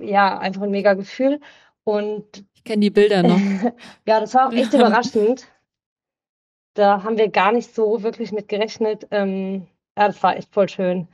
ja, 0.00 0.38
einfach 0.38 0.62
ein 0.62 0.72
mega 0.72 0.94
Gefühl. 0.94 1.40
Und 1.84 2.44
ich 2.54 2.64
kenne 2.64 2.80
die 2.80 2.90
Bilder 2.90 3.22
noch. 3.22 3.38
ja, 4.06 4.18
das 4.18 4.34
war 4.34 4.48
auch 4.48 4.52
echt 4.52 4.74
überraschend. 4.74 5.46
Da 6.74 7.04
haben 7.04 7.16
wir 7.16 7.28
gar 7.28 7.52
nicht 7.52 7.72
so 7.72 8.02
wirklich 8.02 8.32
mit 8.32 8.48
gerechnet. 8.48 9.06
Ähm, 9.12 9.68
ja, 9.96 10.08
das 10.08 10.20
war 10.20 10.36
echt 10.36 10.52
voll 10.52 10.68
schön. 10.68 11.06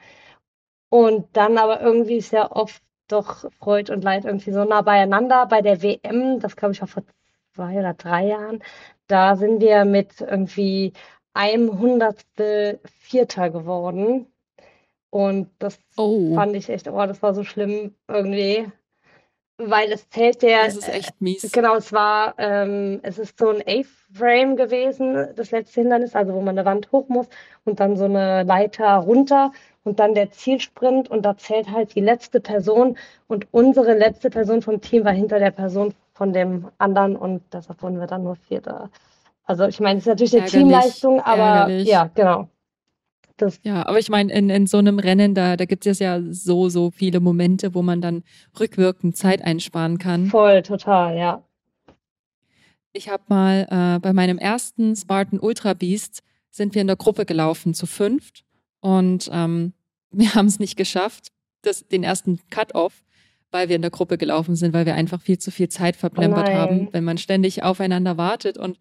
Und 0.88 1.28
dann 1.36 1.58
aber 1.58 1.82
irgendwie 1.82 2.16
ist 2.16 2.32
ja 2.32 2.50
oft 2.50 2.82
doch 3.08 3.50
Freud 3.58 3.92
und 3.92 4.04
Leid 4.04 4.24
irgendwie 4.24 4.52
so 4.52 4.64
nah 4.64 4.82
beieinander. 4.82 5.46
Bei 5.46 5.62
der 5.62 5.82
WM, 5.82 6.40
das 6.40 6.56
glaube 6.56 6.72
ich 6.72 6.80
war 6.80 6.88
vor 6.88 7.02
zwei 7.54 7.78
oder 7.78 7.94
drei 7.94 8.26
Jahren, 8.26 8.62
da 9.06 9.36
sind 9.36 9.60
wir 9.60 9.84
mit 9.84 10.20
irgendwie 10.20 10.92
einem 11.34 11.78
Hundertstel 11.78 12.80
Vierter 12.84 13.50
geworden. 13.50 14.26
Und 15.10 15.50
das 15.58 15.78
oh. 15.96 16.34
fand 16.34 16.56
ich 16.56 16.70
echt, 16.70 16.88
oh, 16.88 17.06
das 17.06 17.22
war 17.22 17.34
so 17.34 17.44
schlimm 17.44 17.94
irgendwie 18.08 18.70
weil 19.70 19.92
es 19.92 20.08
zählt 20.10 20.42
der. 20.42 20.64
Das 20.64 20.76
ist 20.76 20.88
echt 20.88 21.20
mies. 21.20 21.50
Genau, 21.52 21.76
es 21.76 21.92
war, 21.92 22.34
ähm, 22.38 23.00
es 23.02 23.18
ist 23.18 23.38
so 23.38 23.48
ein 23.48 23.62
A-Frame 23.66 24.56
gewesen, 24.56 25.28
das 25.36 25.50
letzte 25.50 25.80
Hindernis, 25.80 26.14
also 26.14 26.34
wo 26.34 26.40
man 26.40 26.58
eine 26.58 26.64
Wand 26.64 26.90
hoch 26.92 27.08
muss 27.08 27.26
und 27.64 27.80
dann 27.80 27.96
so 27.96 28.04
eine 28.04 28.42
Leiter 28.42 28.96
runter 28.96 29.52
und 29.84 29.98
dann 29.98 30.14
der 30.14 30.30
Zielsprint 30.30 31.10
und 31.10 31.22
da 31.22 31.36
zählt 31.36 31.70
halt 31.70 31.94
die 31.94 32.00
letzte 32.00 32.40
Person 32.40 32.96
und 33.28 33.46
unsere 33.50 33.94
letzte 33.94 34.30
Person 34.30 34.62
vom 34.62 34.80
Team 34.80 35.04
war 35.04 35.12
hinter 35.12 35.38
der 35.38 35.50
Person 35.50 35.94
von 36.12 36.32
dem 36.32 36.68
anderen 36.78 37.16
und 37.16 37.42
deshalb 37.52 37.82
wurden 37.82 37.98
wir 37.98 38.06
dann 38.06 38.22
nur 38.24 38.36
Vierter. 38.36 38.90
Also 39.44 39.64
ich 39.64 39.80
meine, 39.80 39.98
es 39.98 40.04
ist 40.04 40.08
natürlich 40.08 40.34
eine 40.34 40.42
Ärgerlich. 40.44 40.68
Teamleistung, 40.70 41.20
aber 41.20 41.42
Ärgerlich. 41.42 41.88
ja, 41.88 42.10
genau. 42.14 42.48
Das 43.36 43.60
ja, 43.62 43.86
aber 43.86 43.98
ich 43.98 44.08
meine, 44.08 44.32
in, 44.32 44.50
in 44.50 44.66
so 44.66 44.78
einem 44.78 44.98
Rennen, 44.98 45.34
da, 45.34 45.56
da 45.56 45.64
gibt 45.64 45.86
es 45.86 45.98
ja 45.98 46.20
so, 46.30 46.68
so 46.68 46.90
viele 46.90 47.20
Momente, 47.20 47.74
wo 47.74 47.82
man 47.82 48.00
dann 48.00 48.22
rückwirkend 48.58 49.16
Zeit 49.16 49.42
einsparen 49.42 49.98
kann. 49.98 50.26
Voll, 50.26 50.62
total, 50.62 51.16
ja. 51.16 51.42
Ich 52.92 53.08
habe 53.08 53.22
mal 53.28 53.66
äh, 53.70 53.98
bei 54.00 54.12
meinem 54.12 54.38
ersten 54.38 54.94
Spartan 54.94 55.40
Ultra 55.40 55.72
Beast 55.72 56.22
sind 56.50 56.74
wir 56.74 56.82
in 56.82 56.86
der 56.86 56.96
Gruppe 56.96 57.24
gelaufen, 57.24 57.72
zu 57.74 57.86
fünft. 57.86 58.44
Und 58.80 59.30
ähm, 59.32 59.72
wir 60.10 60.34
haben 60.34 60.46
es 60.46 60.58
nicht 60.58 60.76
geschafft, 60.76 61.28
das, 61.62 61.86
den 61.88 62.04
ersten 62.04 62.40
Cut-Off, 62.50 63.02
weil 63.50 63.68
wir 63.68 63.76
in 63.76 63.82
der 63.82 63.90
Gruppe 63.90 64.18
gelaufen 64.18 64.56
sind, 64.56 64.74
weil 64.74 64.86
wir 64.86 64.94
einfach 64.94 65.20
viel 65.20 65.38
zu 65.38 65.50
viel 65.50 65.68
Zeit 65.68 65.96
verplempert 65.96 66.48
oh 66.48 66.52
haben, 66.52 66.88
wenn 66.92 67.04
man 67.04 67.18
ständig 67.18 67.62
aufeinander 67.62 68.16
wartet. 68.16 68.58
Und 68.58 68.78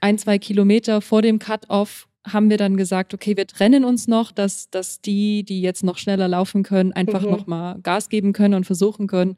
ein, 0.00 0.18
zwei 0.18 0.38
Kilometer 0.38 1.00
vor 1.00 1.22
dem 1.22 1.38
Cut-Off 1.38 2.08
haben 2.26 2.50
wir 2.50 2.56
dann 2.56 2.76
gesagt, 2.76 3.12
okay, 3.12 3.36
wir 3.36 3.46
trennen 3.46 3.84
uns 3.84 4.08
noch, 4.08 4.32
dass, 4.32 4.70
dass 4.70 5.00
die, 5.00 5.44
die 5.44 5.60
jetzt 5.60 5.84
noch 5.84 5.98
schneller 5.98 6.28
laufen 6.28 6.62
können, 6.62 6.92
einfach 6.92 7.22
mhm. 7.22 7.30
noch 7.30 7.46
mal 7.46 7.78
Gas 7.82 8.08
geben 8.08 8.32
können 8.32 8.54
und 8.54 8.64
versuchen 8.64 9.06
können. 9.06 9.36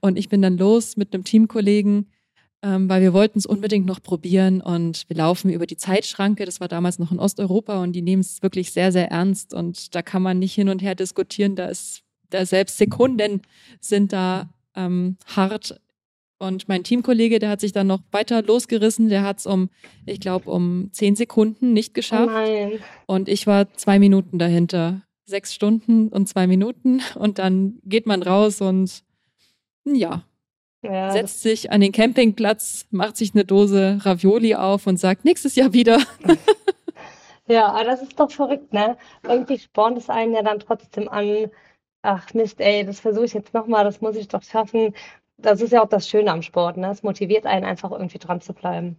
Und 0.00 0.18
ich 0.18 0.28
bin 0.28 0.42
dann 0.42 0.58
los 0.58 0.96
mit 0.96 1.14
einem 1.14 1.24
Teamkollegen, 1.24 2.10
ähm, 2.62 2.88
weil 2.88 3.00
wir 3.00 3.12
wollten 3.12 3.38
es 3.38 3.46
unbedingt 3.46 3.86
noch 3.86 4.02
probieren 4.02 4.60
und 4.60 5.04
wir 5.08 5.16
laufen 5.16 5.50
über 5.50 5.66
die 5.66 5.76
Zeitschranke. 5.76 6.44
Das 6.44 6.60
war 6.60 6.68
damals 6.68 6.98
noch 6.98 7.12
in 7.12 7.18
Osteuropa 7.18 7.82
und 7.82 7.92
die 7.92 8.02
nehmen 8.02 8.20
es 8.20 8.42
wirklich 8.42 8.72
sehr, 8.72 8.92
sehr 8.92 9.10
ernst 9.10 9.54
und 9.54 9.94
da 9.94 10.02
kann 10.02 10.22
man 10.22 10.38
nicht 10.38 10.54
hin 10.54 10.68
und 10.68 10.82
her 10.82 10.94
diskutieren. 10.94 11.56
Da 11.56 11.66
ist, 11.66 12.02
da 12.30 12.44
selbst 12.44 12.76
Sekunden 12.76 13.42
sind 13.80 14.12
da 14.12 14.50
ähm, 14.74 15.16
hart 15.26 15.80
und 16.38 16.68
mein 16.68 16.84
Teamkollege, 16.84 17.38
der 17.38 17.48
hat 17.48 17.60
sich 17.60 17.72
dann 17.72 17.86
noch 17.86 18.00
weiter 18.10 18.42
losgerissen. 18.42 19.08
Der 19.08 19.22
hat 19.22 19.38
es 19.38 19.46
um, 19.46 19.70
ich 20.04 20.20
glaube, 20.20 20.50
um 20.50 20.90
zehn 20.92 21.16
Sekunden 21.16 21.72
nicht 21.72 21.94
geschafft. 21.94 22.28
Oh 22.28 22.30
nein. 22.30 22.78
Und 23.06 23.28
ich 23.28 23.46
war 23.46 23.72
zwei 23.74 23.98
Minuten 23.98 24.38
dahinter. 24.38 25.02
Sechs 25.24 25.54
Stunden 25.54 26.08
und 26.08 26.28
zwei 26.28 26.46
Minuten. 26.46 27.00
Und 27.14 27.38
dann 27.38 27.78
geht 27.84 28.06
man 28.06 28.22
raus 28.22 28.60
und 28.60 29.02
ja, 29.84 30.24
ja 30.82 31.10
setzt 31.10 31.42
sich 31.42 31.72
an 31.72 31.80
den 31.80 31.92
Campingplatz, 31.92 32.86
macht 32.90 33.16
sich 33.16 33.34
eine 33.34 33.44
Dose 33.44 33.98
Ravioli 34.02 34.54
auf 34.54 34.86
und 34.86 34.98
sagt, 34.98 35.24
nächstes 35.24 35.56
Jahr 35.56 35.72
wieder. 35.72 36.00
ja, 37.48 37.68
aber 37.68 37.84
das 37.84 38.02
ist 38.02 38.20
doch 38.20 38.30
verrückt, 38.30 38.72
ne? 38.72 38.96
Irgendwie 39.22 39.58
spornt 39.58 39.98
es 39.98 40.10
einen 40.10 40.34
ja 40.34 40.42
dann 40.42 40.60
trotzdem 40.60 41.08
an, 41.08 41.50
ach 42.02 42.34
Mist, 42.34 42.60
ey, 42.60 42.84
das 42.84 43.00
versuche 43.00 43.24
ich 43.24 43.34
jetzt 43.34 43.54
nochmal, 43.54 43.84
das 43.84 44.00
muss 44.00 44.16
ich 44.16 44.28
doch 44.28 44.42
schaffen 44.42 44.94
das 45.38 45.60
ist 45.60 45.72
ja 45.72 45.82
auch 45.82 45.88
das 45.88 46.08
Schöne 46.08 46.30
am 46.30 46.42
Sport. 46.42 46.76
Ne? 46.76 46.90
Es 46.90 47.02
motiviert 47.02 47.46
einen 47.46 47.64
einfach 47.64 47.90
irgendwie 47.90 48.18
dran 48.18 48.40
zu 48.40 48.52
bleiben. 48.54 48.96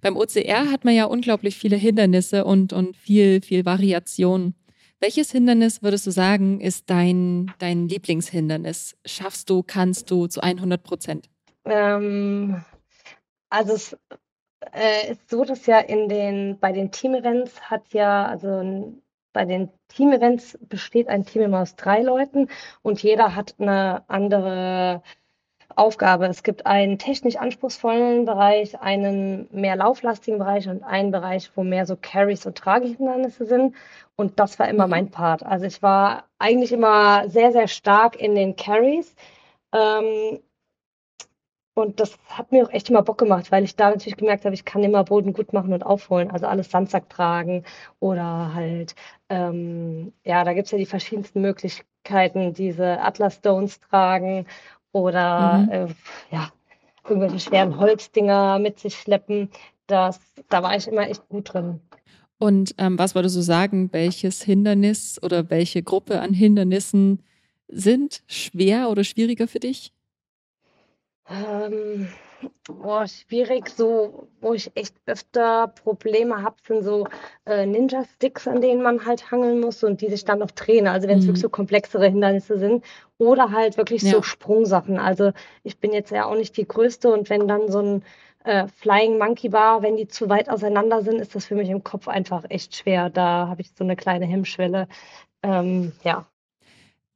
Beim 0.00 0.16
OCR 0.16 0.70
hat 0.70 0.84
man 0.84 0.94
ja 0.94 1.04
unglaublich 1.04 1.56
viele 1.56 1.76
Hindernisse 1.76 2.44
und, 2.44 2.72
und 2.72 2.96
viel, 2.96 3.42
viel 3.42 3.64
Variation. 3.64 4.54
Welches 5.00 5.30
Hindernis 5.30 5.82
würdest 5.82 6.06
du 6.06 6.10
sagen, 6.10 6.60
ist 6.60 6.88
dein, 6.88 7.52
dein 7.58 7.88
Lieblingshindernis? 7.88 8.96
Schaffst 9.04 9.50
du, 9.50 9.62
kannst 9.62 10.10
du 10.10 10.26
zu 10.26 10.40
100 10.40 10.82
Prozent? 10.82 11.28
Ähm, 11.66 12.64
also 13.50 13.74
es 13.74 13.96
äh, 14.72 15.12
ist 15.12 15.28
so, 15.28 15.44
dass 15.44 15.66
ja 15.66 15.80
in 15.80 16.08
den, 16.08 16.58
bei 16.60 16.72
den 16.72 16.90
Team-Events 16.90 17.60
hat 17.60 17.92
ja, 17.92 18.26
also 18.26 18.94
bei 19.32 19.44
den 19.44 19.68
Team-Events 19.88 20.58
besteht 20.62 21.08
ein 21.08 21.26
Team 21.26 21.42
immer 21.42 21.60
aus 21.60 21.76
drei 21.76 22.00
Leuten 22.00 22.48
und 22.82 23.02
jeder 23.02 23.34
hat 23.36 23.54
eine 23.58 24.08
andere 24.08 25.02
Aufgabe. 25.76 26.26
Es 26.26 26.42
gibt 26.42 26.66
einen 26.66 26.98
technisch 26.98 27.36
anspruchsvollen 27.36 28.24
Bereich, 28.24 28.80
einen 28.80 29.46
mehr 29.52 29.76
lauflastigen 29.76 30.38
Bereich 30.38 30.68
und 30.68 30.82
einen 30.82 31.10
Bereich, 31.10 31.50
wo 31.54 31.62
mehr 31.62 31.86
so 31.86 31.96
Carries 32.00 32.46
und 32.46 32.56
Tragehindernisse 32.56 33.44
sind. 33.46 33.76
Und 34.16 34.40
das 34.40 34.58
war 34.58 34.68
immer 34.68 34.86
mhm. 34.86 34.90
mein 34.90 35.10
Part. 35.10 35.44
Also 35.44 35.66
ich 35.66 35.82
war 35.82 36.24
eigentlich 36.38 36.72
immer 36.72 37.28
sehr, 37.28 37.52
sehr 37.52 37.68
stark 37.68 38.16
in 38.16 38.34
den 38.34 38.56
Carries. 38.56 39.14
Ähm, 39.72 40.40
und 41.74 42.00
das 42.00 42.16
hat 42.30 42.52
mir 42.52 42.64
auch 42.64 42.70
echt 42.70 42.88
immer 42.88 43.02
Bock 43.02 43.18
gemacht, 43.18 43.52
weil 43.52 43.62
ich 43.64 43.76
da 43.76 43.90
natürlich 43.90 44.16
gemerkt 44.16 44.46
habe, 44.46 44.54
ich 44.54 44.64
kann 44.64 44.82
immer 44.82 45.04
Boden 45.04 45.34
gut 45.34 45.52
machen 45.52 45.74
und 45.74 45.84
aufholen. 45.84 46.30
Also 46.30 46.46
alles 46.46 46.70
Sandsack 46.70 47.10
tragen 47.10 47.64
oder 48.00 48.54
halt, 48.54 48.94
ähm, 49.28 50.14
ja, 50.24 50.42
da 50.44 50.54
gibt 50.54 50.66
es 50.66 50.72
ja 50.72 50.78
die 50.78 50.86
verschiedensten 50.86 51.42
Möglichkeiten, 51.42 52.54
diese 52.54 52.98
Atlas 53.02 53.34
Stones 53.36 53.78
tragen 53.80 54.46
oder 54.96 55.58
mhm. 55.58 55.70
äh, 55.70 55.86
ja, 56.30 56.50
irgendwelche 57.04 57.40
schweren 57.40 57.78
Holzdinger 57.78 58.58
mit 58.58 58.80
sich 58.80 58.98
schleppen. 58.98 59.50
Das, 59.86 60.18
da 60.48 60.62
war 60.62 60.76
ich 60.76 60.88
immer 60.88 61.08
echt 61.08 61.28
gut 61.28 61.52
drin. 61.52 61.80
Und 62.38 62.74
ähm, 62.78 62.98
was 62.98 63.14
würdest 63.14 63.36
du 63.36 63.42
sagen, 63.42 63.92
welches 63.92 64.42
Hindernis 64.42 65.20
oder 65.22 65.48
welche 65.50 65.82
Gruppe 65.82 66.20
an 66.20 66.34
Hindernissen 66.34 67.22
sind 67.68 68.22
schwer 68.26 68.90
oder 68.90 69.04
schwieriger 69.04 69.48
für 69.48 69.60
dich? 69.60 69.92
Ähm, 71.28 72.08
Boah, 72.66 73.06
schwierig. 73.06 73.68
So, 73.68 74.28
wo 74.40 74.52
ich 74.52 74.70
echt 74.74 74.94
öfter 75.06 75.68
Probleme 75.68 76.42
habe, 76.42 76.56
sind 76.66 76.82
so 76.82 77.06
äh, 77.46 77.64
Ninja-Sticks, 77.64 78.48
an 78.48 78.60
denen 78.60 78.82
man 78.82 79.06
halt 79.06 79.30
hangeln 79.30 79.60
muss 79.60 79.82
und 79.84 80.00
die 80.00 80.10
sich 80.10 80.24
dann 80.24 80.40
noch 80.40 80.50
drehen. 80.50 80.86
Also 80.86 81.08
wenn 81.08 81.18
es 81.18 81.24
mhm. 81.24 81.28
wirklich 81.28 81.42
so 81.42 81.48
komplexere 81.48 82.06
Hindernisse 82.06 82.58
sind. 82.58 82.84
Oder 83.18 83.50
halt 83.52 83.76
wirklich 83.76 84.02
ja. 84.02 84.12
so 84.12 84.22
Sprungsachen. 84.22 84.98
Also 84.98 85.32
ich 85.62 85.78
bin 85.78 85.92
jetzt 85.92 86.10
ja 86.10 86.26
auch 86.26 86.36
nicht 86.36 86.56
die 86.56 86.66
Größte 86.66 87.12
und 87.12 87.30
wenn 87.30 87.48
dann 87.48 87.70
so 87.70 87.80
ein 87.80 88.02
äh, 88.44 88.68
Flying 88.68 89.18
Monkey 89.18 89.48
Bar, 89.48 89.82
wenn 89.82 89.96
die 89.96 90.08
zu 90.08 90.28
weit 90.28 90.48
auseinander 90.48 91.02
sind, 91.02 91.20
ist 91.20 91.34
das 91.34 91.46
für 91.46 91.54
mich 91.54 91.68
im 91.68 91.82
Kopf 91.82 92.08
einfach 92.08 92.44
echt 92.48 92.76
schwer. 92.76 93.10
Da 93.10 93.48
habe 93.48 93.60
ich 93.60 93.72
so 93.76 93.84
eine 93.84 93.96
kleine 93.96 94.26
Hemmschwelle. 94.26 94.88
Ähm, 95.42 95.92
ja. 96.02 96.26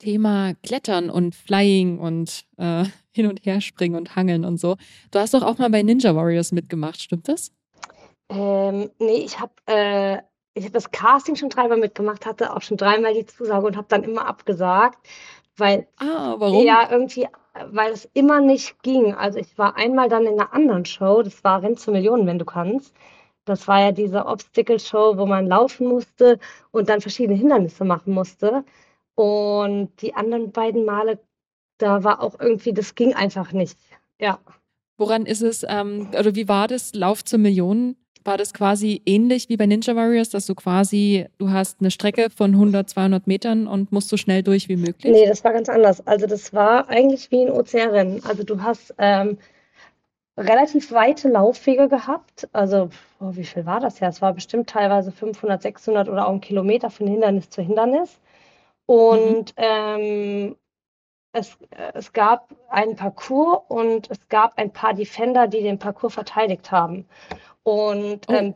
Thema 0.01 0.55
Klettern 0.64 1.11
und 1.11 1.36
Flying 1.36 1.98
und 1.98 2.44
äh, 2.57 2.84
hin 3.12 3.26
und 3.26 3.44
her 3.46 3.61
springen 3.61 3.94
und 3.94 4.16
hangeln 4.16 4.44
und 4.44 4.59
so. 4.59 4.76
Du 5.12 5.20
hast 5.20 5.34
doch 5.34 5.42
auch 5.42 5.59
mal 5.59 5.70
bei 5.70 5.82
Ninja 5.82 6.16
Warriors 6.16 6.51
mitgemacht, 6.51 7.01
stimmt 7.01 7.28
das? 7.28 7.53
Ähm, 8.28 8.90
nee, 8.98 9.22
ich 9.24 9.38
habe 9.38 9.53
äh, 9.66 10.18
hab 10.61 10.72
das 10.72 10.90
Casting 10.90 11.36
schon 11.36 11.48
dreimal 11.48 11.78
mitgemacht, 11.78 12.26
hatte 12.26 12.55
auch 12.55 12.62
schon 12.62 12.76
dreimal 12.76 13.14
die 13.14 13.26
Zusage 13.26 13.66
und 13.66 13.76
habe 13.76 13.88
dann 13.88 14.05
immer 14.05 14.26
abgesagt, 14.26 14.98
weil 15.57 15.86
ah, 15.98 16.34
warum? 16.38 16.64
ja 16.64 16.88
irgendwie, 16.90 17.26
weil 17.70 17.92
es 17.92 18.09
immer 18.14 18.40
nicht 18.40 18.82
ging. 18.82 19.14
Also 19.14 19.38
ich 19.38 19.59
war 19.59 19.76
einmal 19.76 20.09
dann 20.09 20.26
in 20.26 20.40
einer 20.40 20.53
anderen 20.53 20.84
Show, 20.84 21.22
das 21.22 21.42
war 21.44 21.62
Renn 21.62 21.76
zu 21.76 21.90
Millionen, 21.90 22.26
wenn 22.26 22.38
du 22.38 22.44
kannst. 22.44 22.94
Das 23.44 23.66
war 23.66 23.80
ja 23.80 23.92
diese 23.92 24.26
Obstacle-Show, 24.26 25.16
wo 25.16 25.26
man 25.26 25.46
laufen 25.46 25.86
musste 25.88 26.38
und 26.70 26.88
dann 26.88 27.01
verschiedene 27.01 27.38
Hindernisse 27.38 27.84
machen 27.84 28.14
musste. 28.14 28.64
Und 29.20 29.90
die 30.00 30.14
anderen 30.14 30.50
beiden 30.50 30.86
Male, 30.86 31.18
da 31.76 32.04
war 32.04 32.22
auch 32.22 32.40
irgendwie, 32.40 32.72
das 32.72 32.94
ging 32.94 33.12
einfach 33.12 33.52
nicht. 33.52 33.76
Ja. 34.18 34.38
Woran 34.96 35.26
ist 35.26 35.42
es, 35.42 35.62
ähm, 35.68 36.08
oder 36.18 36.34
wie 36.34 36.48
war 36.48 36.68
das, 36.68 36.94
Lauf 36.94 37.22
zur 37.22 37.38
Million? 37.38 37.96
War 38.24 38.38
das 38.38 38.54
quasi 38.54 39.02
ähnlich 39.04 39.50
wie 39.50 39.58
bei 39.58 39.66
Ninja 39.66 39.94
Warriors, 39.94 40.30
dass 40.30 40.46
du 40.46 40.54
quasi, 40.54 41.26
du 41.36 41.50
hast 41.50 41.80
eine 41.80 41.90
Strecke 41.90 42.30
von 42.34 42.52
100, 42.52 42.88
200 42.88 43.26
Metern 43.26 43.66
und 43.66 43.92
musst 43.92 44.08
so 44.08 44.16
schnell 44.16 44.42
durch 44.42 44.70
wie 44.70 44.76
möglich? 44.76 45.12
Nee, 45.12 45.26
das 45.26 45.44
war 45.44 45.52
ganz 45.52 45.68
anders. 45.68 46.06
Also 46.06 46.26
das 46.26 46.54
war 46.54 46.88
eigentlich 46.88 47.30
wie 47.30 47.44
ein 47.44 47.50
Ozeanrennen. 47.50 48.24
Also 48.24 48.42
du 48.42 48.62
hast 48.62 48.94
ähm, 48.96 49.36
relativ 50.38 50.92
weite 50.92 51.28
Laufwege 51.28 51.88
gehabt. 51.88 52.48
Also 52.54 52.88
oh, 53.20 53.32
wie 53.32 53.44
viel 53.44 53.66
war 53.66 53.80
das 53.80 54.00
ja? 54.00 54.08
Es 54.08 54.22
war 54.22 54.32
bestimmt 54.32 54.70
teilweise 54.70 55.12
500, 55.12 55.60
600 55.60 56.08
oder 56.08 56.26
auch 56.26 56.32
ein 56.32 56.40
Kilometer 56.40 56.88
von 56.88 57.06
Hindernis 57.06 57.50
zu 57.50 57.60
Hindernis. 57.60 58.18
Und 58.91 59.57
mhm. 59.57 59.64
ähm, 59.64 60.57
es, 61.30 61.57
es 61.95 62.12
gab 62.12 62.53
einen 62.68 62.97
Parcours 62.97 63.61
und 63.68 64.11
es 64.11 64.28
gab 64.28 64.59
ein 64.59 64.72
paar 64.72 64.95
Defender, 64.95 65.47
die 65.47 65.62
den 65.62 65.78
Parcours 65.78 66.14
verteidigt 66.14 66.72
haben. 66.72 67.07
Und, 67.62 68.28
oh. 68.28 68.32
ähm, 68.32 68.55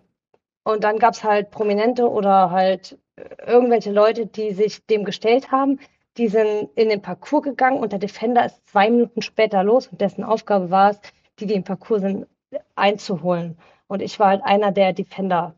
und 0.65 0.83
dann 0.83 0.99
gab 0.99 1.15
es 1.15 1.23
halt 1.23 1.53
Prominente 1.53 2.11
oder 2.11 2.51
halt 2.51 2.99
irgendwelche 3.47 3.93
Leute, 3.93 4.27
die 4.27 4.53
sich 4.55 4.85
dem 4.87 5.05
gestellt 5.05 5.53
haben. 5.53 5.79
Die 6.17 6.27
sind 6.27 6.69
in 6.75 6.89
den 6.89 7.01
Parcours 7.01 7.45
gegangen 7.45 7.79
und 7.79 7.93
der 7.93 8.01
Defender 8.01 8.45
ist 8.45 8.69
zwei 8.69 8.91
Minuten 8.91 9.23
später 9.23 9.63
los 9.63 9.87
und 9.87 10.01
dessen 10.01 10.25
Aufgabe 10.25 10.69
war 10.69 10.91
es, 10.91 11.01
die, 11.39 11.47
die 11.47 11.55
im 11.55 11.63
Parcours 11.63 12.01
sind, 12.01 12.27
einzuholen. 12.75 13.57
Und 13.87 14.03
ich 14.03 14.19
war 14.19 14.31
halt 14.31 14.43
einer 14.43 14.73
der 14.73 14.95
Defender. 14.95 15.55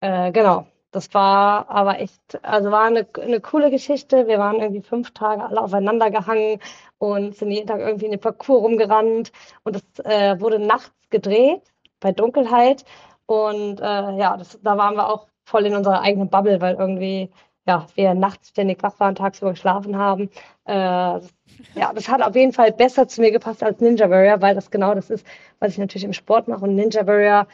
Äh, 0.00 0.32
genau. 0.32 0.66
Das 0.90 1.12
war 1.12 1.68
aber 1.68 2.00
echt, 2.00 2.42
also 2.42 2.70
war 2.70 2.84
eine, 2.84 3.06
eine 3.20 3.40
coole 3.40 3.70
Geschichte. 3.70 4.26
Wir 4.26 4.38
waren 4.38 4.60
irgendwie 4.60 4.80
fünf 4.82 5.12
Tage 5.12 5.44
alle 5.44 5.60
aufeinander 5.60 6.10
gehangen 6.10 6.60
und 6.98 7.36
sind 7.36 7.50
jeden 7.50 7.66
Tag 7.66 7.80
irgendwie 7.80 8.06
in 8.06 8.12
den 8.12 8.20
Parcours 8.20 8.62
rumgerannt. 8.62 9.32
Und 9.64 9.76
es 9.76 10.04
äh, 10.04 10.40
wurde 10.40 10.58
nachts 10.58 10.92
gedreht, 11.10 11.62
bei 12.00 12.12
Dunkelheit. 12.12 12.84
Und 13.26 13.80
äh, 13.80 13.84
ja, 13.84 14.36
das, 14.38 14.58
da 14.62 14.78
waren 14.78 14.96
wir 14.96 15.08
auch 15.08 15.26
voll 15.44 15.66
in 15.66 15.76
unserer 15.76 16.00
eigenen 16.00 16.30
Bubble, 16.30 16.60
weil 16.60 16.76
irgendwie 16.76 17.30
ja, 17.68 17.86
wir 17.96 18.14
nachts 18.14 18.48
ständig 18.48 18.82
wach 18.82 18.98
waren, 18.98 19.14
tagsüber 19.14 19.50
geschlafen 19.50 19.96
haben. 19.98 20.30
Äh, 20.64 20.72
ja, 20.72 21.92
das 21.94 22.08
hat 22.08 22.22
auf 22.22 22.34
jeden 22.34 22.54
Fall 22.54 22.72
besser 22.72 23.08
zu 23.08 23.20
mir 23.20 23.30
gepasst 23.30 23.62
als 23.62 23.80
Ninja 23.80 24.08
Warrior, 24.08 24.40
weil 24.40 24.54
das 24.54 24.70
genau 24.70 24.94
das 24.94 25.10
ist, 25.10 25.26
was 25.58 25.72
ich 25.72 25.78
natürlich 25.78 26.04
im 26.04 26.14
Sport 26.14 26.48
mache. 26.48 26.64
Und 26.64 26.74
Ninja 26.76 27.06
Warrior 27.06 27.46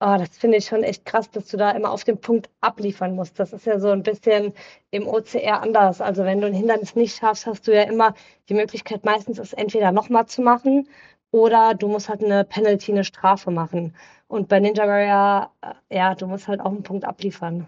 Oh, 0.00 0.16
das 0.18 0.36
finde 0.36 0.58
ich 0.58 0.66
schon 0.66 0.82
echt 0.82 1.04
krass, 1.04 1.30
dass 1.30 1.48
du 1.48 1.56
da 1.56 1.70
immer 1.70 1.90
auf 1.90 2.04
den 2.04 2.20
Punkt 2.20 2.50
abliefern 2.60 3.14
musst. 3.14 3.38
Das 3.38 3.52
ist 3.52 3.64
ja 3.64 3.78
so 3.78 3.90
ein 3.90 4.02
bisschen 4.02 4.52
im 4.90 5.06
OCR 5.06 5.62
anders. 5.62 6.00
Also 6.00 6.24
wenn 6.24 6.40
du 6.40 6.46
ein 6.46 6.52
Hindernis 6.52 6.94
nicht 6.94 7.16
schaffst, 7.16 7.46
hast 7.46 7.66
du 7.66 7.74
ja 7.74 7.82
immer 7.82 8.14
die 8.48 8.54
Möglichkeit, 8.54 9.04
meistens 9.04 9.38
es 9.38 9.52
entweder 9.52 9.92
nochmal 9.92 10.26
zu 10.26 10.42
machen 10.42 10.88
oder 11.30 11.74
du 11.74 11.88
musst 11.88 12.08
halt 12.08 12.22
eine 12.22 12.44
Penalty, 12.44 12.92
eine 12.92 13.04
Strafe 13.04 13.50
machen. 13.50 13.94
Und 14.26 14.48
bei 14.48 14.60
Ninja 14.60 14.86
Warrior, 14.86 15.50
äh, 15.62 15.96
ja, 15.96 16.14
du 16.14 16.26
musst 16.26 16.48
halt 16.48 16.60
auch 16.60 16.70
einen 16.70 16.82
Punkt 16.82 17.04
abliefern. 17.04 17.66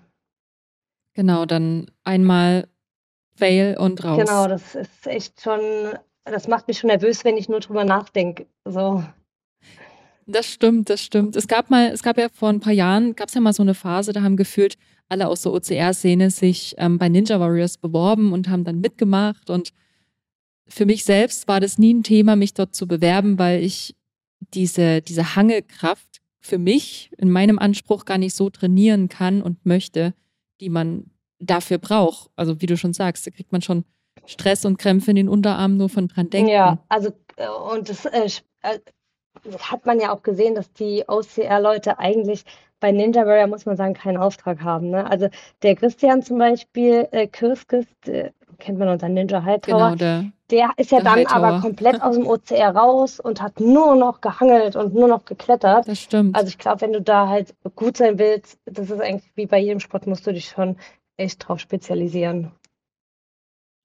Genau, 1.15 1.47
dann 1.47 1.91
einmal 2.05 2.69
Fail 3.37 3.77
und 3.79 4.05
raus. 4.05 4.19
Genau, 4.19 4.47
das 4.49 4.75
ist 4.75 5.07
echt 5.07 5.41
schon, 5.41 5.61
das 6.25 6.49
macht 6.49 6.69
mich 6.69 6.79
schon 6.79 6.89
nervös, 6.89 7.25
wenn 7.25 7.37
ich 7.37 7.49
nur 7.49 7.61
drüber 7.61 7.85
nachdenke. 7.85 8.47
So. 8.65 9.03
Das 10.27 10.47
stimmt, 10.47 10.91
das 10.91 11.01
stimmt. 11.03 11.37
Es 11.37 11.47
gab 11.47 11.71
mal, 11.71 11.91
es 11.93 12.03
gab 12.03 12.19
ja 12.19 12.29
vor 12.29 12.49
ein 12.49 12.61
paar 12.61 12.73
Jahren, 12.73 13.15
gab 13.15 13.29
es 13.29 13.35
ja 13.35 13.41
mal 13.41 13.53
so 13.53 13.63
eine 13.63 13.75
Phase, 13.75 14.13
da 14.13 14.23
haben 14.23 14.37
gefühlt 14.37 14.77
alle 15.09 15.29
aus 15.29 15.43
der 15.43 15.53
OCR-Szene 15.53 16.31
sich 16.31 16.75
ähm, 16.79 16.99
bei 16.99 17.09
Ninja 17.09 17.39
Warriors 17.39 17.79
beworben 17.79 18.33
und 18.33 18.49
haben 18.49 18.65
dann 18.65 18.81
mitgemacht. 18.81 19.51
Und 19.51 19.73
für 20.67 20.85
mich 20.85 21.05
selbst 21.05 21.47
war 21.47 21.61
das 21.61 21.79
nie 21.79 21.95
ein 21.95 22.03
Thema, 22.03 22.35
mich 22.35 22.55
dort 22.55 22.75
zu 22.75 22.89
bewerben, 22.89 23.39
weil 23.39 23.63
ich 23.63 23.95
diese, 24.53 25.01
diese 25.01 25.37
Hangekraft 25.37 26.21
für 26.41 26.59
mich 26.59 27.11
in 27.19 27.31
meinem 27.31 27.59
Anspruch 27.59 28.05
gar 28.05 28.19
nicht 28.19 28.35
so 28.35 28.51
trainieren 28.51 29.09
kann 29.09 29.43
und 29.43 29.65
möchte, 29.65 30.13
die 30.61 30.71
man 30.71 31.11
dafür 31.39 31.79
braucht. 31.79 32.31
Also 32.35 32.61
wie 32.61 32.67
du 32.67 32.77
schon 32.77 32.93
sagst, 32.93 33.27
da 33.27 33.31
kriegt 33.31 33.53
man 33.53 33.63
schon 33.63 33.85
Stress 34.27 34.65
und 34.65 34.79
Krämpfe 34.79 35.11
in 35.11 35.17
den 35.17 35.29
Unterarmen 35.29 35.77
nur 35.77 35.89
von 35.89 36.09
dran 36.09 36.31
denken. 36.31 36.51
Ja, 36.51 36.85
also 36.89 37.11
äh, 37.37 37.49
und 37.49 37.89
das 37.89 38.07
äh, 38.07 38.29
äh 39.51 39.59
hat 39.59 39.87
man 39.87 40.01
ja 40.01 40.13
auch 40.13 40.23
gesehen, 40.23 40.55
dass 40.55 40.73
die 40.73 41.05
OCR-Leute 41.07 41.99
eigentlich 41.99 42.45
bei 42.81 42.93
Ninja 42.93 43.27
Warrior, 43.27 43.47
muss 43.47 43.67
man 43.67 43.77
sagen, 43.77 43.95
keinen 43.95 44.19
Auftrag 44.19 44.61
haben. 44.61 44.91
Ne? 44.91 45.09
Also 45.11 45.29
der 45.63 45.77
Christian 45.77 46.23
zum 46.23 46.39
Beispiel, 46.39 47.09
äh, 47.11 47.27
Kirskis, 47.27 47.87
äh, 48.07 48.31
kennt 48.59 48.79
man 48.79 48.89
unter 48.89 49.09
Ninja 49.09 49.43
Hightower, 49.43 49.95
genau, 49.95 49.95
der, 49.97 50.31
der 50.51 50.71
ist 50.77 50.91
ja 50.91 51.01
dann 51.01 51.17
Hightower. 51.17 51.37
aber 51.37 51.61
komplett 51.61 52.01
aus 52.01 52.17
dem 52.17 52.27
OCR 52.27 52.75
raus 52.75 53.21
und 53.21 53.41
hat 53.43 53.61
nur 53.61 53.97
noch 53.97 54.21
gehangelt 54.21 54.77
und 54.77 54.95
nur 54.95 55.09
noch 55.09 55.25
geklettert. 55.25 55.87
Das 55.89 56.01
stimmt. 56.01 56.37
Also 56.37 56.49
ich 56.49 56.59
glaube, 56.59 56.81
wenn 56.83 56.93
du 56.93 57.03
da 57.03 57.29
halt 57.29 57.55
gut 57.75 57.97
sein 57.97 58.19
willst, 58.19 58.59
das 58.65 58.91
ist 58.91 59.01
eigentlich 59.01 59.31
wie 59.35 59.47
bei 59.47 59.59
jedem 59.59 59.81
Sport, 59.81 60.07
musst 60.07 60.27
du 60.27 60.33
dich 60.33 60.49
schon 60.49 60.77
echt 61.17 61.47
drauf 61.47 61.61
spezialisieren. 61.61 62.53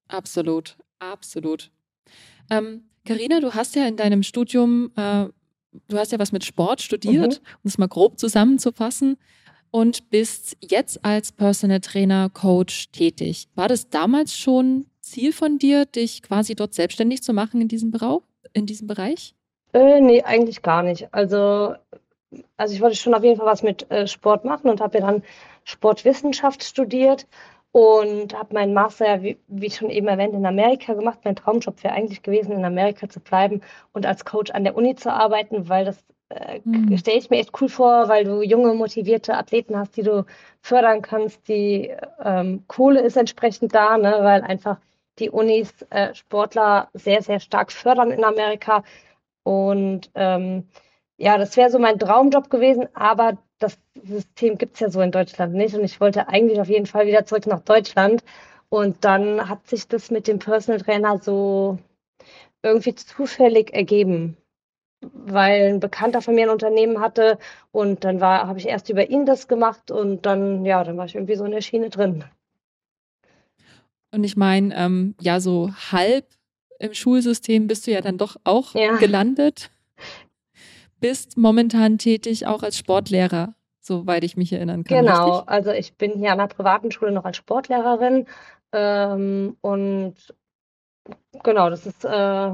Absolut, 0.08 0.76
absolut. 0.98 1.70
Ähm, 2.50 2.84
Carina, 3.06 3.40
du 3.40 3.54
hast 3.54 3.74
ja 3.74 3.86
in 3.86 3.96
deinem 3.96 4.22
Studium 4.22 4.92
äh, 4.96 5.26
du 5.88 5.98
hast 5.98 6.12
ja 6.12 6.18
was 6.18 6.32
mit 6.32 6.44
Sport 6.44 6.82
studiert, 6.82 7.40
mhm. 7.40 7.46
um 7.62 7.68
es 7.68 7.78
mal 7.78 7.88
grob 7.88 8.18
zusammenzufassen, 8.18 9.16
und 9.72 10.10
bist 10.10 10.56
jetzt 10.60 11.04
als 11.04 11.32
Personal 11.32 11.80
Trainer, 11.80 12.28
Coach 12.28 12.90
tätig. 12.92 13.48
War 13.54 13.68
das 13.68 13.88
damals 13.88 14.36
schon 14.36 14.86
Ziel 15.00 15.32
von 15.32 15.58
dir, 15.58 15.86
dich 15.86 16.22
quasi 16.22 16.54
dort 16.54 16.74
selbstständig 16.74 17.22
zu 17.22 17.32
machen 17.32 17.60
in 17.60 17.68
diesem, 17.68 17.90
Berau 17.90 18.22
in 18.52 18.66
diesem 18.66 18.86
Bereich? 18.86 19.34
Äh, 19.72 20.00
nee, 20.00 20.22
eigentlich 20.22 20.62
gar 20.62 20.82
nicht. 20.82 21.08
Also, 21.12 21.74
also 22.58 22.74
ich 22.74 22.80
wollte 22.82 22.96
schon 22.96 23.14
auf 23.14 23.24
jeden 23.24 23.38
Fall 23.38 23.46
was 23.46 23.62
mit 23.62 23.90
äh, 23.90 24.06
Sport 24.06 24.44
machen 24.44 24.70
und 24.70 24.80
habe 24.80 24.98
ja 24.98 25.06
dann 25.06 25.22
Sportwissenschaft 25.64 26.62
studiert 26.62 27.26
und 27.72 28.38
habe 28.38 28.54
meinen 28.54 28.74
Master 28.74 29.06
ja, 29.06 29.22
wie, 29.22 29.38
wie 29.48 29.70
schon 29.70 29.90
eben 29.90 30.06
erwähnt, 30.06 30.34
in 30.34 30.46
Amerika 30.46 30.92
gemacht. 30.92 31.20
Mein 31.24 31.36
Traumjob 31.36 31.82
wäre 31.82 31.94
eigentlich 31.94 32.22
gewesen, 32.22 32.52
in 32.52 32.64
Amerika 32.64 33.08
zu 33.08 33.18
bleiben 33.18 33.62
und 33.92 34.04
als 34.06 34.24
Coach 34.26 34.50
an 34.50 34.64
der 34.64 34.76
Uni 34.76 34.94
zu 34.94 35.10
arbeiten, 35.10 35.68
weil 35.70 35.86
das 35.86 36.04
äh, 36.28 36.60
mhm. 36.64 36.96
stelle 36.98 37.18
ich 37.18 37.30
mir 37.30 37.38
echt 37.38 37.58
cool 37.60 37.70
vor, 37.70 38.08
weil 38.08 38.24
du 38.24 38.42
junge, 38.42 38.74
motivierte 38.74 39.34
Athleten 39.34 39.76
hast, 39.76 39.96
die 39.96 40.02
du 40.02 40.26
fördern 40.60 41.00
kannst. 41.00 41.48
Die 41.48 41.90
ähm, 42.22 42.64
Kohle 42.68 43.00
ist 43.00 43.16
entsprechend 43.16 43.74
da, 43.74 43.96
ne, 43.96 44.18
weil 44.20 44.42
einfach 44.42 44.78
die 45.18 45.30
Unis 45.30 45.72
äh, 45.90 46.14
Sportler 46.14 46.88
sehr, 46.92 47.22
sehr 47.22 47.40
stark 47.40 47.72
fördern 47.72 48.10
in 48.10 48.24
Amerika. 48.24 48.84
Und 49.44 50.10
ähm, 50.14 50.68
ja, 51.16 51.38
das 51.38 51.56
wäre 51.56 51.70
so 51.70 51.78
mein 51.78 51.98
Traumjob 51.98 52.50
gewesen, 52.50 52.88
aber 52.94 53.38
das 53.62 53.78
System 54.04 54.58
gibt 54.58 54.74
es 54.74 54.80
ja 54.80 54.90
so 54.90 55.00
in 55.00 55.10
Deutschland 55.10 55.54
nicht. 55.54 55.74
Und 55.74 55.84
ich 55.84 56.00
wollte 56.00 56.28
eigentlich 56.28 56.60
auf 56.60 56.68
jeden 56.68 56.86
Fall 56.86 57.06
wieder 57.06 57.24
zurück 57.24 57.46
nach 57.46 57.60
Deutschland. 57.60 58.24
Und 58.68 59.04
dann 59.04 59.48
hat 59.48 59.66
sich 59.68 59.86
das 59.86 60.10
mit 60.10 60.26
dem 60.26 60.38
Personal 60.38 60.80
Trainer 60.80 61.18
so 61.18 61.78
irgendwie 62.62 62.94
zufällig 62.94 63.72
ergeben, 63.74 64.36
weil 65.00 65.74
ein 65.74 65.80
Bekannter 65.80 66.22
von 66.22 66.34
mir 66.34 66.46
ein 66.46 66.50
Unternehmen 66.50 67.00
hatte 67.00 67.38
und 67.72 68.04
dann 68.04 68.20
war, 68.20 68.46
habe 68.46 68.58
ich 68.58 68.68
erst 68.68 68.88
über 68.88 69.10
ihn 69.10 69.26
das 69.26 69.48
gemacht 69.48 69.90
und 69.90 70.24
dann, 70.24 70.64
ja, 70.64 70.84
dann 70.84 70.96
war 70.96 71.06
ich 71.06 71.16
irgendwie 71.16 71.34
so 71.34 71.44
in 71.44 71.50
der 71.50 71.60
Schiene 71.60 71.90
drin. 71.90 72.24
Und 74.12 74.24
ich 74.24 74.36
meine, 74.36 74.74
ähm, 74.76 75.14
ja, 75.20 75.40
so 75.40 75.72
halb 75.90 76.26
im 76.78 76.94
Schulsystem 76.94 77.66
bist 77.66 77.86
du 77.86 77.90
ja 77.90 78.00
dann 78.00 78.18
doch 78.18 78.36
auch 78.44 78.74
ja. 78.74 78.96
gelandet 78.96 79.70
bist 81.02 81.36
momentan 81.36 81.98
tätig 81.98 82.46
auch 82.46 82.62
als 82.62 82.78
Sportlehrer, 82.78 83.54
soweit 83.80 84.24
ich 84.24 84.38
mich 84.38 84.52
erinnern 84.52 84.84
kann. 84.84 85.04
Genau, 85.04 85.30
richtig? 85.30 85.48
also 85.50 85.70
ich 85.72 85.94
bin 85.96 86.12
hier 86.12 86.32
an 86.32 86.40
einer 86.40 86.48
privaten 86.48 86.90
Schule 86.90 87.12
noch 87.12 87.26
als 87.26 87.36
Sportlehrerin 87.36 88.26
ähm, 88.72 89.58
und 89.60 90.14
genau, 91.42 91.68
das 91.68 91.86
ist 91.86 92.04
äh, 92.06 92.52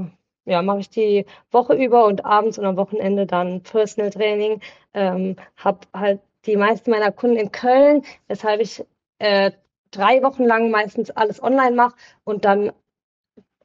ja, 0.49 0.63
mache 0.63 0.81
ich 0.81 0.89
die 0.89 1.27
Woche 1.51 1.75
über 1.75 2.07
und 2.07 2.25
abends 2.25 2.59
und 2.59 2.65
am 2.65 2.79
Wochenende 2.79 3.27
dann 3.27 3.63
Personal 3.63 4.11
Training. 4.11 4.61
Ähm, 4.95 5.37
habe 5.57 5.81
halt 5.95 6.21
die 6.47 6.57
meisten 6.57 6.91
meiner 6.91 7.13
Kunden 7.13 7.37
in 7.37 7.53
Köln, 7.53 8.03
weshalb 8.29 8.61
ich 8.63 8.85
äh, 9.19 9.53
drei 9.91 10.23
Wochen 10.23 10.45
lang 10.45 10.71
meistens 10.71 11.11
alles 11.11 11.43
online 11.43 11.77
mache 11.77 11.97
und 12.25 12.47
dann 12.47 12.73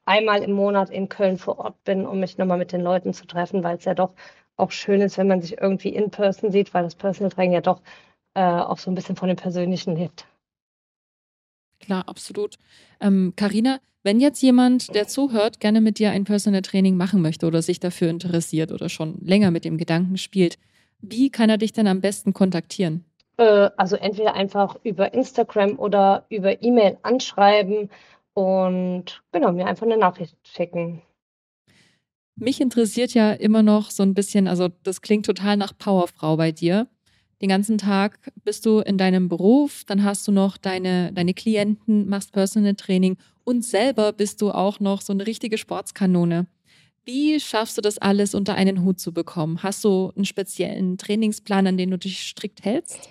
einmal 0.05 0.43
im 0.43 0.51
Monat 0.51 0.89
in 0.89 1.07
Köln 1.07 1.37
vor 1.37 1.59
Ort 1.59 1.81
bin, 1.85 2.05
um 2.05 2.19
mich 2.19 2.37
nochmal 2.37 2.57
mit 2.57 2.73
den 2.73 2.81
Leuten 2.81 3.13
zu 3.13 3.25
treffen, 3.25 3.63
weil 3.63 3.77
es 3.77 3.85
ja 3.85 3.93
doch 3.93 4.13
auch 4.57 4.71
schön 4.71 5.01
ist, 5.01 5.17
wenn 5.17 5.27
man 5.27 5.41
sich 5.41 5.59
irgendwie 5.59 5.89
in 5.89 6.11
Person 6.11 6.51
sieht, 6.51 6.73
weil 6.73 6.83
das 6.83 6.95
Personal 6.95 7.31
Training 7.31 7.53
ja 7.53 7.61
doch 7.61 7.81
äh, 8.35 8.41
auch 8.41 8.77
so 8.77 8.91
ein 8.91 8.95
bisschen 8.95 9.15
von 9.15 9.27
dem 9.27 9.37
Persönlichen 9.37 9.95
lebt. 9.95 10.25
Klar, 11.79 12.07
absolut. 12.07 12.57
Karina, 12.99 13.73
ähm, 13.73 13.79
wenn 14.03 14.19
jetzt 14.19 14.41
jemand, 14.41 14.93
der 14.95 15.07
zuhört, 15.07 15.59
gerne 15.59 15.79
mit 15.79 15.97
dir 15.97 16.11
ein 16.11 16.25
Personal 16.25 16.61
Training 16.61 16.97
machen 16.97 17.21
möchte 17.21 17.45
oder 17.45 17.61
sich 17.61 17.79
dafür 17.79 18.09
interessiert 18.09 18.71
oder 18.71 18.89
schon 18.89 19.17
länger 19.21 19.49
mit 19.49 19.65
dem 19.65 19.77
Gedanken 19.77 20.17
spielt, 20.17 20.57
wie 20.99 21.29
kann 21.29 21.49
er 21.49 21.57
dich 21.57 21.73
denn 21.73 21.87
am 21.87 22.01
besten 22.01 22.33
kontaktieren? 22.33 23.05
Äh, 23.37 23.69
also 23.77 23.95
entweder 23.95 24.33
einfach 24.33 24.77
über 24.83 25.13
Instagram 25.13 25.79
oder 25.79 26.25
über 26.29 26.61
E-Mail 26.61 26.97
anschreiben 27.01 27.89
und 28.33 29.23
genau, 29.31 29.51
mir 29.51 29.67
einfach 29.67 29.85
eine 29.85 29.97
Nachricht 29.97 30.35
schicken. 30.43 31.01
Mich 32.35 32.59
interessiert 32.61 33.13
ja 33.13 33.31
immer 33.31 33.61
noch 33.61 33.91
so 33.91 34.03
ein 34.03 34.13
bisschen, 34.13 34.47
also 34.47 34.69
das 34.83 35.01
klingt 35.01 35.25
total 35.25 35.55
nach 35.55 35.77
Powerfrau 35.77 36.35
bei 36.35 36.51
dir. 36.51 36.87
Den 37.41 37.49
ganzen 37.49 37.77
Tag 37.77 38.31
bist 38.43 38.65
du 38.65 38.79
in 38.79 38.97
deinem 38.97 39.29
Beruf, 39.29 39.83
dann 39.85 40.03
hast 40.03 40.27
du 40.27 40.31
noch 40.31 40.57
deine, 40.57 41.11
deine 41.13 41.33
Klienten, 41.33 42.07
machst 42.07 42.31
Personal 42.31 42.75
Training 42.75 43.17
und 43.43 43.63
selber 43.63 44.13
bist 44.13 44.41
du 44.41 44.51
auch 44.51 44.79
noch 44.79 45.01
so 45.01 45.13
eine 45.13 45.27
richtige 45.27 45.57
Sportskanone. 45.57 46.47
Wie 47.05 47.39
schaffst 47.39 47.77
du 47.77 47.81
das 47.81 47.97
alles 47.97 48.33
unter 48.33 48.55
einen 48.55 48.83
Hut 48.83 48.99
zu 48.99 49.13
bekommen? 49.13 49.61
Hast 49.61 49.83
du 49.83 50.13
einen 50.15 50.25
speziellen 50.25 50.97
Trainingsplan, 50.97 51.67
an 51.67 51.77
den 51.77 51.91
du 51.91 51.97
dich 51.97 52.21
strikt 52.21 52.63
hältst? 52.63 53.09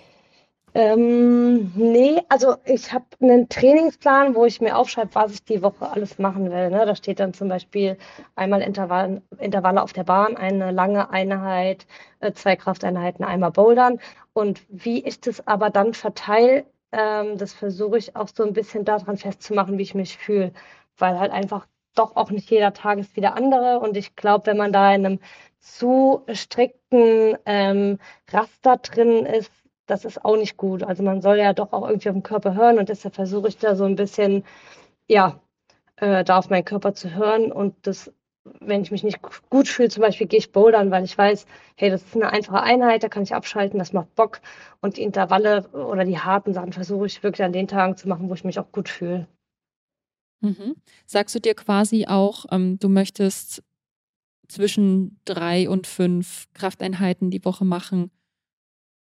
Ähm, 0.75 1.71
nee, 1.75 2.21
also 2.29 2.55
ich 2.65 2.91
habe 2.93 3.05
einen 3.21 3.47
Trainingsplan, 3.47 4.33
wo 4.33 4.45
ich 4.45 4.59
mir 4.59 4.75
aufschreibe, 4.75 5.13
was 5.13 5.33
ich 5.33 5.43
die 5.43 5.61
Woche 5.61 5.87
alles 5.87 6.17
machen 6.17 6.51
will. 6.51 6.71
Ne? 6.71 6.85
Da 6.85 6.95
steht 6.95 7.19
dann 7.19 7.33
zum 7.33 7.47
Beispiel 7.47 7.97
einmal 8.35 8.61
Intervall, 8.61 9.21
Intervalle 9.37 9.83
auf 9.83 9.93
der 9.93 10.03
Bahn, 10.03 10.35
eine 10.35 10.71
lange 10.71 11.11
Einheit, 11.11 11.85
äh, 12.21 12.31
zwei 12.33 12.55
Krafteinheiten, 12.55 13.23
einmal 13.23 13.51
Bouldern. 13.51 13.99
Und 14.33 14.63
wie 14.67 15.03
ich 15.05 15.21
das 15.21 15.45
aber 15.47 15.69
dann 15.69 15.93
verteile, 15.93 16.65
ähm, 16.91 17.37
das 17.37 17.53
versuche 17.53 17.99
ich 17.99 18.15
auch 18.15 18.27
so 18.27 18.43
ein 18.43 18.53
bisschen 18.53 18.83
daran 18.83 19.17
festzumachen, 19.17 19.77
wie 19.77 19.83
ich 19.83 19.93
mich 19.93 20.17
fühle. 20.17 20.53
Weil 20.97 21.19
halt 21.19 21.31
einfach 21.31 21.67
doch 21.95 22.15
auch 22.15 22.31
nicht 22.31 22.49
jeder 22.49 22.73
Tag 22.73 22.97
ist 22.97 23.15
wie 23.15 23.21
der 23.21 23.35
andere. 23.35 23.79
Und 23.79 23.95
ich 23.95 24.15
glaube, 24.15 24.47
wenn 24.47 24.57
man 24.57 24.73
da 24.73 24.93
in 24.93 25.05
einem 25.05 25.19
zu 25.59 26.23
strikten 26.33 27.37
ähm, 27.45 27.99
Raster 28.31 28.77
drin 28.77 29.25
ist, 29.27 29.51
das 29.85 30.05
ist 30.05 30.23
auch 30.23 30.37
nicht 30.37 30.57
gut. 30.57 30.83
Also 30.83 31.03
man 31.03 31.21
soll 31.21 31.37
ja 31.37 31.53
doch 31.53 31.73
auch 31.73 31.87
irgendwie 31.87 32.09
auf 32.09 32.15
den 32.15 32.23
Körper 32.23 32.55
hören 32.55 32.79
und 32.79 32.89
deshalb 32.89 33.15
versuche 33.15 33.47
ich 33.47 33.57
da 33.57 33.75
so 33.75 33.85
ein 33.85 33.95
bisschen, 33.95 34.43
ja, 35.07 35.39
äh, 35.97 36.23
da 36.23 36.37
auf 36.39 36.49
meinen 36.49 36.65
Körper 36.65 36.93
zu 36.93 37.13
hören 37.13 37.51
und 37.51 37.75
das, 37.83 38.11
wenn 38.59 38.81
ich 38.81 38.91
mich 38.91 39.03
nicht 39.03 39.19
gut 39.49 39.67
fühle, 39.67 39.89
zum 39.89 40.01
Beispiel 40.01 40.27
gehe 40.27 40.39
ich 40.39 40.51
bouldern, 40.51 40.91
weil 40.91 41.03
ich 41.03 41.17
weiß, 41.17 41.45
hey, 41.75 41.89
das 41.89 42.03
ist 42.03 42.15
eine 42.15 42.31
einfache 42.31 42.61
Einheit, 42.61 43.03
da 43.03 43.09
kann 43.09 43.23
ich 43.23 43.33
abschalten, 43.35 43.79
das 43.79 43.93
macht 43.93 44.13
Bock 44.15 44.41
und 44.81 44.97
die 44.97 45.03
Intervalle 45.03 45.67
oder 45.69 46.05
die 46.05 46.19
harten 46.19 46.53
Sachen 46.53 46.73
versuche 46.73 47.05
ich 47.05 47.23
wirklich 47.23 47.43
an 47.43 47.53
den 47.53 47.67
Tagen 47.67 47.97
zu 47.97 48.07
machen, 48.07 48.29
wo 48.29 48.33
ich 48.33 48.43
mich 48.43 48.59
auch 48.59 48.71
gut 48.71 48.89
fühle. 48.89 49.27
Mhm. 50.41 50.75
Sagst 51.05 51.35
du 51.35 51.39
dir 51.39 51.55
quasi 51.55 52.05
auch, 52.07 52.45
ähm, 52.51 52.77
du 52.79 52.89
möchtest 52.89 53.63
zwischen 54.49 55.19
drei 55.25 55.69
und 55.69 55.87
fünf 55.87 56.47
Krafteinheiten 56.53 57.31
die 57.31 57.43
Woche 57.45 57.63
machen, 57.63 58.11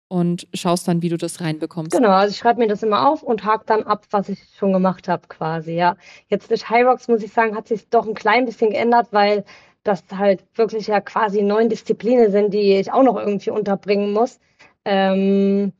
und 0.09 0.47
schaust 0.53 0.87
dann, 0.87 1.01
wie 1.01 1.09
du 1.09 1.17
das 1.17 1.39
reinbekommst. 1.39 1.91
Genau, 1.91 2.09
also 2.09 2.31
ich 2.31 2.37
schreibe 2.37 2.59
mir 2.59 2.67
das 2.67 2.83
immer 2.83 3.07
auf 3.07 3.23
und 3.23 3.45
hake 3.45 3.63
dann 3.65 3.83
ab, 3.83 4.05
was 4.09 4.27
ich 4.27 4.39
schon 4.57 4.73
gemacht 4.73 5.07
habe, 5.07 5.27
quasi, 5.29 5.73
ja. 5.73 5.95
Jetzt 6.27 6.49
durch 6.49 6.69
Rocks, 6.69 7.07
muss 7.07 7.23
ich 7.23 7.31
sagen, 7.31 7.55
hat 7.55 7.67
sich 7.67 7.87
doch 7.89 8.07
ein 8.07 8.15
klein 8.15 8.45
bisschen 8.45 8.71
geändert, 8.71 9.07
weil 9.11 9.45
das 9.83 10.03
halt 10.11 10.43
wirklich 10.55 10.87
ja 10.87 10.99
quasi 10.99 11.41
neun 11.43 11.69
Disziplinen 11.69 12.31
sind, 12.31 12.53
die 12.53 12.73
ich 12.75 12.91
auch 12.91 13.03
noch 13.03 13.17
irgendwie 13.17 13.51
unterbringen 13.51 14.11
muss. 14.11 14.39
Ähm, 14.83 15.73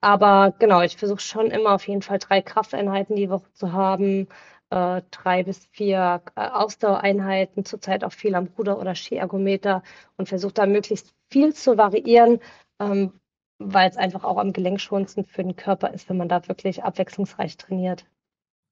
aber 0.00 0.54
genau, 0.58 0.80
ich 0.82 0.96
versuche 0.96 1.20
schon 1.20 1.50
immer 1.50 1.74
auf 1.74 1.86
jeden 1.88 2.02
Fall 2.02 2.18
drei 2.18 2.40
Krafteinheiten 2.42 3.16
die 3.16 3.30
Woche 3.30 3.52
zu 3.52 3.72
haben, 3.72 4.28
äh, 4.70 5.02
drei 5.10 5.42
bis 5.42 5.66
vier 5.72 6.22
äh, 6.36 6.48
Ausdauereinheiten, 6.48 7.64
zurzeit 7.64 8.04
auch 8.04 8.12
viel 8.12 8.34
am 8.34 8.48
Ruder- 8.56 8.78
oder 8.78 8.94
Skiergometer 8.94 9.82
und 10.16 10.28
versuche 10.28 10.54
da 10.54 10.66
möglichst 10.66 11.12
viel 11.30 11.52
zu 11.54 11.76
variieren, 11.76 12.40
ähm, 12.80 13.19
weil 13.60 13.88
es 13.88 13.96
einfach 13.96 14.24
auch 14.24 14.38
am 14.38 14.52
gelenkschonendsten 14.52 15.24
für 15.24 15.42
den 15.42 15.54
Körper 15.54 15.92
ist, 15.92 16.08
wenn 16.08 16.16
man 16.16 16.28
da 16.28 16.48
wirklich 16.48 16.82
abwechslungsreich 16.82 17.56
trainiert. 17.58 18.06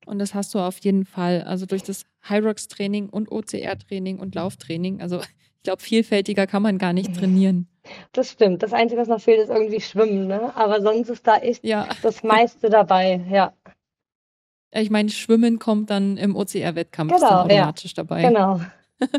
Und 0.07 0.19
das 0.19 0.35
hast 0.35 0.55
du 0.55 0.59
auf 0.59 0.79
jeden 0.79 1.05
Fall. 1.05 1.43
Also 1.43 1.67
durch 1.67 1.83
das 1.83 2.05
Hyrox-Training 2.23 3.11
und 3.11 3.31
OCR-Training 3.31 4.19
und 4.19 4.35
Lauftraining. 4.35 5.03
Also 5.03 5.21
ich 5.21 5.63
glaube, 5.63 5.83
vielfältiger 5.83 6.47
kann 6.47 6.63
man 6.63 6.79
gar 6.79 6.95
nicht 6.95 7.15
trainieren. 7.15 7.69
Das 8.13 8.31
stimmt. 8.31 8.63
Das 8.63 8.73
Einzige, 8.73 9.01
was 9.01 9.09
noch 9.09 9.21
fehlt, 9.21 9.41
ist 9.41 9.51
irgendwie 9.51 9.81
Schwimmen. 9.81 10.27
Ne? 10.27 10.57
Aber 10.57 10.81
sonst 10.81 11.11
ist 11.11 11.27
da 11.27 11.37
echt 11.37 11.65
ja. 11.65 11.89
das 12.03 12.23
meiste 12.23 12.71
dabei. 12.71 13.21
Ja. 13.31 13.53
Ich 14.71 14.91
meine, 14.91 15.11
Schwimmen 15.11 15.59
kommt 15.59 15.91
dann 15.91 16.17
im 16.17 16.35
OCR-Wettkampf 16.35 17.15
genau, 17.15 17.43
automatisch 17.43 17.93
ja. 17.93 18.03
dabei. 18.03 18.23
Genau. 18.23 18.61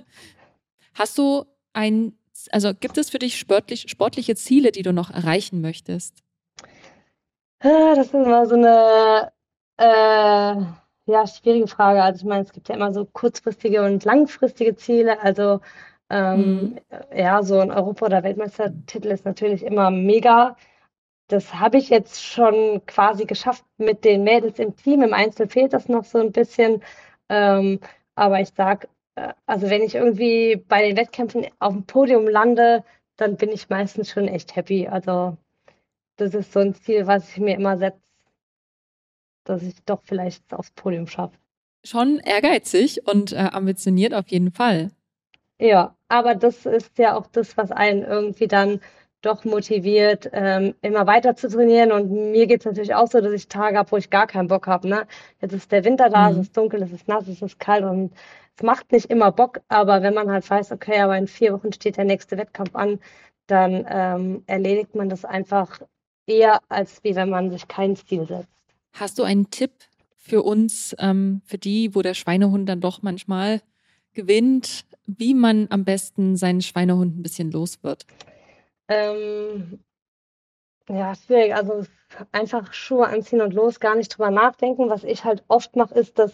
Hast 0.94 1.18
du 1.18 1.46
ein 1.74 2.14
also 2.52 2.74
gibt 2.74 2.98
es 2.98 3.10
für 3.10 3.20
dich 3.20 3.38
sportlich, 3.38 3.86
sportliche 3.90 4.36
Ziele, 4.36 4.72
die 4.72 4.84
du 4.84 4.94
noch 4.94 5.12
erreichen 5.12 5.62
möchtest? 5.62 6.24
Ah, 7.62 7.96
das 7.96 8.08
ist 8.08 8.14
immer 8.14 8.46
so 8.46 8.56
eine 8.56 9.32
äh, 9.78 10.56
ja, 11.12 11.28
schwierige 11.28 11.68
Frage. 11.68 12.02
Also 12.04 12.20
ich 12.20 12.26
meine, 12.26 12.44
es 12.44 12.54
gibt 12.54 12.70
ja 12.70 12.76
immer 12.76 12.94
so 12.94 13.06
kurzfristige 13.06 13.84
und 13.84 14.06
langfristige 14.06 14.76
Ziele. 14.76 15.22
Also 15.22 15.60
ähm, 16.10 16.62
mhm. 16.62 16.80
ja, 17.16 17.44
so 17.44 17.60
ein 17.60 17.72
Europa- 17.72 18.06
oder 18.06 18.24
Weltmeistertitel 18.24 19.08
ist 19.10 19.26
natürlich 19.26 19.64
immer 19.64 19.92
mega. 19.92 20.56
Das 21.28 21.54
habe 21.54 21.78
ich 21.78 21.90
jetzt 21.90 22.24
schon 22.24 22.82
quasi 22.88 23.26
geschafft 23.26 23.66
mit 23.78 24.04
den 24.06 24.24
Mädels 24.24 24.60
im 24.60 24.76
Team. 24.76 25.04
Im 25.04 25.14
Einzel 25.14 25.48
fehlt 25.48 25.74
das 25.74 25.88
noch 25.90 26.06
so 26.06 26.20
ein 26.20 26.32
bisschen. 26.32 26.82
Ähm, 27.30 27.80
aber 28.16 28.42
ich 28.42 28.50
sage, 28.56 28.88
also 29.46 29.70
wenn 29.70 29.82
ich 29.82 29.96
irgendwie 29.96 30.56
bei 30.56 30.88
den 30.88 30.98
Wettkämpfen 30.98 31.48
auf 31.60 31.74
dem 31.74 31.86
Podium 31.86 32.28
lande, 32.28 32.84
dann 33.18 33.36
bin 33.36 33.50
ich 33.50 33.70
meistens 33.70 34.10
schon 34.10 34.28
echt 34.28 34.56
happy. 34.56 34.88
Also 34.88 35.38
das 36.18 36.34
ist 36.34 36.54
so 36.54 36.60
ein 36.60 36.76
Ziel, 36.76 37.08
was 37.08 37.30
ich 37.30 37.38
mir 37.38 37.56
immer 37.56 37.78
setze, 37.78 38.00
dass 39.46 39.64
ich 39.64 39.76
doch 39.86 40.02
vielleicht 40.04 40.54
aufs 40.54 40.72
Podium 40.72 41.08
schaffe. 41.08 41.36
Schon 41.84 42.20
ehrgeizig 42.20 43.08
und 43.08 43.32
äh, 43.32 43.38
ambitioniert 43.38 44.14
auf 44.14 44.28
jeden 44.28 44.52
Fall. 44.52 44.92
Ja, 45.60 45.96
aber 46.08 46.36
das 46.36 46.66
ist 46.66 46.98
ja 46.98 47.18
auch 47.18 47.28
das, 47.28 47.58
was 47.58 47.72
einen 47.72 48.04
irgendwie 48.04 48.48
dann 48.48 48.82
doch 49.22 49.44
motiviert, 49.44 50.30
ähm, 50.32 50.76
immer 50.82 51.06
weiter 51.06 51.36
zu 51.36 51.50
trainieren. 51.50 51.92
Und 51.92 52.12
mir 52.12 52.48
geht 52.48 52.62
es 52.62 52.66
natürlich 52.66 52.96
auch 52.96 53.08
so, 53.08 53.20
dass 53.20 53.34
ich 53.34 53.48
Tage 53.48 53.78
habe, 53.78 53.92
wo 53.92 53.98
ich 53.98 54.10
gar 54.10 54.28
keinen 54.28 54.48
Bock 54.48 54.68
habe. 54.68 54.88
Ne? 54.88 55.08
Jetzt 55.42 55.54
ist 55.54 55.72
der 55.72 55.84
Winter 55.84 56.10
da, 56.10 56.30
mhm. 56.30 56.36
es 56.36 56.48
ist 56.48 56.58
dunkel, 56.58 56.82
es 56.84 56.92
ist 56.92 57.08
nass, 57.08 57.28
es 57.28 57.42
ist 57.42 57.60
kalt 57.60 57.84
und 57.84 58.14
es 58.60 58.64
macht 58.64 58.92
nicht 58.92 59.06
immer 59.06 59.32
Bock, 59.32 59.62
aber 59.70 60.02
wenn 60.02 60.14
man 60.14 60.30
halt 60.30 60.50
weiß, 60.50 60.74
okay, 60.74 61.00
aber 61.00 61.18
in 61.18 61.28
vier 61.28 61.54
Wochen 61.54 61.72
steht 61.72 61.96
der 61.96 62.04
nächste 62.04 62.38
Wettkampf 62.38 62.76
an, 62.76 63.00
dann 63.48 63.86
ähm, 63.90 64.44
erledigt 64.48 64.96
man 64.96 65.08
das 65.08 65.24
einfach 65.24 65.80
eher, 66.28 66.60
als 66.68 67.02
wie 67.06 67.16
wenn 67.16 67.30
man 67.30 67.52
sich 67.52 67.70
kein 67.70 67.96
Ziel 67.96 68.28
setzt. 68.28 68.50
Hast 68.92 69.18
du 69.18 69.24
einen 69.24 69.50
Tipp 69.50 69.72
für 70.18 70.44
uns, 70.44 70.94
ähm, 71.00 71.42
für 71.46 71.58
die, 71.58 71.96
wo 71.96 72.02
der 72.02 72.14
Schweinehund 72.14 72.68
dann 72.68 72.82
doch 72.82 73.02
manchmal 73.02 73.62
gewinnt, 74.14 74.86
wie 75.06 75.34
man 75.34 75.68
am 75.70 75.86
besten 75.86 76.36
seinen 76.36 76.62
Schweinehund 76.62 77.18
ein 77.18 77.24
bisschen 77.24 77.52
los 77.52 77.82
wird? 77.82 78.06
Ähm, 78.90 79.80
ja, 80.90 81.16
schwierig. 81.16 81.56
Also 81.56 81.86
einfach 82.34 82.74
Schuhe 82.74 83.08
anziehen 83.08 83.40
und 83.40 83.54
los, 83.54 83.80
gar 83.80 83.96
nicht 83.96 84.10
drüber 84.10 84.32
nachdenken. 84.32 84.90
Was 84.90 85.06
ich 85.06 85.24
halt 85.24 85.46
oft 85.48 85.78
mache, 85.78 85.96
ist, 85.96 86.20
dass 86.20 86.34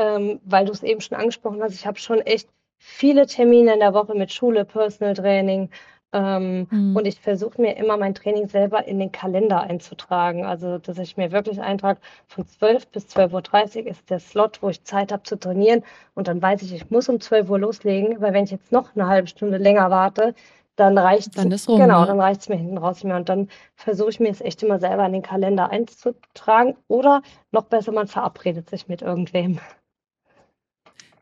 ähm, 0.00 0.40
weil 0.44 0.64
du 0.64 0.72
es 0.72 0.82
eben 0.82 1.00
schon 1.00 1.18
angesprochen 1.18 1.62
hast, 1.62 1.74
ich 1.74 1.86
habe 1.86 1.98
schon 1.98 2.20
echt 2.20 2.48
viele 2.78 3.26
Termine 3.26 3.74
in 3.74 3.80
der 3.80 3.92
Woche 3.92 4.14
mit 4.14 4.32
Schule, 4.32 4.64
Personal 4.64 5.14
Training. 5.14 5.68
Ähm, 6.12 6.66
mhm. 6.70 6.96
Und 6.96 7.06
ich 7.06 7.20
versuche 7.20 7.60
mir 7.60 7.76
immer 7.76 7.96
mein 7.98 8.14
Training 8.14 8.48
selber 8.48 8.88
in 8.88 8.98
den 8.98 9.12
Kalender 9.12 9.60
einzutragen. 9.60 10.44
Also, 10.46 10.78
dass 10.78 10.98
ich 10.98 11.18
mir 11.18 11.30
wirklich 11.30 11.60
eintrage, 11.60 12.00
von 12.26 12.46
12 12.46 12.88
bis 12.88 13.06
12.30 13.14 13.82
Uhr 13.82 13.86
ist 13.88 14.08
der 14.10 14.18
Slot, 14.18 14.62
wo 14.62 14.70
ich 14.70 14.82
Zeit 14.84 15.12
habe 15.12 15.22
zu 15.22 15.38
trainieren. 15.38 15.84
Und 16.14 16.26
dann 16.26 16.40
weiß 16.40 16.62
ich, 16.62 16.72
ich 16.74 16.90
muss 16.90 17.08
um 17.10 17.20
12 17.20 17.50
Uhr 17.50 17.58
loslegen, 17.58 18.20
weil 18.22 18.32
wenn 18.32 18.44
ich 18.44 18.50
jetzt 18.50 18.72
noch 18.72 18.96
eine 18.96 19.06
halbe 19.06 19.28
Stunde 19.28 19.58
länger 19.58 19.90
warte, 19.90 20.34
dann 20.76 20.96
reicht 20.96 21.36
rum, 21.38 21.50
genau, 21.78 22.00
ne? 22.00 22.06
dann 22.06 22.20
reicht 22.20 22.40
es 22.40 22.48
mir 22.48 22.56
hinten 22.56 22.78
raus 22.78 23.04
mehr. 23.04 23.16
Und 23.16 23.28
dann 23.28 23.48
versuche 23.76 24.08
ich 24.08 24.18
mir 24.18 24.30
es 24.30 24.40
echt 24.40 24.62
immer 24.62 24.78
selber 24.80 25.04
in 25.04 25.12
den 25.12 25.22
Kalender 25.22 25.70
einzutragen. 25.70 26.76
Oder 26.88 27.20
noch 27.52 27.64
besser, 27.64 27.92
man 27.92 28.06
verabredet 28.06 28.70
sich 28.70 28.88
mit 28.88 29.02
irgendwem. 29.02 29.60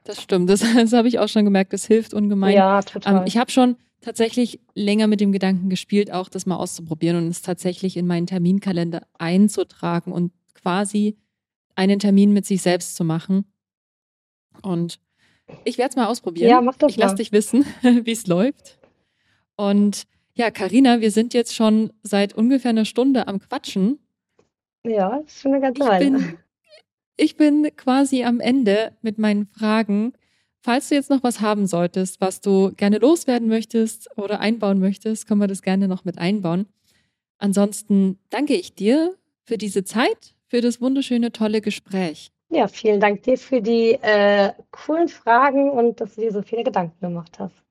Das 0.09 0.23
stimmt, 0.23 0.49
das, 0.49 0.61
das 0.75 0.93
habe 0.95 1.07
ich 1.07 1.19
auch 1.19 1.29
schon 1.29 1.45
gemerkt, 1.45 1.75
das 1.75 1.87
hilft 1.87 2.15
ungemein. 2.15 2.55
Ja, 2.55 2.81
total. 2.81 3.19
Ähm, 3.19 3.23
ich 3.27 3.37
habe 3.37 3.51
schon 3.51 3.77
tatsächlich 4.01 4.59
länger 4.75 5.07
mit 5.07 5.21
dem 5.21 5.33
Gedanken 5.33 5.69
gespielt, 5.69 6.11
auch 6.11 6.31
das 6.31 6.47
mal 6.47 6.57
auszuprobieren 6.57 7.19
und 7.19 7.29
es 7.29 7.43
tatsächlich 7.43 7.97
in 7.97 8.07
meinen 8.07 8.27
Terminkalender 8.27 9.03
einzutragen 9.19 10.13
und 10.13 10.33
quasi 10.55 11.19
einen 11.75 11.99
Termin 11.99 12.33
mit 12.33 12.47
sich 12.47 12.63
selbst 12.63 12.97
zu 12.97 13.05
machen. 13.05 13.45
Und 14.63 14.99
ich 15.65 15.77
werde 15.77 15.91
es 15.91 15.97
mal 15.97 16.07
ausprobieren. 16.07 16.49
Ja, 16.49 16.63
mach 16.63 16.77
das 16.77 16.93
ich 16.93 16.97
lasse 16.97 17.17
dich 17.17 17.31
wissen, 17.33 17.67
wie 17.83 18.13
es 18.13 18.27
läuft. 18.27 18.79
Und 19.57 20.07
ja, 20.33 20.51
Karina, 20.51 21.03
wir 21.03 21.11
sind 21.11 21.35
jetzt 21.35 21.55
schon 21.55 21.93
seit 22.03 22.33
ungefähr 22.33 22.71
einer 22.71 22.87
Stunde 22.87 23.29
am 23.29 23.41
Quatschen. 23.41 23.99
Ja, 24.87 25.19
das 25.19 25.35
ist 25.35 25.43
schon 25.43 25.53
eine 25.53 25.61
ganze 25.61 25.83
Ich 25.83 25.89
Weile. 25.89 26.11
bin, 26.11 26.39
ich 27.19 27.37
bin 27.37 27.69
quasi 27.77 28.25
am 28.25 28.41
Ende 28.41 28.93
mit 29.03 29.19
meinen 29.19 29.47
Fragen. 29.47 30.13
Falls 30.61 30.89
du 30.89 30.95
jetzt 30.95 31.11
noch 31.11 31.23
was 31.23 31.41
haben 31.41 31.67
solltest, 31.67 32.21
was 32.21 32.41
du 32.41 32.73
gerne 32.77 32.99
loswerden 32.99 33.49
möchtest 33.49 34.09
oder 34.17 34.41
einbauen 34.41 34.79
möchtest, 34.79 35.27
können 35.27 35.41
wir 35.41 35.49
das 35.49 35.63
gerne 35.63 35.89
noch 35.89 36.05
mit 36.05 36.19
einbauen. 36.19 36.67
Ansonsten 37.39 38.19
danke 38.31 38.55
ich 38.55 38.75
dir 38.75 39.17
für 39.45 39.59
diese 39.59 39.85
Zeit, 39.85 40.35
für 40.47 40.61
das 40.61 40.81
wunderschöne, 40.81 41.33
tolle 41.33 41.61
Gespräch. 41.61 42.33
Ja, 42.51 42.67
vielen 42.69 43.01
Dank 43.01 43.23
dir 43.25 43.37
für 43.37 43.61
die 43.61 43.99
äh, 44.01 44.53
coolen 44.71 45.09
Fragen 45.09 45.71
und 45.71 46.01
dass 46.01 46.15
du 46.15 46.23
dir 46.23 46.33
so 46.33 46.43
viele 46.43 46.65
Gedanken 46.65 46.99
gemacht 47.01 47.39
hast. 47.39 47.63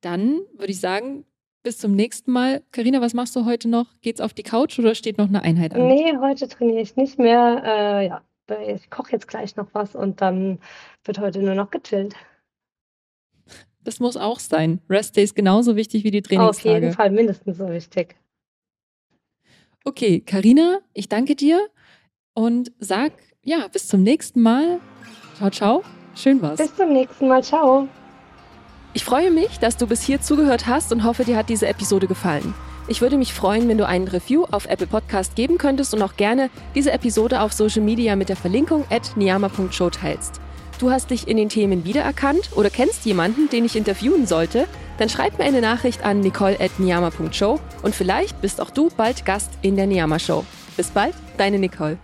Dann 0.00 0.40
würde 0.54 0.72
ich 0.72 0.80
sagen, 0.80 1.24
bis 1.62 1.78
zum 1.78 1.92
nächsten 1.92 2.32
Mal. 2.32 2.62
Karina, 2.72 3.00
was 3.00 3.14
machst 3.14 3.36
du 3.36 3.44
heute 3.44 3.68
noch? 3.68 3.86
Geht's 4.00 4.20
auf 4.20 4.34
die 4.34 4.42
Couch 4.42 4.78
oder 4.78 4.94
steht 4.94 5.18
noch 5.18 5.28
eine 5.28 5.42
Einheit 5.42 5.74
an? 5.74 5.86
Nee, 5.86 6.16
heute 6.20 6.48
trainiere 6.48 6.80
ich 6.80 6.96
nicht 6.96 7.18
mehr. 7.18 7.62
Äh, 7.64 8.06
ja, 8.06 8.22
ich 8.66 8.90
koche 8.90 9.12
jetzt 9.12 9.28
gleich 9.28 9.56
noch 9.56 9.68
was 9.72 9.94
und 9.94 10.20
dann 10.20 10.58
wird 11.04 11.18
heute 11.18 11.40
nur 11.42 11.54
noch 11.54 11.70
gechillt. 11.70 12.14
Das 13.82 14.00
muss 14.00 14.16
auch 14.16 14.38
sein. 14.38 14.80
Rest 14.90 15.16
Day 15.16 15.24
ist 15.24 15.34
genauso 15.34 15.76
wichtig 15.76 16.04
wie 16.04 16.10
die 16.10 16.20
Auf 16.20 16.30
jeden 16.30 16.40
Trainingstage. 16.60 16.92
Fall 16.92 17.10
mindestens 17.10 17.58
so 17.58 17.68
wichtig. 17.68 18.16
Okay, 19.84 20.20
Karina, 20.20 20.80
ich 20.92 21.08
danke 21.08 21.34
dir 21.34 21.68
und 22.34 22.72
sag 22.78 23.12
ja, 23.42 23.68
bis 23.68 23.88
zum 23.88 24.02
nächsten 24.02 24.42
Mal. 24.42 24.80
Ciao, 25.36 25.50
ciao. 25.50 25.82
Schön 26.14 26.42
war's. 26.42 26.58
Bis 26.58 26.74
zum 26.76 26.92
nächsten 26.92 27.28
Mal. 27.28 27.42
Ciao. 27.42 27.88
Ich 28.92 29.04
freue 29.04 29.30
mich, 29.30 29.60
dass 29.60 29.76
du 29.76 29.86
bis 29.86 30.02
hier 30.02 30.20
zugehört 30.20 30.66
hast 30.66 30.92
und 30.92 31.04
hoffe, 31.04 31.24
dir 31.24 31.36
hat 31.36 31.48
diese 31.48 31.68
Episode 31.68 32.08
gefallen. 32.08 32.54
Ich 32.88 33.00
würde 33.00 33.18
mich 33.18 33.32
freuen, 33.32 33.68
wenn 33.68 33.78
du 33.78 33.86
einen 33.86 34.08
Review 34.08 34.46
auf 34.50 34.66
Apple 34.66 34.88
Podcast 34.88 35.36
geben 35.36 35.58
könntest 35.58 35.94
und 35.94 36.02
auch 36.02 36.16
gerne 36.16 36.50
diese 36.74 36.90
Episode 36.90 37.40
auf 37.40 37.52
Social 37.52 37.82
Media 37.82 38.16
mit 38.16 38.28
der 38.28 38.36
Verlinkung 38.36 38.84
at 38.90 39.16
niyama.show 39.16 39.90
teilst. 39.90 40.40
Du 40.80 40.90
hast 40.90 41.10
dich 41.10 41.28
in 41.28 41.36
den 41.36 41.50
Themen 41.50 41.84
wiedererkannt 41.84 42.50
oder 42.56 42.68
kennst 42.68 43.04
jemanden, 43.04 43.48
den 43.48 43.64
ich 43.64 43.76
interviewen 43.76 44.26
sollte? 44.26 44.66
Dann 44.98 45.08
schreib 45.08 45.38
mir 45.38 45.44
eine 45.44 45.60
Nachricht 45.60 46.04
an 46.04 46.20
nicole 46.20 46.58
at 46.58 46.80
niyama.show 46.80 47.60
und 47.82 47.94
vielleicht 47.94 48.40
bist 48.40 48.60
auch 48.60 48.70
du 48.70 48.88
bald 48.96 49.24
Gast 49.24 49.52
in 49.62 49.76
der 49.76 49.86
Niyama 49.86 50.18
Show. 50.18 50.44
Bis 50.76 50.88
bald, 50.88 51.14
deine 51.36 51.60
Nicole. 51.60 51.98